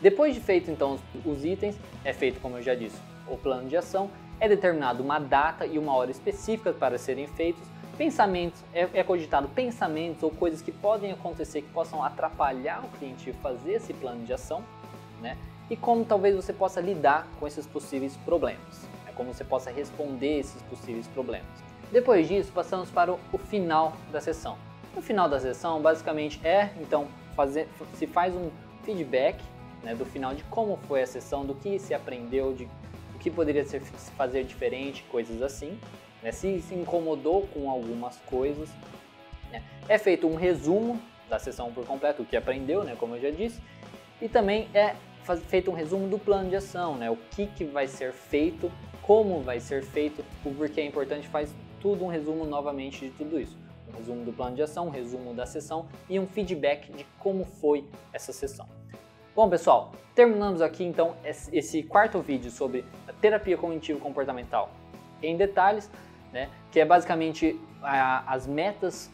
Depois 0.00 0.34
de 0.34 0.40
feito 0.40 0.70
então 0.70 0.98
os, 1.24 1.44
itens, 1.44 1.76
é 2.04 2.12
feito 2.12 2.40
como 2.40 2.56
eu 2.56 2.62
já 2.62 2.74
disse 2.74 2.96
o 3.26 3.36
plano 3.36 3.68
de 3.68 3.76
ação, 3.76 4.10
é 4.40 4.48
determinado 4.48 5.02
uma 5.02 5.18
data 5.18 5.66
e 5.66 5.78
uma 5.78 5.94
hora 5.94 6.10
específica 6.10 6.72
para 6.72 6.96
serem 6.98 7.26
feitos, 7.26 7.66
pensamentos, 7.96 8.62
é, 8.72 8.88
é 8.94 9.02
cogitado 9.02 9.48
pensamentos 9.48 10.22
ou 10.22 10.30
coisas 10.30 10.62
que 10.62 10.70
podem 10.70 11.10
acontecer 11.10 11.62
que 11.62 11.68
possam 11.70 12.02
atrapalhar 12.02 12.84
o 12.84 12.88
cliente 12.96 13.32
fazer 13.42 13.72
esse 13.72 13.92
plano 13.92 14.24
de 14.24 14.32
ação, 14.32 14.62
né? 15.20 15.36
E 15.68 15.76
como 15.76 16.04
talvez 16.04 16.34
você 16.34 16.52
possa 16.52 16.80
lidar 16.80 17.26
com 17.38 17.46
esses 17.46 17.66
possíveis 17.66 18.16
problemas. 18.18 18.88
É 19.06 19.12
como 19.12 19.34
você 19.34 19.44
possa 19.44 19.70
responder 19.70 20.38
esses 20.38 20.62
possíveis 20.62 21.06
problemas. 21.08 21.48
Depois 21.90 22.28
disso, 22.28 22.52
passamos 22.52 22.90
para 22.90 23.12
o 23.12 23.38
final 23.38 23.94
da 24.12 24.20
sessão. 24.20 24.56
No 24.94 25.02
final 25.02 25.28
da 25.28 25.40
sessão, 25.40 25.80
basicamente 25.82 26.40
é, 26.46 26.70
então, 26.80 27.08
fazer, 27.34 27.68
se 27.94 28.06
faz 28.06 28.34
um 28.34 28.50
feedback 28.84 29.42
né, 29.82 29.94
do 29.94 30.04
final 30.04 30.34
de 30.34 30.42
como 30.44 30.76
foi 30.88 31.02
a 31.02 31.06
sessão, 31.06 31.44
do 31.44 31.54
que 31.54 31.78
se 31.78 31.94
aprendeu, 31.94 32.52
de 32.52 32.68
o 33.14 33.18
que 33.18 33.30
poderia 33.30 33.64
ser, 33.64 33.82
se 33.82 34.10
fazer 34.12 34.44
diferente, 34.44 35.04
coisas 35.10 35.42
assim. 35.42 35.78
Né, 36.22 36.32
se 36.32 36.60
se 36.60 36.74
incomodou 36.74 37.46
com 37.48 37.70
algumas 37.70 38.16
coisas. 38.26 38.68
Né. 39.50 39.62
É 39.88 39.98
feito 39.98 40.26
um 40.26 40.34
resumo 40.34 41.00
da 41.28 41.38
sessão 41.38 41.72
por 41.72 41.86
completo, 41.86 42.22
o 42.22 42.24
que 42.24 42.36
aprendeu, 42.36 42.84
né, 42.84 42.96
como 42.98 43.16
eu 43.16 43.20
já 43.20 43.30
disse. 43.30 43.60
E 44.20 44.28
também 44.28 44.68
é 44.74 44.96
feito 45.46 45.70
um 45.70 45.74
resumo 45.74 46.08
do 46.08 46.18
plano 46.18 46.48
de 46.48 46.56
ação, 46.56 46.96
né, 46.96 47.10
o 47.10 47.16
que, 47.16 47.46
que 47.46 47.64
vai 47.64 47.86
ser 47.86 48.12
feito, 48.12 48.72
como 49.02 49.40
vai 49.42 49.60
ser 49.60 49.84
feito, 49.84 50.24
o 50.44 50.54
porquê 50.54 50.80
é 50.80 50.86
importante, 50.86 51.28
faz 51.28 51.54
tudo 51.80 52.04
um 52.04 52.08
resumo 52.08 52.44
novamente 52.44 53.06
de 53.06 53.10
tudo 53.12 53.38
isso 53.38 53.56
um 53.88 53.96
resumo 53.96 54.24
do 54.24 54.32
plano 54.32 54.54
de 54.54 54.62
ação, 54.62 54.86
um 54.86 54.90
resumo 54.90 55.34
da 55.34 55.46
sessão 55.46 55.88
e 56.08 56.18
um 56.18 56.26
feedback 56.26 56.92
de 56.92 57.04
como 57.18 57.44
foi 57.44 57.84
essa 58.12 58.32
sessão. 58.32 58.68
Bom, 59.38 59.48
pessoal, 59.48 59.92
terminamos 60.16 60.60
aqui 60.60 60.82
então 60.82 61.14
esse 61.22 61.84
quarto 61.84 62.20
vídeo 62.20 62.50
sobre 62.50 62.84
a 63.06 63.12
terapia 63.12 63.56
cognitivo 63.56 64.00
comportamental 64.00 64.68
em 65.22 65.36
detalhes, 65.36 65.88
né, 66.32 66.50
que 66.72 66.80
é 66.80 66.84
basicamente 66.84 67.56
a, 67.80 68.34
as 68.34 68.48
metas, 68.48 69.08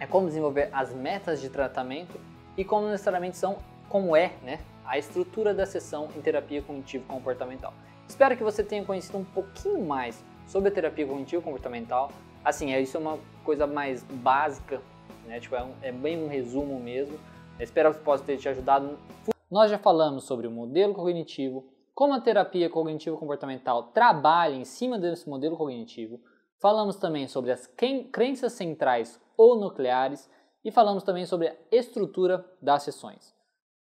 é 0.00 0.08
como 0.08 0.26
desenvolver 0.26 0.70
as 0.72 0.92
metas 0.92 1.40
de 1.40 1.48
tratamento 1.48 2.18
e 2.56 2.64
como 2.64 2.88
necessariamente 2.88 3.36
são, 3.36 3.58
como 3.88 4.16
é, 4.16 4.32
né, 4.42 4.58
a 4.84 4.98
estrutura 4.98 5.54
da 5.54 5.64
sessão 5.64 6.08
em 6.16 6.20
terapia 6.20 6.60
cognitivo 6.60 7.04
comportamental. 7.06 7.72
Espero 8.08 8.36
que 8.36 8.42
você 8.42 8.64
tenha 8.64 8.84
conhecido 8.84 9.18
um 9.18 9.24
pouquinho 9.24 9.86
mais 9.86 10.20
sobre 10.48 10.70
a 10.70 10.72
terapia 10.72 11.06
cognitivo 11.06 11.42
comportamental, 11.42 12.10
Assim, 12.44 12.74
é, 12.74 12.80
isso 12.80 12.96
é 12.96 13.00
uma 13.00 13.20
coisa 13.44 13.68
mais 13.68 14.02
básica, 14.02 14.82
né? 15.26 15.38
Tipo, 15.38 15.54
é, 15.54 15.62
um, 15.62 15.72
é 15.80 15.92
bem 15.92 16.22
um 16.22 16.28
resumo 16.28 16.78
mesmo. 16.78 17.18
Espero 17.58 17.94
que 17.94 18.00
possa 18.00 18.22
ter 18.22 18.36
te 18.36 18.48
ajudado. 18.48 18.98
Nós 19.50 19.70
já 19.70 19.78
falamos 19.78 20.24
sobre 20.24 20.46
o 20.46 20.50
modelo 20.50 20.94
cognitivo, 20.94 21.68
como 21.94 22.14
a 22.14 22.20
terapia 22.20 22.68
cognitivo-comportamental 22.68 23.84
trabalha 23.92 24.54
em 24.54 24.64
cima 24.64 24.98
desse 24.98 25.28
modelo 25.28 25.56
cognitivo. 25.56 26.20
Falamos 26.58 26.96
também 26.96 27.28
sobre 27.28 27.52
as 27.52 27.66
crenças 28.10 28.54
centrais 28.54 29.20
ou 29.36 29.56
nucleares 29.56 30.30
e 30.64 30.70
falamos 30.70 31.04
também 31.04 31.26
sobre 31.26 31.48
a 31.48 31.56
estrutura 31.70 32.44
das 32.60 32.82
sessões. 32.82 33.34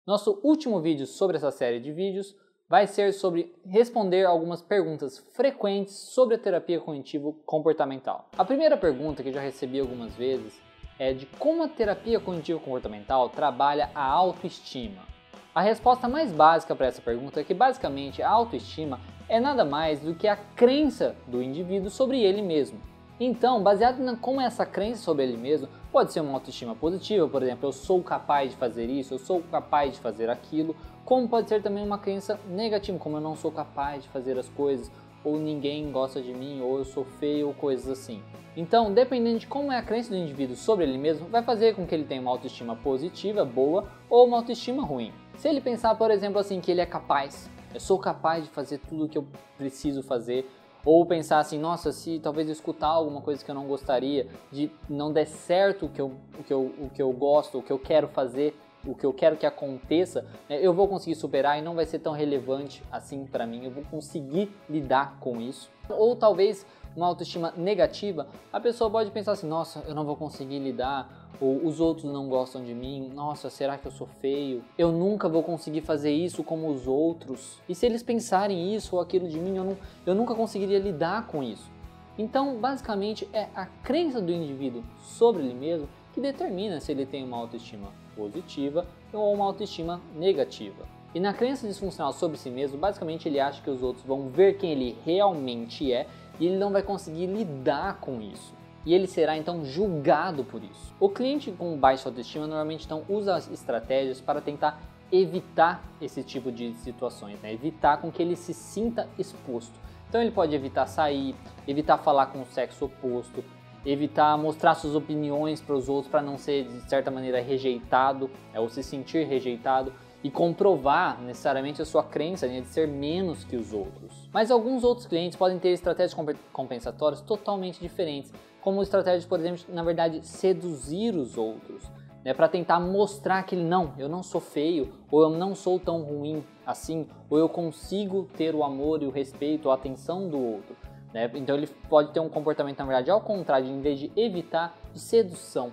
Nosso 0.05 0.39
último 0.43 0.81
vídeo 0.81 1.07
sobre 1.07 1.37
essa 1.37 1.49
série 1.49 1.79
de 1.79 1.93
vídeos 1.93 2.35
vai 2.67 2.85
ser 2.85 3.13
sobre 3.13 3.55
responder 3.65 4.25
algumas 4.25 4.61
perguntas 4.61 5.17
frequentes 5.33 5.95
sobre 5.95 6.35
a 6.35 6.39
terapia 6.39 6.81
cognitivo-comportamental. 6.81 8.27
A 8.37 8.43
primeira 8.43 8.75
pergunta 8.75 9.23
que 9.23 9.29
eu 9.29 9.33
já 9.33 9.41
recebi 9.41 9.79
algumas 9.79 10.13
vezes 10.15 10.59
é 10.99 11.13
de 11.13 11.25
como 11.25 11.63
a 11.63 11.69
terapia 11.69 12.19
cognitivo-comportamental 12.19 13.29
trabalha 13.29 13.89
a 13.95 14.05
autoestima. 14.05 15.12
A 15.55 15.61
resposta 15.61 16.07
mais 16.07 16.31
básica 16.31 16.75
para 16.75 16.87
essa 16.87 16.99
pergunta 16.99 17.39
é 17.39 17.43
que 17.43 17.53
basicamente 17.53 18.23
a 18.23 18.29
autoestima 18.29 18.99
é 19.29 19.39
nada 19.39 19.63
mais 19.63 19.99
do 19.99 20.15
que 20.15 20.27
a 20.27 20.35
crença 20.35 21.15
do 21.27 21.43
indivíduo 21.43 21.91
sobre 21.91 22.19
ele 22.23 22.41
mesmo. 22.41 22.79
Então, 23.19 23.61
baseado 23.61 24.01
em 24.01 24.15
como 24.15 24.41
é 24.41 24.45
essa 24.45 24.65
crença 24.65 25.03
sobre 25.03 25.21
ele 25.25 25.37
mesmo, 25.37 25.69
pode 25.91 26.11
ser 26.11 26.21
uma 26.21 26.33
autoestima 26.33 26.73
positiva, 26.73 27.27
por 27.27 27.43
exemplo, 27.43 27.67
eu 27.67 27.71
sou 27.71 28.01
capaz 28.01 28.49
de 28.49 28.57
fazer 28.57 28.87
isso, 28.87 29.13
eu 29.13 29.19
sou 29.19 29.43
capaz 29.43 29.93
de 29.93 29.99
fazer 29.99 30.27
aquilo, 30.27 30.75
como 31.05 31.29
pode 31.29 31.47
ser 31.47 31.61
também 31.61 31.85
uma 31.85 31.99
crença 31.99 32.39
negativa, 32.49 32.97
como 32.97 33.17
eu 33.17 33.21
não 33.21 33.35
sou 33.35 33.51
capaz 33.51 34.01
de 34.01 34.09
fazer 34.09 34.39
as 34.39 34.49
coisas, 34.49 34.91
ou 35.23 35.37
ninguém 35.37 35.91
gosta 35.91 36.19
de 36.19 36.33
mim, 36.33 36.61
ou 36.61 36.79
eu 36.79 36.83
sou 36.83 37.05
feio, 37.05 37.49
ou 37.49 37.53
coisas 37.53 37.87
assim. 37.87 38.23
Então, 38.57 38.91
dependendo 38.91 39.37
de 39.37 39.45
como 39.45 39.71
é 39.71 39.77
a 39.77 39.83
crença 39.83 40.09
do 40.09 40.17
indivíduo 40.17 40.55
sobre 40.55 40.83
ele 40.83 40.97
mesmo, 40.97 41.27
vai 41.27 41.43
fazer 41.43 41.75
com 41.75 41.85
que 41.85 41.93
ele 41.93 42.05
tenha 42.05 42.21
uma 42.21 42.31
autoestima 42.31 42.75
positiva, 42.75 43.45
boa, 43.45 43.87
ou 44.09 44.25
uma 44.25 44.37
autoestima 44.37 44.83
ruim. 44.83 45.13
Se 45.37 45.47
ele 45.47 45.61
pensar, 45.61 45.95
por 45.95 46.11
exemplo, 46.11 46.39
assim, 46.39 46.61
que 46.61 46.71
ele 46.71 46.81
é 46.81 46.85
capaz, 46.85 47.49
eu 47.73 47.79
sou 47.79 47.99
capaz 47.99 48.43
de 48.43 48.49
fazer 48.49 48.79
tudo 48.79 49.05
o 49.05 49.09
que 49.09 49.17
eu 49.17 49.25
preciso 49.57 50.03
fazer, 50.03 50.49
ou 50.85 51.05
pensar 51.05 51.39
assim, 51.39 51.57
nossa, 51.57 51.91
se 51.91 52.19
talvez 52.19 52.47
eu 52.47 52.53
escutar 52.53 52.87
alguma 52.87 53.21
coisa 53.21 53.43
que 53.43 53.49
eu 53.49 53.55
não 53.55 53.65
gostaria, 53.65 54.27
de 54.51 54.69
não 54.89 55.13
der 55.13 55.25
certo 55.25 55.85
o 55.85 55.89
que 55.89 56.01
eu, 56.01 56.11
o 56.37 56.43
que 56.43 56.53
eu, 56.53 56.73
o 56.77 56.89
que 56.89 57.01
eu 57.01 57.11
gosto, 57.11 57.57
o 57.57 57.63
que 57.63 57.71
eu 57.71 57.79
quero 57.79 58.07
fazer, 58.07 58.55
o 58.85 58.93
que 58.95 59.05
eu 59.05 59.13
quero 59.13 59.37
que 59.37 59.45
aconteça, 59.45 60.25
né, 60.49 60.59
eu 60.61 60.73
vou 60.73 60.87
conseguir 60.87 61.15
superar 61.15 61.57
e 61.57 61.61
não 61.61 61.75
vai 61.75 61.85
ser 61.85 61.99
tão 61.99 62.13
relevante 62.13 62.83
assim 62.91 63.25
para 63.25 63.45
mim, 63.45 63.65
eu 63.65 63.71
vou 63.71 63.83
conseguir 63.83 64.51
lidar 64.69 65.17
com 65.19 65.39
isso. 65.39 65.69
Ou 65.89 66.15
talvez 66.15 66.65
uma 66.95 67.07
autoestima 67.07 67.53
negativa, 67.57 68.27
a 68.51 68.59
pessoa 68.59 68.89
pode 68.89 69.11
pensar 69.11 69.33
assim: 69.33 69.47
nossa, 69.47 69.83
eu 69.87 69.95
não 69.95 70.05
vou 70.05 70.15
conseguir 70.15 70.59
lidar, 70.59 71.23
ou 71.41 71.65
os 71.65 71.79
outros 71.79 72.11
não 72.11 72.29
gostam 72.29 72.63
de 72.63 72.73
mim, 72.73 73.11
nossa, 73.13 73.49
será 73.49 73.77
que 73.77 73.85
eu 73.87 73.91
sou 73.91 74.07
feio? 74.07 74.63
Eu 74.77 74.91
nunca 74.91 75.27
vou 75.27 75.43
conseguir 75.43 75.81
fazer 75.81 76.11
isso 76.11 76.43
como 76.43 76.69
os 76.69 76.87
outros. 76.87 77.59
E 77.67 77.75
se 77.75 77.85
eles 77.85 78.03
pensarem 78.03 78.73
isso 78.73 78.95
ou 78.95 79.01
aquilo 79.01 79.27
de 79.27 79.39
mim, 79.39 79.57
eu, 79.57 79.63
não, 79.63 79.77
eu 80.05 80.15
nunca 80.15 80.35
conseguiria 80.35 80.79
lidar 80.79 81.27
com 81.27 81.43
isso. 81.43 81.71
Então, 82.17 82.57
basicamente, 82.57 83.27
é 83.33 83.47
a 83.55 83.65
crença 83.65 84.21
do 84.21 84.31
indivíduo 84.31 84.83
sobre 84.99 85.43
ele 85.43 85.55
mesmo 85.55 85.89
que 86.13 86.21
determina 86.21 86.79
se 86.79 86.91
ele 86.91 87.05
tem 87.05 87.23
uma 87.23 87.37
autoestima 87.37 87.91
positiva 88.15 88.85
ou 89.11 89.33
uma 89.33 89.45
autoestima 89.45 89.99
negativa. 90.15 90.85
E 91.13 91.19
na 91.19 91.33
crença 91.33 91.67
disfuncional 91.67 92.13
sobre 92.13 92.37
si 92.37 92.49
mesmo, 92.49 92.77
basicamente 92.77 93.27
ele 93.27 93.39
acha 93.39 93.61
que 93.61 93.69
os 93.69 93.83
outros 93.83 94.05
vão 94.05 94.29
ver 94.29 94.57
quem 94.57 94.71
ele 94.71 94.97
realmente 95.05 95.91
é 95.91 96.07
e 96.39 96.47
ele 96.47 96.57
não 96.57 96.71
vai 96.71 96.81
conseguir 96.81 97.27
lidar 97.27 97.99
com 97.99 98.21
isso. 98.21 98.53
E 98.85 98.93
ele 98.93 99.07
será 99.07 99.37
então 99.37 99.63
julgado 99.63 100.43
por 100.43 100.63
isso. 100.63 100.93
O 100.99 101.07
cliente 101.07 101.51
com 101.51 101.77
baixa 101.77 102.09
autoestima 102.09 102.47
normalmente 102.47 102.85
então 102.85 103.03
usa 103.07 103.37
estratégias 103.51 104.19
para 104.19 104.41
tentar 104.41 104.81
evitar 105.11 105.83
esse 106.01 106.23
tipo 106.23 106.51
de 106.51 106.73
situações, 106.75 107.39
né? 107.41 107.53
evitar 107.53 107.97
com 107.97 108.11
que 108.11 108.21
ele 108.21 108.35
se 108.35 108.53
sinta 108.53 109.07
exposto. 109.17 109.79
Então 110.09 110.21
ele 110.21 110.31
pode 110.31 110.55
evitar 110.55 110.87
sair, 110.87 111.35
evitar 111.67 111.97
falar 111.97 112.27
com 112.27 112.41
o 112.41 112.45
sexo 112.45 112.85
oposto, 112.85 113.43
evitar 113.85 114.37
mostrar 114.37 114.75
suas 114.75 114.95
opiniões 114.95 115.61
para 115.61 115.75
os 115.75 115.89
outros 115.89 116.09
para 116.09 116.21
não 116.21 116.37
ser 116.37 116.65
de 116.65 116.89
certa 116.89 117.11
maneira 117.11 117.41
rejeitado 117.41 118.29
é, 118.53 118.59
ou 118.59 118.69
se 118.69 118.81
sentir 118.81 119.25
rejeitado 119.25 119.91
e 120.23 120.31
comprovar 120.31 121.21
necessariamente 121.21 121.81
a 121.81 121.85
sua 121.85 122.03
crença 122.03 122.47
né, 122.47 122.61
de 122.61 122.67
ser 122.67 122.87
menos 122.87 123.43
que 123.43 123.57
os 123.57 123.73
outros. 123.73 124.29
Mas 124.31 124.49
alguns 124.49 124.83
outros 124.83 125.05
clientes 125.05 125.37
podem 125.37 125.59
ter 125.59 125.69
estratégias 125.69 126.17
compensatórias 126.53 127.21
totalmente 127.21 127.79
diferentes, 127.81 128.31
como 128.61 128.81
estratégias, 128.81 129.25
por 129.25 129.39
exemplo, 129.39 129.65
na 129.67 129.83
verdade, 129.83 130.25
seduzir 130.25 131.13
os 131.13 131.37
outros, 131.37 131.83
né, 132.23 132.33
para 132.33 132.47
tentar 132.47 132.79
mostrar 132.79 133.43
que 133.43 133.57
não, 133.57 133.93
eu 133.97 134.07
não 134.07 134.23
sou 134.23 134.39
feio, 134.39 134.93
ou 135.11 135.23
eu 135.23 135.29
não 135.29 135.53
sou 135.53 135.77
tão 135.77 136.01
ruim 136.01 136.41
assim, 136.65 137.05
ou 137.29 137.37
eu 137.37 137.49
consigo 137.49 138.29
ter 138.37 138.55
o 138.55 138.63
amor 138.63 139.03
e 139.03 139.05
o 139.05 139.11
respeito, 139.11 139.69
a 139.69 139.73
atenção 139.73 140.29
do 140.29 140.39
outro. 140.39 140.77
Né? 141.13 141.29
Então 141.35 141.55
ele 141.55 141.67
pode 141.89 142.11
ter 142.11 142.19
um 142.19 142.29
comportamento, 142.29 142.79
na 142.79 142.85
verdade, 142.85 143.11
ao 143.11 143.21
contrário, 143.21 143.67
em 143.67 143.79
vez 143.79 143.99
de 143.99 144.11
evitar, 144.15 144.75
de 144.91 144.99
sedução, 144.99 145.71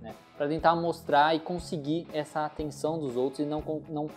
né? 0.00 0.14
para 0.36 0.48
tentar 0.48 0.74
mostrar 0.74 1.36
e 1.36 1.40
conseguir 1.40 2.06
essa 2.12 2.44
atenção 2.44 2.98
dos 2.98 3.16
outros 3.16 3.40
e 3.40 3.44
não, 3.44 3.62
não 3.88 4.08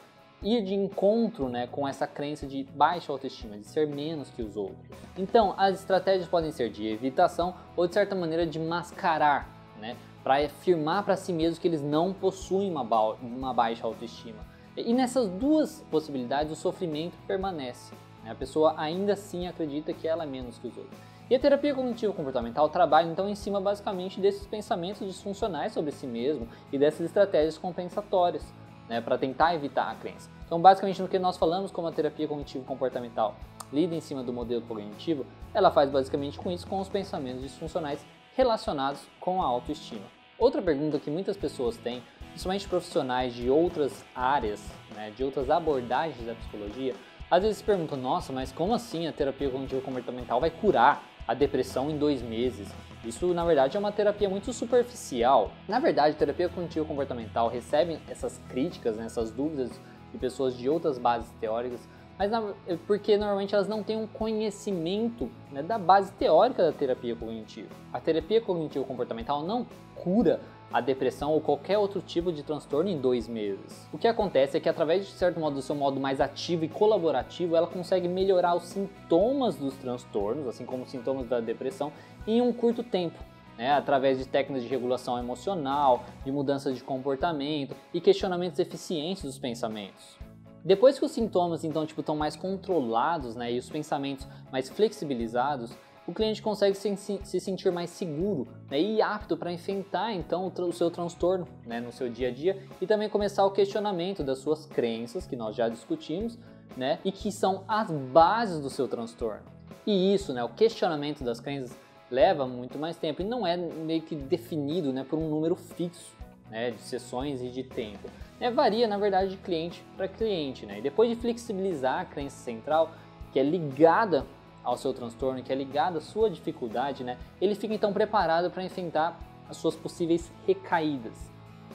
ir 0.42 0.64
de 0.64 0.74
encontro 0.74 1.50
né, 1.50 1.68
com 1.68 1.88
essa 1.88 2.08
crença 2.08 2.48
de 2.48 2.64
baixa 2.64 3.12
autoestima, 3.12 3.58
de 3.58 3.66
ser 3.66 3.88
menos 3.88 4.30
que 4.30 4.42
os 4.42 4.58
outros. 4.58 4.80
Então, 5.18 5.54
as 5.58 5.80
estratégias 5.80 6.28
podem 6.28 6.52
ser 6.52 6.70
de 6.70 6.88
evitação 6.88 7.54
ou, 7.76 7.88
de 7.88 7.94
certa 7.94 8.16
maneira, 8.16 8.46
de 8.46 8.60
mascarar, 8.60 9.48
né, 9.80 9.96
para 10.24 10.44
afirmar 10.44 11.04
para 11.04 11.16
si 11.16 11.32
mesmos 11.32 11.60
que 11.60 11.68
eles 11.68 11.82
não 11.82 12.14
possuem 12.14 12.72
uma, 12.72 12.84
ba 12.84 13.14
uma 13.14 13.54
baixa 13.54 13.86
autoestima. 13.86 14.40
E 14.76 14.94
nessas 14.94 15.30
duas 15.30 15.86
possibilidades, 15.92 16.52
o 16.52 16.56
sofrimento 16.56 17.18
permanece. 17.28 17.94
Né? 18.24 18.32
A 18.32 18.36
pessoa 18.36 18.74
ainda 18.78 19.14
assim 19.14 19.48
acredita 19.48 19.94
que 19.94 20.08
ela 20.08 20.24
é 20.24 20.28
menos 20.28 20.58
que 20.58 20.68
os 20.68 20.78
outros. 20.78 21.00
E 21.30 21.36
a 21.36 21.40
terapia 21.40 21.74
cognitivo-comportamental 21.74 22.68
trabalha 22.70 23.10
então 23.10 23.30
em 23.30 23.36
cima 23.36 23.62
basicamente 23.62 24.20
desses 24.20 24.46
pensamentos 24.46 25.08
disfuncionais 25.08 25.72
sobre 25.72 25.92
si 25.92 26.06
mesmo 26.06 26.48
e 26.74 26.78
dessas 26.78 27.06
estratégias 27.06 27.58
compensatórias, 27.58 28.54
né, 28.90 29.00
para 29.00 29.18
tentar 29.18 29.56
evitar 29.56 29.90
a 29.90 29.96
crença. 29.96 30.30
Então, 30.46 30.60
basicamente, 30.60 31.02
no 31.02 31.08
que 31.08 31.18
nós 31.18 31.38
falamos 31.38 31.72
como 31.72 31.88
a 31.88 31.92
terapia 31.94 32.28
cognitivo-comportamental 32.28 33.36
lida 33.72 33.96
em 33.96 34.02
cima 34.02 34.22
do 34.22 34.34
modelo 34.34 34.62
cognitivo, 34.64 35.26
ela 35.54 35.72
faz 35.72 35.90
basicamente 35.90 36.38
com 36.38 36.52
isso 36.52 36.68
com 36.68 36.82
os 36.82 36.90
pensamentos 36.90 37.42
disfuncionais 37.42 38.06
relacionados 38.36 39.08
com 39.22 39.42
a 39.42 39.46
autoestima. 39.46 40.06
Outra 40.38 40.62
pergunta 40.62 41.00
que 41.00 41.10
muitas 41.10 41.38
pessoas 41.38 41.78
têm, 41.78 42.04
principalmente 42.32 42.68
profissionais 42.68 43.34
de 43.34 43.50
outras 43.50 44.04
áreas, 44.14 44.62
né, 44.94 45.12
de 45.12 45.24
outras 45.24 45.50
abordagens 45.50 46.26
da 46.26 46.34
psicologia, 46.34 46.94
às 47.32 47.44
vezes 47.44 47.60
se 47.60 47.64
perguntam, 47.64 47.98
nossa, 47.98 48.34
mas 48.34 48.52
como 48.52 48.74
assim 48.74 49.08
a 49.08 49.14
terapia 49.14 49.50
cognitivo 49.50 49.82
comportamental 49.82 50.42
vai 50.42 50.50
curar 50.50 51.02
a 51.26 51.34
depressão 51.34 51.90
em 51.90 51.98
dois 51.98 52.22
meses? 52.22 52.68
Isso, 53.06 53.34
na 53.34 53.46
verdade, 53.46 53.78
é 53.78 53.80
uma 53.80 53.92
terapia 53.92 54.30
muito 54.30 54.52
superficial. 54.52 55.50
Na 55.66 55.80
verdade, 55.80 56.14
a 56.14 56.20
terapia 56.20 56.50
cognitivo 56.50 56.86
comportamental 56.86 57.48
recebe 57.48 58.00
essas 58.10 58.38
críticas, 58.50 58.98
né, 58.98 59.06
essas 59.06 59.32
dúvidas 59.32 59.72
de 60.12 60.18
pessoas 60.18 60.58
de 60.58 60.68
outras 60.68 60.98
bases 60.98 61.32
teóricas, 61.40 61.88
mas 62.20 62.30
na, 62.30 62.54
é 62.68 62.76
porque 62.86 63.16
normalmente 63.16 63.56
elas 63.56 63.68
não 63.68 63.82
têm 63.82 63.96
um 63.96 64.06
conhecimento 64.06 65.32
né, 65.52 65.64
da 65.64 65.78
base 65.78 66.12
teórica 66.12 66.64
da 66.64 66.74
terapia 66.74 67.16
cognitiva. 67.16 67.70
A 67.94 68.00
terapia 68.02 68.42
cognitivo 68.42 68.84
comportamental 68.84 69.42
não 69.42 69.66
cura 69.96 70.42
a 70.72 70.82
depressão 70.82 71.32
ou 71.32 71.42
qualquer 71.42 71.78
outro 71.78 72.02
tipo 72.02 72.32
de 72.32 72.44
transtorno 72.44 72.90
em 72.90 72.98
dois 72.98 73.28
meses. 73.28 73.88
O 73.92 73.98
que 73.98 74.08
acontece 74.08 74.58
é 74.58 74.60
que 74.60 74.70
através 74.70 75.06
de 75.06 75.12
certo 75.12 75.40
modo 75.40 75.56
do 75.56 75.62
seu 75.62 75.76
modo 75.76 76.00
mais 76.00 76.22
ativo 76.22 76.64
e 76.64 76.70
colaborativo, 76.70 77.56
ela 77.56 77.68
consegue 77.68 78.08
melhorar 78.08 78.56
os 78.56 78.64
sintomas 78.64 79.56
dos 79.56 79.76
transtornos, 79.76 80.48
assim 80.48 80.66
como 80.66 80.84
os 80.84 80.90
sintomas 80.90 81.28
da 81.28 81.40
depressão, 81.40 81.92
em 82.26 82.42
um 82.42 82.54
curto 82.54 82.84
tempo. 82.84 83.18
Né, 83.58 83.70
através 83.70 84.18
de 84.18 84.26
técnicas 84.26 84.64
de 84.64 84.70
regulação 84.70 85.20
emocional, 85.20 86.06
de 86.24 86.32
mudança 86.32 86.72
de 86.72 86.82
comportamento 86.82 87.76
e 87.94 88.00
questionamentos 88.00 88.58
eficientes 88.58 89.24
dos 89.24 89.38
pensamentos. 89.38 90.18
Depois 90.64 90.98
que 90.98 91.06
os 91.06 91.12
sintomas 91.12 91.64
então 91.64 91.86
tipo 91.86 92.02
estão 92.02 92.16
mais 92.16 92.36
controlados, 92.36 93.36
né, 93.36 93.52
e 93.52 93.60
os 93.60 93.70
pensamentos 93.70 94.28
mais 94.52 94.70
flexibilizados, 94.70 95.78
o 96.08 96.14
cliente 96.14 96.42
consegue 96.42 96.76
se, 96.76 96.96
se 97.24 97.40
sentir 97.40 97.72
mais 97.72 97.90
seguro 97.90 98.48
né, 98.70 98.80
e 98.80 99.02
apto 99.02 99.38
para 99.38 99.52
enfrentar 99.52 100.14
então 100.14 100.52
o, 100.58 100.72
seu 100.74 100.90
transtorno 100.90 101.48
né, 101.66 101.80
no 101.80 101.92
seu 101.92 102.10
dia 102.10 102.30
a 102.30 102.32
dia 102.32 102.62
e 102.82 102.88
também 102.88 103.08
começar 103.08 103.46
o 103.46 103.52
questionamento 103.52 104.24
das 104.24 104.40
suas 104.40 104.66
crenças 104.66 105.26
que 105.28 105.36
nós 105.36 105.56
já 105.56 105.70
discutimos, 105.70 106.38
né, 106.76 107.00
e 107.04 107.12
que 107.12 107.32
são 107.32 107.64
as 107.68 107.92
bases 107.92 108.60
do 108.62 108.70
seu 108.70 108.88
transtorno. 108.88 109.44
E 109.86 110.14
isso, 110.14 110.34
né, 110.34 110.44
o 110.44 110.50
questionamento 110.50 111.24
das 111.24 111.40
crenças 111.40 111.78
leva 112.10 112.46
muito 112.46 112.78
mais 112.78 112.98
tempo 112.98 113.22
e 113.22 113.26
não 113.26 113.46
é 113.46 113.56
meio 113.56 114.02
que 114.02 114.16
definido 114.16 114.92
né, 114.92 115.06
por 115.08 115.18
um 115.18 115.30
número 115.30 115.56
fixo 115.56 116.16
né, 116.50 116.72
de 116.72 116.82
sessões 116.82 117.42
e 117.42 117.50
de 117.50 117.64
tempo. 117.64 118.10
É, 118.40 118.52
varia, 118.52 118.88
na 118.88 118.98
verdade, 118.98 119.32
de 119.32 119.38
cliente 119.38 119.84
para 119.96 120.08
cliente. 120.08 120.66
Né? 120.66 120.80
E 120.80 120.82
depois 120.82 121.10
de 121.10 121.16
flexibilizar 121.16 122.02
a 122.02 122.06
crença 122.06 122.38
central, 122.38 122.92
que 123.32 123.40
é 123.40 123.44
ligada 123.44 124.26
ao 124.64 124.78
seu 124.78 124.94
transtorno, 124.94 125.42
que 125.42 125.52
é 125.52 125.56
ligada 125.56 125.98
à 125.98 126.02
sua 126.02 126.30
dificuldade, 126.30 127.04
né, 127.04 127.18
ele 127.40 127.56
fica 127.56 127.74
então 127.74 127.92
preparado 127.92 128.50
para 128.52 128.64
enfrentar 128.64 129.18
as 129.50 129.58
suas 129.58 129.76
possíveis 129.76 130.32
recaídas. 130.46 131.14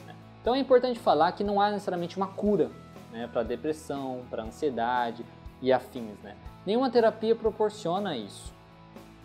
Né? 0.07 0.15
Então 0.41 0.55
é 0.55 0.59
importante 0.59 0.99
falar 0.99 1.33
que 1.33 1.45
não 1.45 1.61
há 1.61 1.71
necessariamente 1.71 2.17
uma 2.17 2.29
cura 2.29 2.71
né, 3.13 3.29
para 3.33 3.43
depressão, 3.43 4.23
para 4.31 4.43
ansiedade 4.43 5.25
e 5.61 5.73
afins. 5.73 6.19
Né? 6.23 6.37
Nenhuma 6.65 6.91
terapia 6.91 7.35
proporciona 7.35 8.17
isso, 8.17 8.53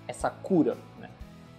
essa 0.08 0.30
cura. 0.30 0.78
Né? 1.00 1.10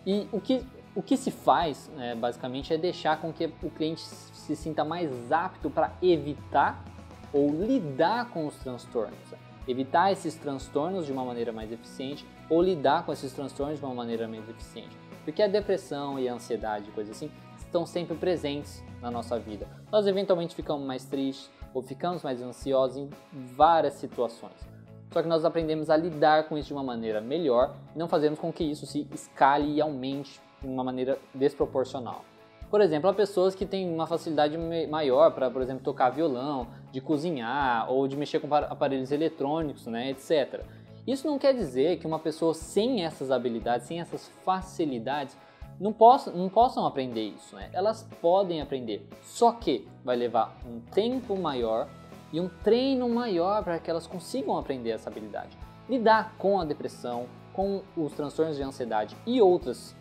E 0.07 0.29
o 0.33 0.41
que 0.41 0.65
o 0.95 1.03
que 1.03 1.17
se 1.17 1.31
faz, 1.31 1.91
né, 1.97 2.15
basicamente, 2.15 2.73
é 2.73 2.77
deixar 2.77 3.19
com 3.19 3.33
que 3.33 3.51
o 3.63 3.71
cliente 3.71 4.03
se 4.03 4.55
sinta 4.55 4.85
mais 4.85 5.33
apto 5.33 5.71
para 5.71 5.93
evitar 6.03 6.85
ou 7.33 7.51
lidar 7.51 8.29
com 8.29 8.47
os 8.47 8.55
transtornos. 8.57 9.19
Evitar 9.67 10.13
esses 10.13 10.35
transtornos 10.35 11.07
de 11.07 11.13
uma 11.13 11.25
maneira 11.25 11.53
mais 11.53 11.71
eficiente 11.71 12.27
ou 12.51 12.61
lidar 12.61 13.07
com 13.07 13.13
esses 13.13 13.33
transtornos 13.33 13.79
de 13.79 13.85
uma 13.85 13.95
maneira 13.95 14.27
mais 14.27 14.49
eficiente. 14.49 14.97
Porque 15.25 15.43
a 15.43 15.49
depressão 15.49 16.19
e 16.19 16.29
a 16.29 16.35
ansiedade, 16.35 16.91
coisas 16.91 17.17
assim, 17.17 17.31
estão 17.59 17.87
sempre 17.87 18.17
presentes 18.17 18.83
na 19.01 19.11
nossa 19.11 19.39
vida. 19.39 19.69
Nós 19.91 20.07
eventualmente 20.07 20.55
ficamos 20.55 20.87
mais 20.87 21.05
tristes 21.05 21.51
ou 21.73 21.81
ficamos 21.81 22.23
mais 22.23 22.43
ansiosos 22.43 22.97
em 22.99 23.09
várias 23.33 23.95
situações. 23.95 24.73
Só 25.13 25.23
que 25.23 25.29
nós 25.29 25.45
aprendemos 25.45 25.91
a 25.91 25.97
lidar 25.97 26.49
com 26.49 26.57
isso 26.57 26.69
de 26.69 26.75
uma 26.75 26.83
maneira 26.83 27.21
melhor 27.21 27.75
e 27.95 27.99
não 27.99 28.09
fazemos 28.09 28.39
com 28.39 28.53
que 28.53 28.65
isso 28.65 28.87
se 28.87 29.07
escale 29.13 29.75
e 29.75 29.81
aumente 29.81 30.41
de 30.61 30.67
uma 30.67 30.83
maneira 30.83 31.19
desproporcional. 31.35 32.25
Por 32.73 32.81
exemplo, 32.81 33.11
há 33.11 33.13
pessoas 33.13 33.55
que 33.55 33.67
têm 33.67 33.87
uma 33.93 34.07
facilidade 34.07 34.57
maior 34.89 35.31
para, 35.33 35.51
por 35.51 35.61
exemplo, 35.61 35.85
tocar 35.85 36.09
violão, 36.09 36.69
de 36.91 37.03
cozinhar 37.03 37.93
ou 37.93 38.09
de 38.09 38.17
mexer 38.17 38.41
com 38.41 38.49
aparelhos 38.55 39.13
eletrônicos, 39.13 39.87
né, 39.87 40.09
etc. 40.09 40.65
Isso 41.07 41.27
não 41.27 41.39
quer 41.39 41.53
dizer 41.53 41.99
que 41.99 42.07
uma 42.07 42.19
pessoa 42.19 42.55
sem 42.55 43.05
essas 43.05 43.31
habilidades, 43.31 43.87
sem 43.87 44.01
essas 44.01 44.27
facilidades, 44.43 45.37
não 45.79 45.93
possam, 45.93 46.35
não 46.35 46.49
possam 46.49 46.87
aprender 46.87 47.21
isso. 47.21 47.55
Né? 47.55 47.69
Elas 47.75 48.09
podem 48.23 48.63
aprender, 48.63 49.07
só 49.21 49.53
que 49.53 49.87
vai 50.03 50.17
levar 50.17 50.57
um 50.67 50.81
tempo 50.81 51.37
maior 51.37 51.87
e 52.33 52.41
um 52.41 52.49
treino 52.49 53.07
maior 53.07 53.63
para 53.63 53.79
que 53.79 53.91
elas 53.91 54.07
consigam 54.07 54.57
aprender 54.57 54.93
essa 54.93 55.11
habilidade. 55.11 55.59
Lidar 55.91 56.37
com 56.39 56.59
a 56.59 56.65
depressão, 56.65 57.27
com 57.53 57.83
os 57.95 58.15
transtornos 58.15 58.57
de 58.57 58.63
ansiedade 58.63 59.15
e 59.27 59.43
outras 59.43 59.95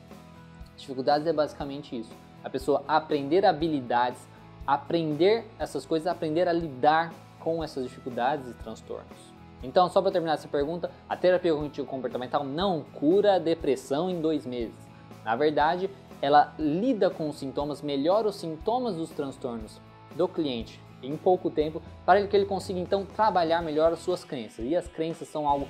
Dificuldades 0.81 1.27
é 1.27 1.33
basicamente 1.33 1.97
isso. 1.99 2.11
A 2.43 2.49
pessoa 2.49 2.83
aprender 2.87 3.45
habilidades, 3.45 4.27
aprender 4.65 5.45
essas 5.59 5.85
coisas, 5.85 6.07
aprender 6.07 6.47
a 6.47 6.53
lidar 6.53 7.13
com 7.39 7.63
essas 7.63 7.83
dificuldades 7.83 8.47
e 8.49 8.53
transtornos. 8.53 9.31
Então, 9.63 9.89
só 9.89 10.01
para 10.01 10.11
terminar 10.11 10.33
essa 10.33 10.47
pergunta, 10.47 10.89
a 11.07 11.15
terapia 11.15 11.53
cognitivo 11.53 11.87
comportamental 11.87 12.43
não 12.43 12.83
cura 12.93 13.35
a 13.35 13.39
depressão 13.39 14.09
em 14.09 14.19
dois 14.19 14.45
meses. 14.45 14.75
Na 15.23 15.35
verdade, 15.35 15.89
ela 16.21 16.53
lida 16.57 17.09
com 17.09 17.29
os 17.29 17.35
sintomas, 17.35 17.81
melhora 17.81 18.27
os 18.27 18.35
sintomas 18.35 18.95
dos 18.95 19.09
transtornos 19.11 19.79
do 20.15 20.27
cliente 20.27 20.81
em 21.03 21.17
pouco 21.17 21.49
tempo, 21.49 21.81
para 22.05 22.25
que 22.27 22.35
ele 22.35 22.45
consiga 22.45 22.79
então 22.79 23.05
trabalhar 23.05 23.61
melhor 23.61 23.91
as 23.91 23.99
suas 23.99 24.23
crenças. 24.23 24.65
E 24.65 24.75
as 24.75 24.87
crenças 24.87 25.27
são 25.27 25.47
algo, 25.47 25.67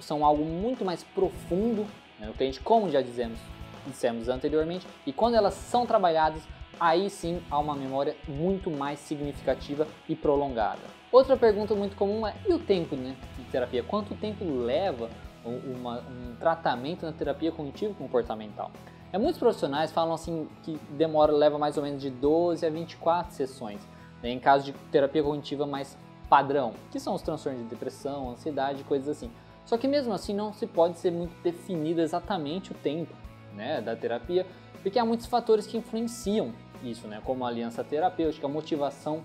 são 0.00 0.24
algo 0.24 0.44
muito 0.44 0.84
mais 0.84 1.02
profundo 1.02 1.86
né, 2.18 2.26
no 2.26 2.34
cliente, 2.34 2.60
como 2.60 2.90
já 2.90 3.00
dizemos 3.00 3.38
dissemos 3.86 4.28
anteriormente, 4.28 4.86
e 5.06 5.12
quando 5.12 5.34
elas 5.34 5.54
são 5.54 5.86
trabalhadas, 5.86 6.42
aí 6.78 7.08
sim 7.08 7.42
há 7.50 7.58
uma 7.58 7.74
memória 7.74 8.16
muito 8.28 8.70
mais 8.70 8.98
significativa 8.98 9.86
e 10.08 10.14
prolongada. 10.14 10.80
Outra 11.10 11.36
pergunta 11.36 11.74
muito 11.74 11.96
comum 11.96 12.26
é: 12.26 12.34
e 12.46 12.52
o 12.52 12.58
tempo 12.58 12.96
né, 12.96 13.16
de 13.38 13.44
terapia? 13.44 13.82
Quanto 13.82 14.14
tempo 14.14 14.44
leva 14.44 15.08
uma, 15.44 16.00
um 16.00 16.36
tratamento 16.38 17.06
na 17.06 17.12
terapia 17.12 17.52
cognitivo-comportamental? 17.52 18.70
É, 19.12 19.18
muitos 19.18 19.38
profissionais 19.38 19.92
falam 19.92 20.14
assim 20.14 20.48
que 20.62 20.78
demora, 20.90 21.32
leva 21.32 21.58
mais 21.58 21.76
ou 21.76 21.82
menos 21.82 22.02
de 22.02 22.10
12 22.10 22.66
a 22.66 22.70
24 22.70 23.32
sessões, 23.32 23.80
né, 24.22 24.30
em 24.30 24.38
caso 24.38 24.64
de 24.64 24.72
terapia 24.90 25.22
cognitiva 25.22 25.64
mais 25.66 25.96
padrão, 26.28 26.74
que 26.90 26.98
são 26.98 27.14
os 27.14 27.22
transtornos 27.22 27.62
de 27.62 27.68
depressão, 27.68 28.30
ansiedade, 28.30 28.82
coisas 28.84 29.08
assim. 29.08 29.30
Só 29.64 29.78
que 29.78 29.86
mesmo 29.88 30.12
assim 30.12 30.34
não 30.34 30.52
se 30.52 30.66
pode 30.66 30.98
ser 30.98 31.12
muito 31.12 31.34
definido 31.42 32.00
exatamente 32.00 32.72
o 32.72 32.74
tempo 32.74 33.14
né, 33.56 33.80
da 33.80 33.96
terapia, 33.96 34.46
porque 34.82 34.98
há 34.98 35.04
muitos 35.04 35.26
fatores 35.26 35.66
que 35.66 35.76
influenciam 35.76 36.52
isso, 36.82 37.08
né, 37.08 37.20
como 37.24 37.44
a 37.44 37.48
aliança 37.48 37.82
terapêutica, 37.82 38.46
a 38.46 38.50
motivação 38.50 39.22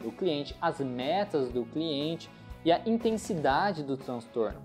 do 0.00 0.10
cliente, 0.10 0.56
as 0.60 0.80
metas 0.80 1.50
do 1.50 1.64
cliente 1.64 2.30
e 2.64 2.72
a 2.72 2.80
intensidade 2.86 3.82
do 3.82 3.96
transtorno. 3.96 4.62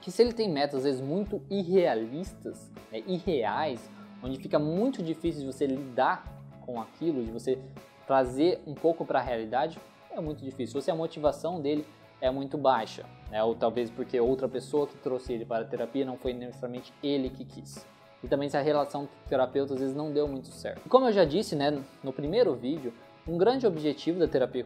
Que 0.00 0.10
se 0.10 0.22
ele 0.22 0.32
tem 0.32 0.50
metas 0.50 0.76
às 0.78 0.84
vezes 0.84 1.00
muito 1.00 1.42
irrealistas, 1.48 2.70
né, 2.92 3.02
irreais, 3.06 3.90
onde 4.22 4.38
fica 4.38 4.58
muito 4.58 5.02
difícil 5.02 5.40
de 5.42 5.46
você 5.46 5.66
lidar 5.66 6.24
com 6.66 6.80
aquilo, 6.80 7.24
de 7.24 7.30
você 7.30 7.58
trazer 8.06 8.60
um 8.66 8.74
pouco 8.74 9.04
para 9.04 9.20
a 9.20 9.22
realidade, 9.22 9.78
é 10.10 10.20
muito 10.20 10.44
difícil. 10.44 10.76
Ou 10.76 10.82
se 10.82 10.90
a 10.90 10.94
motivação 10.94 11.60
dele 11.60 11.86
é 12.20 12.30
muito 12.30 12.58
baixa, 12.58 13.04
né? 13.30 13.42
ou 13.42 13.54
talvez 13.54 13.90
porque 13.90 14.18
outra 14.18 14.48
pessoa 14.48 14.86
que 14.86 14.96
trouxe 14.96 15.32
ele 15.32 15.44
para 15.44 15.64
a 15.64 15.66
terapia 15.68 16.04
não 16.04 16.16
foi 16.16 16.32
necessariamente 16.32 16.92
ele 17.02 17.30
que 17.30 17.44
quis 17.44 17.86
e 18.22 18.28
também 18.28 18.48
se 18.48 18.56
a 18.56 18.60
relação 18.60 19.08
terapeuta 19.28 19.74
às 19.74 19.80
vezes 19.80 19.94
não 19.94 20.12
deu 20.12 20.26
muito 20.26 20.48
certo. 20.48 20.82
E 20.84 20.88
como 20.88 21.06
eu 21.06 21.12
já 21.12 21.24
disse 21.24 21.54
né, 21.54 21.82
no 22.02 22.12
primeiro 22.12 22.54
vídeo, 22.54 22.92
um 23.26 23.36
grande 23.36 23.66
objetivo 23.66 24.18
da 24.18 24.26
terapia 24.26 24.64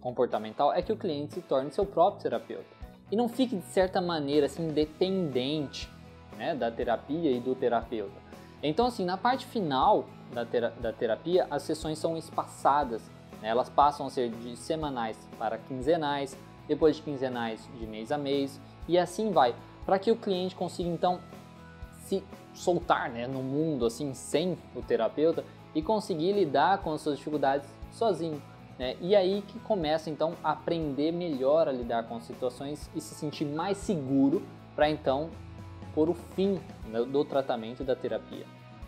comportamental 0.00 0.72
é 0.72 0.80
que 0.80 0.92
o 0.92 0.96
cliente 0.96 1.34
se 1.34 1.42
torne 1.42 1.70
seu 1.70 1.84
próprio 1.84 2.22
terapeuta 2.22 2.64
e 3.12 3.16
não 3.16 3.28
fique 3.28 3.56
de 3.56 3.66
certa 3.66 4.00
maneira 4.00 4.46
assim 4.46 4.68
dependente 4.68 5.88
né, 6.36 6.54
da 6.54 6.70
terapia 6.70 7.30
e 7.30 7.40
do 7.40 7.54
terapeuta. 7.54 8.24
Então 8.62 8.86
assim, 8.86 9.04
na 9.04 9.18
parte 9.18 9.44
final 9.46 10.06
da, 10.32 10.44
tera 10.44 10.70
da 10.80 10.92
terapia, 10.92 11.46
as 11.50 11.62
sessões 11.62 11.98
são 11.98 12.16
espaçadas, 12.16 13.02
né, 13.42 13.48
elas 13.48 13.68
passam 13.68 14.06
a 14.06 14.10
ser 14.10 14.30
de 14.30 14.56
semanais 14.56 15.18
para 15.38 15.58
quinzenais, 15.58 16.36
depois 16.66 16.96
de 16.96 17.02
quinzenais 17.02 17.68
de 17.78 17.86
mês 17.86 18.10
a 18.10 18.16
mês 18.16 18.58
e 18.88 18.98
assim 18.98 19.30
vai, 19.30 19.54
para 19.84 19.98
que 19.98 20.10
o 20.10 20.16
cliente 20.16 20.56
consiga 20.56 20.88
então 20.88 21.20
se 22.04 22.24
soltar 22.54 23.10
né, 23.10 23.26
no 23.26 23.42
mundo 23.42 23.84
assim 23.84 24.14
sem 24.14 24.56
o 24.74 24.80
terapeuta 24.80 25.44
e 25.74 25.82
conseguir 25.82 26.32
lidar 26.32 26.78
com 26.78 26.92
as 26.92 27.00
suas 27.00 27.18
dificuldades 27.18 27.68
sozinho. 27.90 28.40
Né? 28.78 28.96
E 29.00 29.14
aí 29.14 29.42
que 29.46 29.58
começa 29.60 30.08
então 30.08 30.34
a 30.42 30.52
aprender 30.52 31.12
melhor 31.12 31.68
a 31.68 31.72
lidar 31.72 32.04
com 32.04 32.16
as 32.16 32.24
situações 32.24 32.88
e 32.94 33.00
se 33.00 33.14
sentir 33.14 33.44
mais 33.44 33.76
seguro 33.76 34.42
para 34.74 34.88
então 34.88 35.30
pôr 35.94 36.08
o 36.08 36.14
fim 36.14 36.60
né, 36.86 37.02
do 37.02 37.24
tratamento 37.24 37.82
e 37.82 37.84
da 37.86 37.94
terapia. 37.94 38.46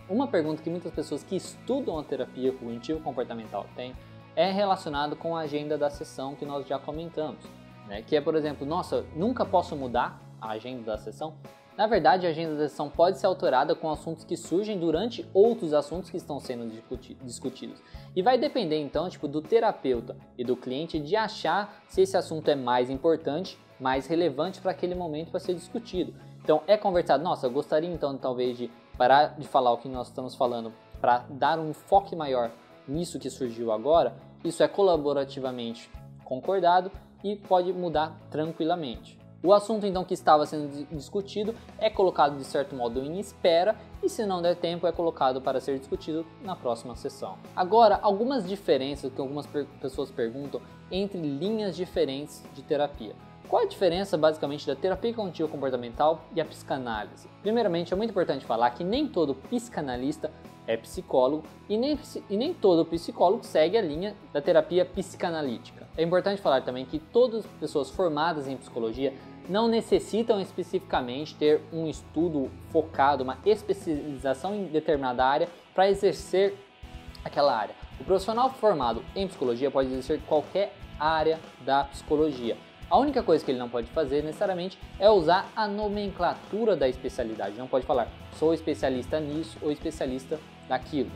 Uma 0.08 0.28
pergunta 0.28 0.62
que 0.62 0.70
muitas 0.70 0.92
pessoas 0.92 1.22
que 1.22 1.36
estudam 1.36 1.98
a 1.98 2.04
terapia 2.04 2.52
cognitivo 2.52 3.00
comportamental 3.00 3.66
têm 3.74 3.94
é 4.36 4.50
relacionado 4.50 5.16
com 5.16 5.36
a 5.36 5.40
agenda 5.40 5.76
da 5.78 5.90
sessão 5.90 6.34
que 6.34 6.44
nós 6.44 6.66
já 6.66 6.78
comentamos, 6.78 7.44
né? 7.88 8.02
que 8.02 8.14
é 8.14 8.20
por 8.20 8.34
exemplo, 8.34 8.66
nossa, 8.66 9.04
nunca 9.14 9.44
posso 9.44 9.74
mudar 9.74 10.20
a 10.40 10.50
agenda 10.50 10.82
da 10.82 10.98
sessão? 10.98 11.34
Na 11.76 11.86
verdade, 11.86 12.26
a 12.26 12.30
agenda 12.30 12.56
da 12.56 12.68
sessão 12.68 12.88
pode 12.88 13.18
ser 13.18 13.26
alterada 13.26 13.74
com 13.74 13.90
assuntos 13.90 14.24
que 14.24 14.36
surgem 14.36 14.78
durante 14.78 15.28
outros 15.34 15.74
assuntos 15.74 16.08
que 16.08 16.16
estão 16.16 16.40
sendo 16.40 16.72
discutidos. 17.22 17.82
E 18.14 18.22
vai 18.22 18.38
depender 18.38 18.78
então 18.78 19.08
tipo, 19.10 19.28
do 19.28 19.42
terapeuta 19.42 20.16
e 20.38 20.44
do 20.44 20.56
cliente 20.56 20.98
de 20.98 21.14
achar 21.14 21.82
se 21.86 22.00
esse 22.00 22.16
assunto 22.16 22.48
é 22.48 22.54
mais 22.54 22.88
importante 22.88 23.58
mais 23.78 24.06
relevante 24.06 24.60
para 24.60 24.70
aquele 24.70 24.94
momento 24.94 25.30
para 25.30 25.40
ser 25.40 25.54
discutido. 25.54 26.14
Então 26.42 26.62
é 26.66 26.76
conversado, 26.76 27.22
nossa, 27.22 27.46
eu 27.46 27.50
gostaria 27.50 27.90
então 27.90 28.16
talvez 28.16 28.56
de 28.56 28.70
parar 28.96 29.38
de 29.38 29.46
falar 29.46 29.72
o 29.72 29.78
que 29.78 29.88
nós 29.88 30.08
estamos 30.08 30.34
falando 30.34 30.72
para 31.00 31.24
dar 31.30 31.58
um 31.58 31.70
enfoque 31.70 32.16
maior 32.16 32.50
nisso 32.86 33.18
que 33.18 33.30
surgiu 33.30 33.72
agora. 33.72 34.14
Isso 34.44 34.62
é 34.62 34.68
colaborativamente 34.68 35.90
concordado 36.24 36.90
e 37.22 37.36
pode 37.36 37.72
mudar 37.72 38.18
tranquilamente. 38.30 39.15
O 39.42 39.52
assunto 39.52 39.86
então 39.86 40.04
que 40.04 40.14
estava 40.14 40.46
sendo 40.46 40.86
discutido 40.90 41.54
é 41.78 41.90
colocado 41.90 42.36
de 42.36 42.44
certo 42.44 42.74
modo 42.74 43.00
em 43.00 43.20
espera 43.20 43.76
e 44.02 44.08
se 44.08 44.24
não 44.24 44.42
der 44.42 44.56
tempo 44.56 44.86
é 44.86 44.92
colocado 44.92 45.40
para 45.40 45.60
ser 45.60 45.78
discutido 45.78 46.26
na 46.42 46.56
próxima 46.56 46.96
sessão. 46.96 47.36
Agora, 47.54 47.98
algumas 48.02 48.48
diferenças 48.48 49.12
que 49.12 49.20
algumas 49.20 49.46
pessoas 49.80 50.10
perguntam 50.10 50.60
entre 50.90 51.20
linhas 51.20 51.76
diferentes 51.76 52.42
de 52.54 52.62
terapia. 52.62 53.14
Qual 53.48 53.62
a 53.62 53.66
diferença 53.66 54.18
basicamente 54.18 54.66
da 54.66 54.74
terapia 54.74 55.14
cognitiva 55.14 55.48
comportamental 55.48 56.24
e 56.34 56.40
a 56.40 56.44
psicanálise? 56.44 57.28
Primeiramente, 57.42 57.92
é 57.92 57.96
muito 57.96 58.10
importante 58.10 58.44
falar 58.44 58.70
que 58.70 58.82
nem 58.82 59.06
todo 59.06 59.36
psicanalista 59.36 60.32
é 60.66 60.76
psicólogo 60.76 61.44
e 61.68 61.76
nem, 61.76 61.98
e 62.28 62.36
nem 62.36 62.52
todo 62.52 62.84
psicólogo 62.84 63.44
segue 63.44 63.76
a 63.76 63.82
linha 63.82 64.14
da 64.32 64.40
terapia 64.40 64.84
psicanalítica. 64.84 65.86
É 65.96 66.02
importante 66.02 66.42
falar 66.42 66.62
também 66.62 66.84
que 66.84 66.98
todas 66.98 67.44
as 67.44 67.50
pessoas 67.52 67.90
formadas 67.90 68.46
em 68.46 68.56
psicologia 68.56 69.14
não 69.48 69.68
necessitam 69.68 70.40
especificamente 70.40 71.34
ter 71.34 71.62
um 71.72 71.86
estudo 71.86 72.50
focado, 72.70 73.22
uma 73.22 73.38
especialização 73.44 74.54
em 74.54 74.64
determinada 74.64 75.24
área 75.24 75.48
para 75.74 75.88
exercer 75.88 76.54
aquela 77.24 77.56
área. 77.56 77.74
O 78.00 78.04
profissional 78.04 78.50
formado 78.50 79.02
em 79.14 79.26
psicologia 79.26 79.70
pode 79.70 79.88
exercer 79.88 80.20
qualquer 80.26 80.74
área 80.98 81.38
da 81.64 81.84
psicologia. 81.84 82.56
A 82.88 82.98
única 82.98 83.22
coisa 83.22 83.44
que 83.44 83.50
ele 83.50 83.58
não 83.58 83.68
pode 83.68 83.88
fazer 83.88 84.22
necessariamente 84.22 84.78
é 84.98 85.10
usar 85.10 85.50
a 85.56 85.66
nomenclatura 85.66 86.76
da 86.76 86.88
especialidade. 86.88 87.56
Não 87.56 87.66
pode 87.66 87.84
falar 87.84 88.08
sou 88.38 88.54
especialista 88.54 89.18
nisso 89.18 89.58
ou 89.60 89.72
especialista 89.72 90.38
daquilo 90.68 91.10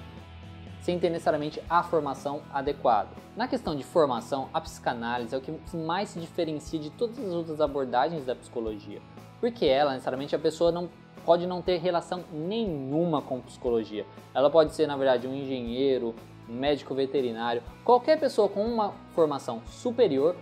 sem 0.81 0.99
ter 0.99 1.11
necessariamente 1.11 1.63
a 1.69 1.83
formação 1.83 2.43
adequada. 2.53 3.11
Na 3.37 3.47
questão 3.47 3.77
de 3.77 3.85
formação, 3.85 4.49
a 4.53 4.61
psicanálise 4.61 5.35
é 5.35 5.39
o 5.39 5.41
que 5.41 5.53
mais 5.77 6.11
se 6.11 6.21
diferencia 6.21 6.81
de 6.81 6.91
todas 6.91 7.19
as 7.19 7.33
outras 7.33 7.61
abordagens 7.61 8.25
da 8.25 8.35
psicologia, 8.35 9.01
porque 9.41 9.67
ela, 9.67 9.93
necessariamente, 9.93 10.35
a 10.35 10.39
pessoa 10.39 10.73
não 10.73 10.89
pode 11.25 11.47
não 11.47 11.61
ter 11.61 11.79
relação 11.79 12.25
nenhuma 12.33 13.21
com 13.21 13.41
psicologia. 13.41 14.07
Ela 14.35 14.51
pode 14.51 14.75
ser, 14.75 14.87
na 14.87 14.97
verdade, 14.97 15.29
um 15.29 15.35
engenheiro, 15.35 16.15
um 16.49 16.55
médico 16.55 16.95
veterinário, 16.95 17.63
qualquer 17.85 18.19
pessoa 18.19 18.49
com 18.49 18.65
uma 18.65 18.95
formação 19.15 19.63
superior 19.67 20.35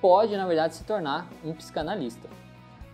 pode, 0.00 0.36
na 0.36 0.46
verdade, 0.46 0.74
se 0.74 0.84
tornar 0.84 1.28
um 1.44 1.52
psicanalista. 1.54 2.28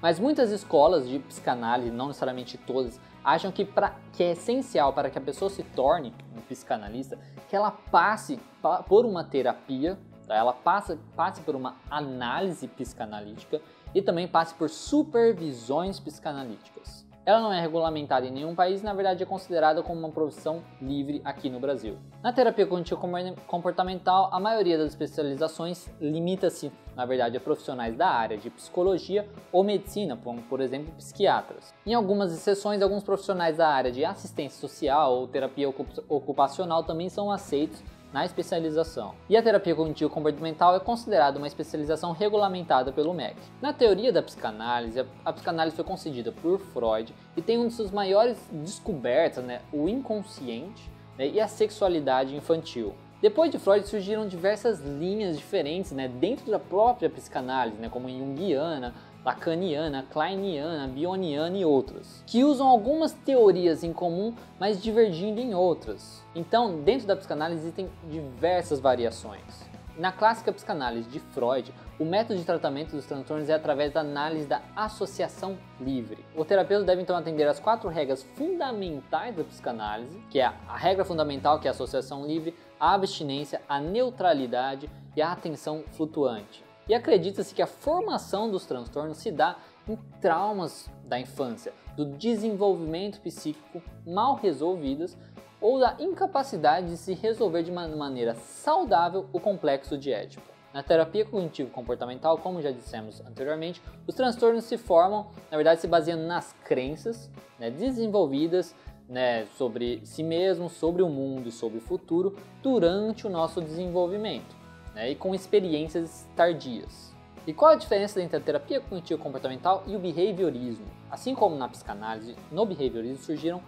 Mas 0.02 0.20
muitas 0.20 0.50
escolas 0.50 1.08
de 1.08 1.18
psicanálise, 1.18 1.90
não 1.90 2.08
necessariamente 2.08 2.56
todas, 2.56 3.00
acham 3.24 3.52
que, 3.52 3.64
pra, 3.64 3.94
que 4.12 4.22
é 4.22 4.32
essencial 4.32 4.92
para 4.92 5.10
que 5.10 5.18
a 5.18 5.20
pessoa 5.20 5.50
se 5.50 5.62
torne 5.62 6.14
um 6.36 6.40
psicanalista 6.42 7.18
que 7.48 7.56
ela 7.56 7.70
passe 7.70 8.40
por 8.88 9.04
uma 9.04 9.24
terapia, 9.24 9.98
tá? 10.26 10.34
ela 10.34 10.52
passe, 10.52 10.96
passe 11.16 11.40
por 11.42 11.54
uma 11.54 11.76
análise 11.90 12.68
psicanalítica 12.68 13.60
e 13.94 14.00
também 14.00 14.28
passe 14.28 14.54
por 14.54 14.70
supervisões 14.70 15.98
psicanalíticas. 15.98 17.09
Ela 17.24 17.40
não 17.40 17.52
é 17.52 17.60
regulamentada 17.60 18.26
em 18.26 18.30
nenhum 18.30 18.54
país 18.54 18.80
e, 18.80 18.84
na 18.84 18.94
verdade, 18.94 19.22
é 19.22 19.26
considerada 19.26 19.82
como 19.82 20.00
uma 20.00 20.10
profissão 20.10 20.62
livre 20.80 21.20
aqui 21.24 21.50
no 21.50 21.60
Brasil. 21.60 21.98
Na 22.22 22.32
terapia 22.32 22.66
cognitivo 22.66 23.00
comportamental, 23.46 24.30
a 24.32 24.40
maioria 24.40 24.78
das 24.78 24.88
especializações 24.88 25.88
limita-se, 26.00 26.72
na 26.96 27.04
verdade, 27.04 27.36
a 27.36 27.40
profissionais 27.40 27.94
da 27.94 28.08
área 28.08 28.38
de 28.38 28.48
psicologia 28.48 29.28
ou 29.52 29.62
medicina, 29.62 30.16
como, 30.16 30.40
por 30.42 30.60
exemplo, 30.60 30.92
psiquiatras. 30.94 31.74
Em 31.86 31.92
algumas 31.92 32.32
exceções, 32.32 32.80
alguns 32.80 33.04
profissionais 33.04 33.58
da 33.58 33.68
área 33.68 33.92
de 33.92 34.04
assistência 34.04 34.58
social 34.58 35.14
ou 35.14 35.28
terapia 35.28 35.68
ocupacional 36.08 36.84
também 36.84 37.10
são 37.10 37.30
aceitos 37.30 37.82
na 38.12 38.24
especialização. 38.24 39.14
E 39.28 39.36
a 39.36 39.42
terapia 39.42 39.74
cognitivo-comportamental 39.74 40.74
é 40.74 40.80
considerada 40.80 41.38
uma 41.38 41.46
especialização 41.46 42.12
regulamentada 42.12 42.92
pelo 42.92 43.14
MEC. 43.14 43.36
Na 43.60 43.72
teoria 43.72 44.12
da 44.12 44.22
psicanálise, 44.22 45.04
a 45.24 45.32
psicanálise 45.32 45.76
foi 45.76 45.84
concedida 45.84 46.32
por 46.32 46.58
Freud 46.58 47.14
e 47.36 47.42
tem 47.42 47.58
um 47.58 47.68
de 47.68 47.74
suas 47.74 47.90
maiores 47.90 48.38
descobertas, 48.52 49.44
né, 49.44 49.60
o 49.72 49.88
inconsciente 49.88 50.90
né, 51.16 51.28
e 51.28 51.40
a 51.40 51.46
sexualidade 51.46 52.34
infantil. 52.34 52.94
Depois 53.20 53.50
de 53.50 53.58
Freud 53.58 53.86
surgiram 53.86 54.26
diversas 54.26 54.80
linhas 54.80 55.36
diferentes 55.36 55.92
né, 55.92 56.08
dentro 56.08 56.50
da 56.50 56.58
própria 56.58 57.10
psicanálise, 57.10 57.76
né, 57.76 57.90
como 57.90 58.08
Jungiana, 58.08 58.94
lacaniana, 59.24 60.06
kleiniana, 60.10 60.88
bioniana 60.88 61.56
e 61.56 61.64
outras, 61.64 62.22
que 62.26 62.44
usam 62.44 62.66
algumas 62.66 63.12
teorias 63.12 63.84
em 63.84 63.92
comum, 63.92 64.34
mas 64.58 64.82
divergindo 64.82 65.40
em 65.40 65.54
outras. 65.54 66.24
Então, 66.34 66.80
dentro 66.80 67.06
da 67.06 67.16
psicanálise 67.16 67.60
existem 67.62 67.90
diversas 68.10 68.80
variações. 68.80 69.68
Na 69.98 70.10
clássica 70.10 70.50
psicanálise 70.50 71.10
de 71.10 71.20
Freud, 71.20 71.74
o 71.98 72.04
método 72.06 72.38
de 72.38 72.46
tratamento 72.46 72.92
dos 72.92 73.04
transtornos 73.04 73.50
é 73.50 73.52
através 73.52 73.92
da 73.92 74.00
análise 74.00 74.46
da 74.46 74.62
associação 74.74 75.58
livre. 75.78 76.24
O 76.34 76.42
terapeuta 76.42 76.86
deve 76.86 77.02
então 77.02 77.14
atender 77.14 77.46
às 77.46 77.60
quatro 77.60 77.90
regras 77.90 78.22
fundamentais 78.22 79.36
da 79.36 79.44
psicanálise, 79.44 80.18
que 80.30 80.40
é 80.40 80.46
a 80.46 80.76
regra 80.76 81.04
fundamental, 81.04 81.60
que 81.60 81.68
é 81.68 81.70
a 81.70 81.72
associação 81.72 82.26
livre, 82.26 82.54
a 82.78 82.94
abstinência, 82.94 83.60
a 83.68 83.78
neutralidade 83.78 84.88
e 85.14 85.20
a 85.20 85.32
atenção 85.32 85.84
flutuante. 85.92 86.69
E 86.88 86.94
acredita-se 86.94 87.54
que 87.54 87.62
a 87.62 87.66
formação 87.66 88.50
dos 88.50 88.66
transtornos 88.66 89.18
se 89.18 89.30
dá 89.30 89.56
em 89.88 89.96
traumas 90.20 90.90
da 91.04 91.18
infância, 91.18 91.72
do 91.96 92.04
desenvolvimento 92.04 93.20
psíquico 93.20 93.82
mal 94.06 94.36
resolvidas 94.36 95.16
ou 95.60 95.78
da 95.78 95.96
incapacidade 95.98 96.88
de 96.88 96.96
se 96.96 97.12
resolver 97.12 97.62
de 97.62 97.70
uma 97.70 97.86
maneira 97.88 98.34
saudável 98.34 99.28
o 99.32 99.38
complexo 99.38 99.98
de 99.98 100.12
Édipo. 100.12 100.48
Na 100.72 100.82
terapia 100.82 101.24
cognitivo-comportamental, 101.24 102.38
como 102.38 102.62
já 102.62 102.70
dissemos 102.70 103.20
anteriormente, 103.22 103.82
os 104.06 104.14
transtornos 104.14 104.64
se 104.64 104.78
formam, 104.78 105.26
na 105.50 105.56
verdade, 105.56 105.80
se 105.80 105.88
baseando 105.88 106.22
nas 106.22 106.52
crenças 106.64 107.28
né, 107.58 107.70
desenvolvidas 107.70 108.74
né, 109.08 109.46
sobre 109.56 110.00
si 110.04 110.22
mesmo, 110.22 110.68
sobre 110.68 111.02
o 111.02 111.08
mundo 111.08 111.48
e 111.48 111.52
sobre 111.52 111.78
o 111.78 111.80
futuro 111.80 112.36
durante 112.62 113.26
o 113.26 113.30
nosso 113.30 113.60
desenvolvimento 113.60 114.59
né, 114.94 115.10
e 115.10 115.14
com 115.14 115.34
experiências 115.34 116.26
tardias. 116.36 117.14
E 117.46 117.52
qual 117.52 117.72
a 117.72 117.74
diferença 117.74 118.20
entre 118.20 118.36
a 118.36 118.40
terapia 118.40 118.80
cognitivo-comportamental 118.80 119.82
e 119.86 119.96
o 119.96 119.98
behaviorismo? 119.98 120.84
Assim 121.10 121.34
como 121.34 121.56
na 121.56 121.68
psicanálise, 121.68 122.36
no 122.52 122.66
behaviorismo 122.66 123.24
surgiram 123.24 123.62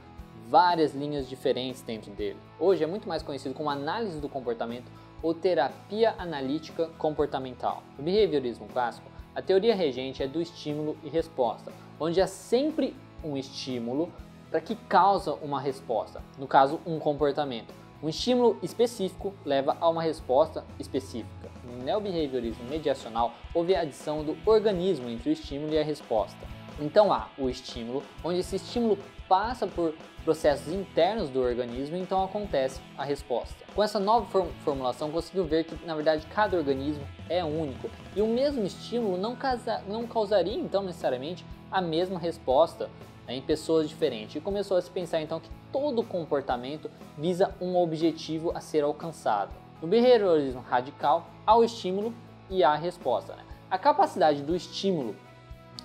várias 0.49 0.95
linhas 0.95 1.29
diferentes 1.29 1.83
dentro 1.83 2.11
dele. 2.13 2.39
Hoje 2.61 2.85
é 2.85 2.87
muito 2.87 3.09
mais 3.09 3.23
conhecido 3.23 3.55
como 3.55 3.71
análise 3.71 4.21
do 4.21 4.29
comportamento 4.29 4.91
ou 5.23 5.33
terapia 5.33 6.15
analítica 6.19 6.89
comportamental. 6.99 7.83
No 7.97 8.05
behaviorismo 8.05 8.67
clássico, 8.67 9.11
a 9.35 9.41
teoria 9.41 9.75
regente 9.75 10.23
é 10.23 10.27
do 10.27 10.43
estímulo 10.43 10.97
e 11.03 11.09
resposta, 11.09 11.73
onde 11.99 12.21
há 12.21 12.27
sempre 12.27 12.95
um 13.25 13.37
estímulo 13.37 14.13
para 14.51 14.61
que 14.61 14.75
causa 14.75 15.33
uma 15.35 15.59
resposta, 15.59 16.21
no 16.39 16.47
caso, 16.47 16.79
um 16.85 16.99
comportamento. 16.99 17.73
Um 18.03 18.09
estímulo 18.09 18.59
específico 18.65 19.33
leva 19.45 19.77
a 19.81 19.89
uma 19.89 20.03
resposta 20.03 20.65
específica. 20.77 21.49
No 21.65 21.85
neobehaviorismo 21.85 22.69
mediacional, 22.69 23.33
houve 23.55 23.77
a 23.77 23.83
adição 23.83 24.25
do 24.25 24.37
organismo 24.45 25.09
entre 25.09 25.31
o 25.31 25.33
estímulo 25.33 25.73
e 25.73 25.79
a 25.79 25.85
resposta. 25.85 26.37
Então 26.81 27.13
há 27.13 27.29
o 27.39 27.49
estímulo, 27.49 28.03
onde 28.25 28.41
esse 28.41 28.57
estímulo 28.57 28.99
passa 29.29 29.69
por 29.69 29.95
processos 30.25 30.73
internos 30.73 31.31
do 31.31 31.41
organismo 31.41 31.97
então 31.97 32.25
acontece 32.25 32.81
a 32.99 33.05
resposta. 33.05 33.65
Com 33.73 33.85
essa 33.85 34.01
nova 34.01 34.27
formulação, 34.65 35.09
conseguiu 35.13 35.45
ver 35.45 35.63
que, 35.63 35.87
na 35.87 35.95
verdade, 35.95 36.27
cada 36.27 36.57
organismo 36.57 37.07
é 37.29 37.45
único 37.45 37.89
e 38.17 38.21
o 38.21 38.27
mesmo 38.27 38.65
estímulo 38.65 39.17
não, 39.17 39.37
causa, 39.37 39.81
não 39.87 40.09
causaria, 40.09 40.57
então, 40.57 40.83
necessariamente 40.83 41.47
a 41.71 41.81
mesma 41.81 42.19
resposta 42.19 42.91
em 43.29 43.41
pessoas 43.41 43.89
diferentes. 43.89 44.37
E 44.37 44.41
começou 44.41 44.77
a 44.77 44.83
se 44.83 44.91
pensar 44.91 45.21
então 45.21 45.41
que 45.41 45.51
todo 45.73 46.03
comportamento 46.03 46.91
visa 47.17 47.55
um 47.61 47.77
objetivo 47.77 48.53
a 48.55 48.61
ser 48.61 48.83
alcançado. 48.83 49.55
No 49.81 49.89
behaviorismo 49.89 50.61
radical, 50.61 51.27
há 51.47 51.57
o 51.57 51.65
estímulo 51.65 52.15
e 52.49 52.63
há 52.63 52.71
a 52.71 52.77
resposta. 52.77 53.35
Né? 53.35 53.43
A 53.71 53.79
capacidade 53.79 54.43
do 54.43 54.55
estímulo 54.55 55.17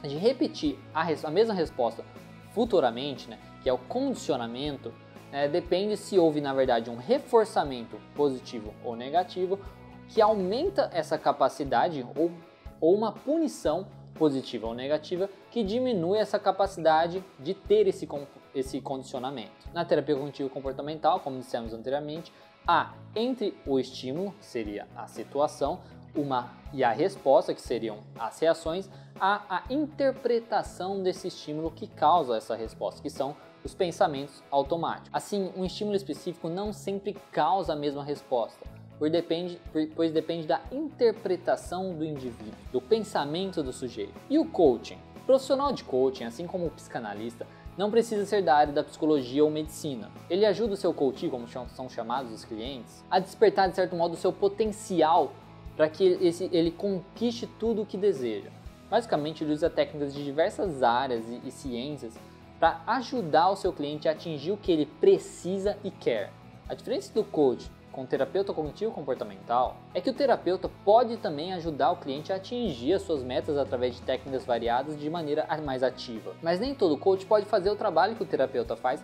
de 0.04 0.18
repetir 0.18 0.78
a, 0.94 1.08
a 1.24 1.32
mesma 1.32 1.54
resposta 1.54 2.04
futuramente, 2.52 3.30
né, 3.30 3.38
que 3.62 3.70
é 3.70 3.74
o 3.74 3.78
condicionamento, 3.78 4.94
né, 5.32 5.48
depende 5.48 5.98
se 5.98 6.18
houve 6.18 6.42
na 6.42 6.54
verdade 6.54 6.90
um 6.90 6.98
reforçamento 6.98 7.98
positivo 8.16 8.74
ou 8.84 8.96
negativo 8.96 9.60
que 10.08 10.22
aumenta 10.22 10.90
essa 10.94 11.18
capacidade 11.18 12.06
ou, 12.16 12.32
ou 12.80 12.96
uma 12.96 13.12
punição 13.12 13.88
positiva 14.18 14.68
ou 14.68 14.74
negativa, 14.74 15.30
que 15.52 15.64
diminui 15.64 16.18
essa 16.18 16.40
capacidade 16.40 17.24
de 17.40 17.54
ter 17.54 17.88
esse, 17.88 18.08
esse 18.54 18.82
condicionamento. 18.82 19.70
Na 19.74 19.86
terapia 19.86 20.16
cognitivo-comportamental, 20.16 21.20
como 21.20 21.40
dissemos 21.40 21.74
anteriormente, 21.74 22.34
há 22.68 22.94
entre 23.16 23.58
o 23.66 23.80
estímulo, 23.80 24.34
que 24.34 24.46
seria 24.46 24.88
a 24.96 25.08
situação, 25.08 25.80
uma 26.16 26.52
e 26.74 26.84
a 26.84 26.92
resposta, 26.92 27.54
que 27.54 27.62
seriam 27.62 28.00
as 28.20 28.40
reações, 28.40 28.90
a, 29.20 29.58
a 29.58 29.74
interpretação 29.74 31.02
desse 31.02 31.28
estímulo 31.28 31.72
que 31.72 31.88
causa 31.88 32.38
essa 32.38 32.56
resposta, 32.56 33.02
que 33.02 33.10
são 33.10 33.36
os 33.64 33.74
pensamentos 33.74 34.44
automáticos. 34.52 35.10
Assim, 35.14 35.52
um 35.56 35.66
estímulo 35.66 35.96
específico 35.96 36.50
não 36.50 36.72
sempre 36.74 37.16
causa 37.32 37.74
a 37.74 37.76
mesma 37.76 38.04
resposta, 38.04 38.60
depende, 39.12 39.60
pois 39.96 40.12
depende 40.12 40.48
da 40.48 40.62
interpretação 40.72 41.94
do 41.94 42.04
indivíduo, 42.04 42.54
do 42.72 42.82
pensamento 42.82 43.62
do 43.62 43.72
sujeito. 43.72 44.14
E 44.30 44.40
o 44.40 44.46
coaching? 44.46 44.98
O 45.18 45.26
profissional 45.28 45.72
de 45.72 45.84
coaching, 45.84 46.24
assim 46.24 46.48
como 46.48 46.66
o 46.66 46.72
psicanalista, 46.72 47.46
não 47.78 47.92
precisa 47.92 48.26
ser 48.26 48.42
da 48.42 48.56
área 48.56 48.74
da 48.74 48.84
psicologia 48.84 49.44
ou 49.44 49.52
medicina. 49.52 50.10
Ele 50.30 50.46
ajuda 50.46 50.74
o 50.74 50.78
seu 50.78 50.94
coach, 50.94 51.30
como 51.30 51.48
são 51.48 51.88
chamados 51.88 52.34
os 52.34 52.44
clientes, 52.44 53.04
a 53.10 53.20
despertar 53.20 53.70
de 53.70 53.76
certo 53.76 53.96
modo 53.96 54.16
o 54.16 54.18
seu 54.18 54.34
potencial 54.34 55.32
para 55.76 55.88
que 55.88 56.18
esse, 56.20 56.50
ele 56.52 56.72
conquiste 56.72 57.46
tudo 57.46 57.84
o 57.84 57.86
que 57.86 57.96
deseja. 57.96 58.50
Basicamente, 58.90 59.44
ele 59.44 59.54
usa 59.54 59.70
técnicas 59.70 60.12
de 60.14 60.24
diversas 60.24 60.82
áreas 60.82 61.24
e, 61.30 61.48
e 61.48 61.52
ciências 61.52 62.18
para 62.60 62.82
ajudar 62.88 63.50
o 63.50 63.56
seu 63.56 63.72
cliente 63.72 64.10
a 64.10 64.14
atingir 64.14 64.52
o 64.52 64.58
que 64.58 64.72
ele 64.72 64.88
precisa 65.00 65.78
e 65.84 65.92
quer. 65.92 66.32
A 66.68 66.74
diferença 66.74 67.14
do 67.14 67.24
coach 67.24 67.70
com 67.98 68.04
o 68.04 68.06
terapeuta 68.06 68.54
cognitivo 68.54 68.92
comportamental 68.92 69.78
é 69.92 70.00
que 70.00 70.12
o 70.12 70.14
terapeuta 70.14 70.70
pode 70.86 71.18
também 71.18 71.52
ajudar 71.54 71.90
o 71.90 71.96
cliente 71.96 72.32
a 72.32 72.36
atingir 72.36 72.94
as 72.94 73.02
suas 73.02 73.24
metas 73.24 73.58
através 73.58 73.96
de 73.96 74.04
técnicas 74.04 74.46
variadas 74.46 75.00
de 75.00 75.10
maneira 75.10 75.48
mais 75.66 75.82
ativa. 75.82 76.36
Mas 76.44 76.60
nem 76.60 76.76
todo 76.76 76.96
coach 76.96 77.26
pode 77.26 77.48
fazer 77.48 77.72
o 77.72 77.76
trabalho 77.76 78.16
que 78.16 78.22
o 78.22 78.26
terapeuta 78.28 78.76
faz 78.76 79.04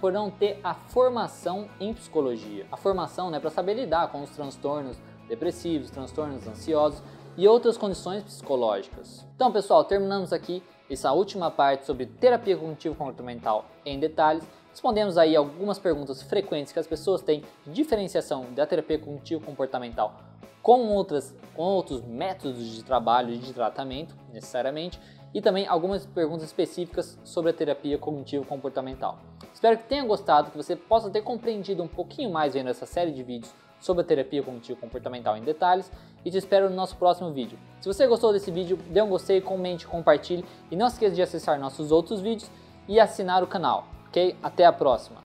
por 0.00 0.10
não 0.10 0.30
ter 0.30 0.58
a 0.64 0.72
formação 0.72 1.68
em 1.78 1.92
psicologia. 1.92 2.66
A 2.72 2.78
formação 2.78 3.28
né, 3.28 3.38
para 3.38 3.50
saber 3.50 3.74
lidar 3.74 4.10
com 4.10 4.22
os 4.22 4.30
transtornos 4.30 4.96
depressivos, 5.28 5.90
transtornos 5.90 6.48
ansiosos 6.48 7.02
e 7.36 7.46
outras 7.46 7.76
condições 7.76 8.22
psicológicas. 8.22 9.28
Então, 9.36 9.52
pessoal, 9.52 9.84
terminamos 9.84 10.32
aqui 10.32 10.62
essa 10.88 11.12
última 11.12 11.50
parte 11.50 11.84
sobre 11.84 12.06
terapia 12.06 12.56
cognitivo 12.56 12.94
comportamental 12.94 13.66
em 13.84 14.00
detalhes. 14.00 14.48
Respondemos 14.74 15.16
aí 15.16 15.36
algumas 15.36 15.78
perguntas 15.78 16.20
frequentes 16.20 16.72
que 16.72 16.80
as 16.80 16.86
pessoas 16.88 17.22
têm 17.22 17.44
de 17.64 17.72
diferenciação 17.72 18.52
da 18.56 18.66
terapia 18.66 18.98
cognitivo 18.98 19.40
comportamental 19.40 20.16
com, 20.60 20.88
outras, 20.88 21.32
com 21.54 21.62
outros 21.62 22.02
métodos 22.02 22.74
de 22.74 22.82
trabalho 22.82 23.32
e 23.32 23.38
de 23.38 23.52
tratamento, 23.52 24.16
necessariamente, 24.32 24.98
e 25.32 25.40
também 25.40 25.64
algumas 25.68 26.04
perguntas 26.06 26.46
específicas 26.46 27.16
sobre 27.22 27.52
a 27.52 27.54
terapia 27.54 27.96
cognitivo 27.98 28.44
comportamental. 28.44 29.20
Espero 29.52 29.78
que 29.78 29.84
tenha 29.84 30.04
gostado, 30.04 30.50
que 30.50 30.56
você 30.56 30.74
possa 30.74 31.08
ter 31.08 31.22
compreendido 31.22 31.80
um 31.80 31.86
pouquinho 31.86 32.32
mais 32.32 32.54
vendo 32.54 32.68
essa 32.68 32.84
série 32.84 33.12
de 33.12 33.22
vídeos 33.22 33.54
sobre 33.78 34.02
a 34.02 34.04
terapia 34.04 34.42
cognitivo 34.42 34.80
comportamental 34.80 35.36
em 35.36 35.44
detalhes 35.44 35.88
e 36.24 36.32
te 36.32 36.38
espero 36.38 36.68
no 36.68 36.74
nosso 36.74 36.96
próximo 36.96 37.30
vídeo. 37.30 37.56
Se 37.80 37.86
você 37.86 38.08
gostou 38.08 38.32
desse 38.32 38.50
vídeo, 38.50 38.76
dê 38.90 39.00
um 39.00 39.08
gostei, 39.08 39.40
comente, 39.40 39.86
compartilhe 39.86 40.44
e 40.68 40.74
não 40.74 40.88
esqueça 40.88 41.14
de 41.14 41.22
acessar 41.22 41.60
nossos 41.60 41.92
outros 41.92 42.20
vídeos 42.20 42.50
e 42.88 42.98
assinar 42.98 43.42
o 43.42 43.46
canal, 43.46 43.86
ok? 44.14 44.36
Até 44.40 44.64
a 44.64 44.72
próxima! 44.72 45.22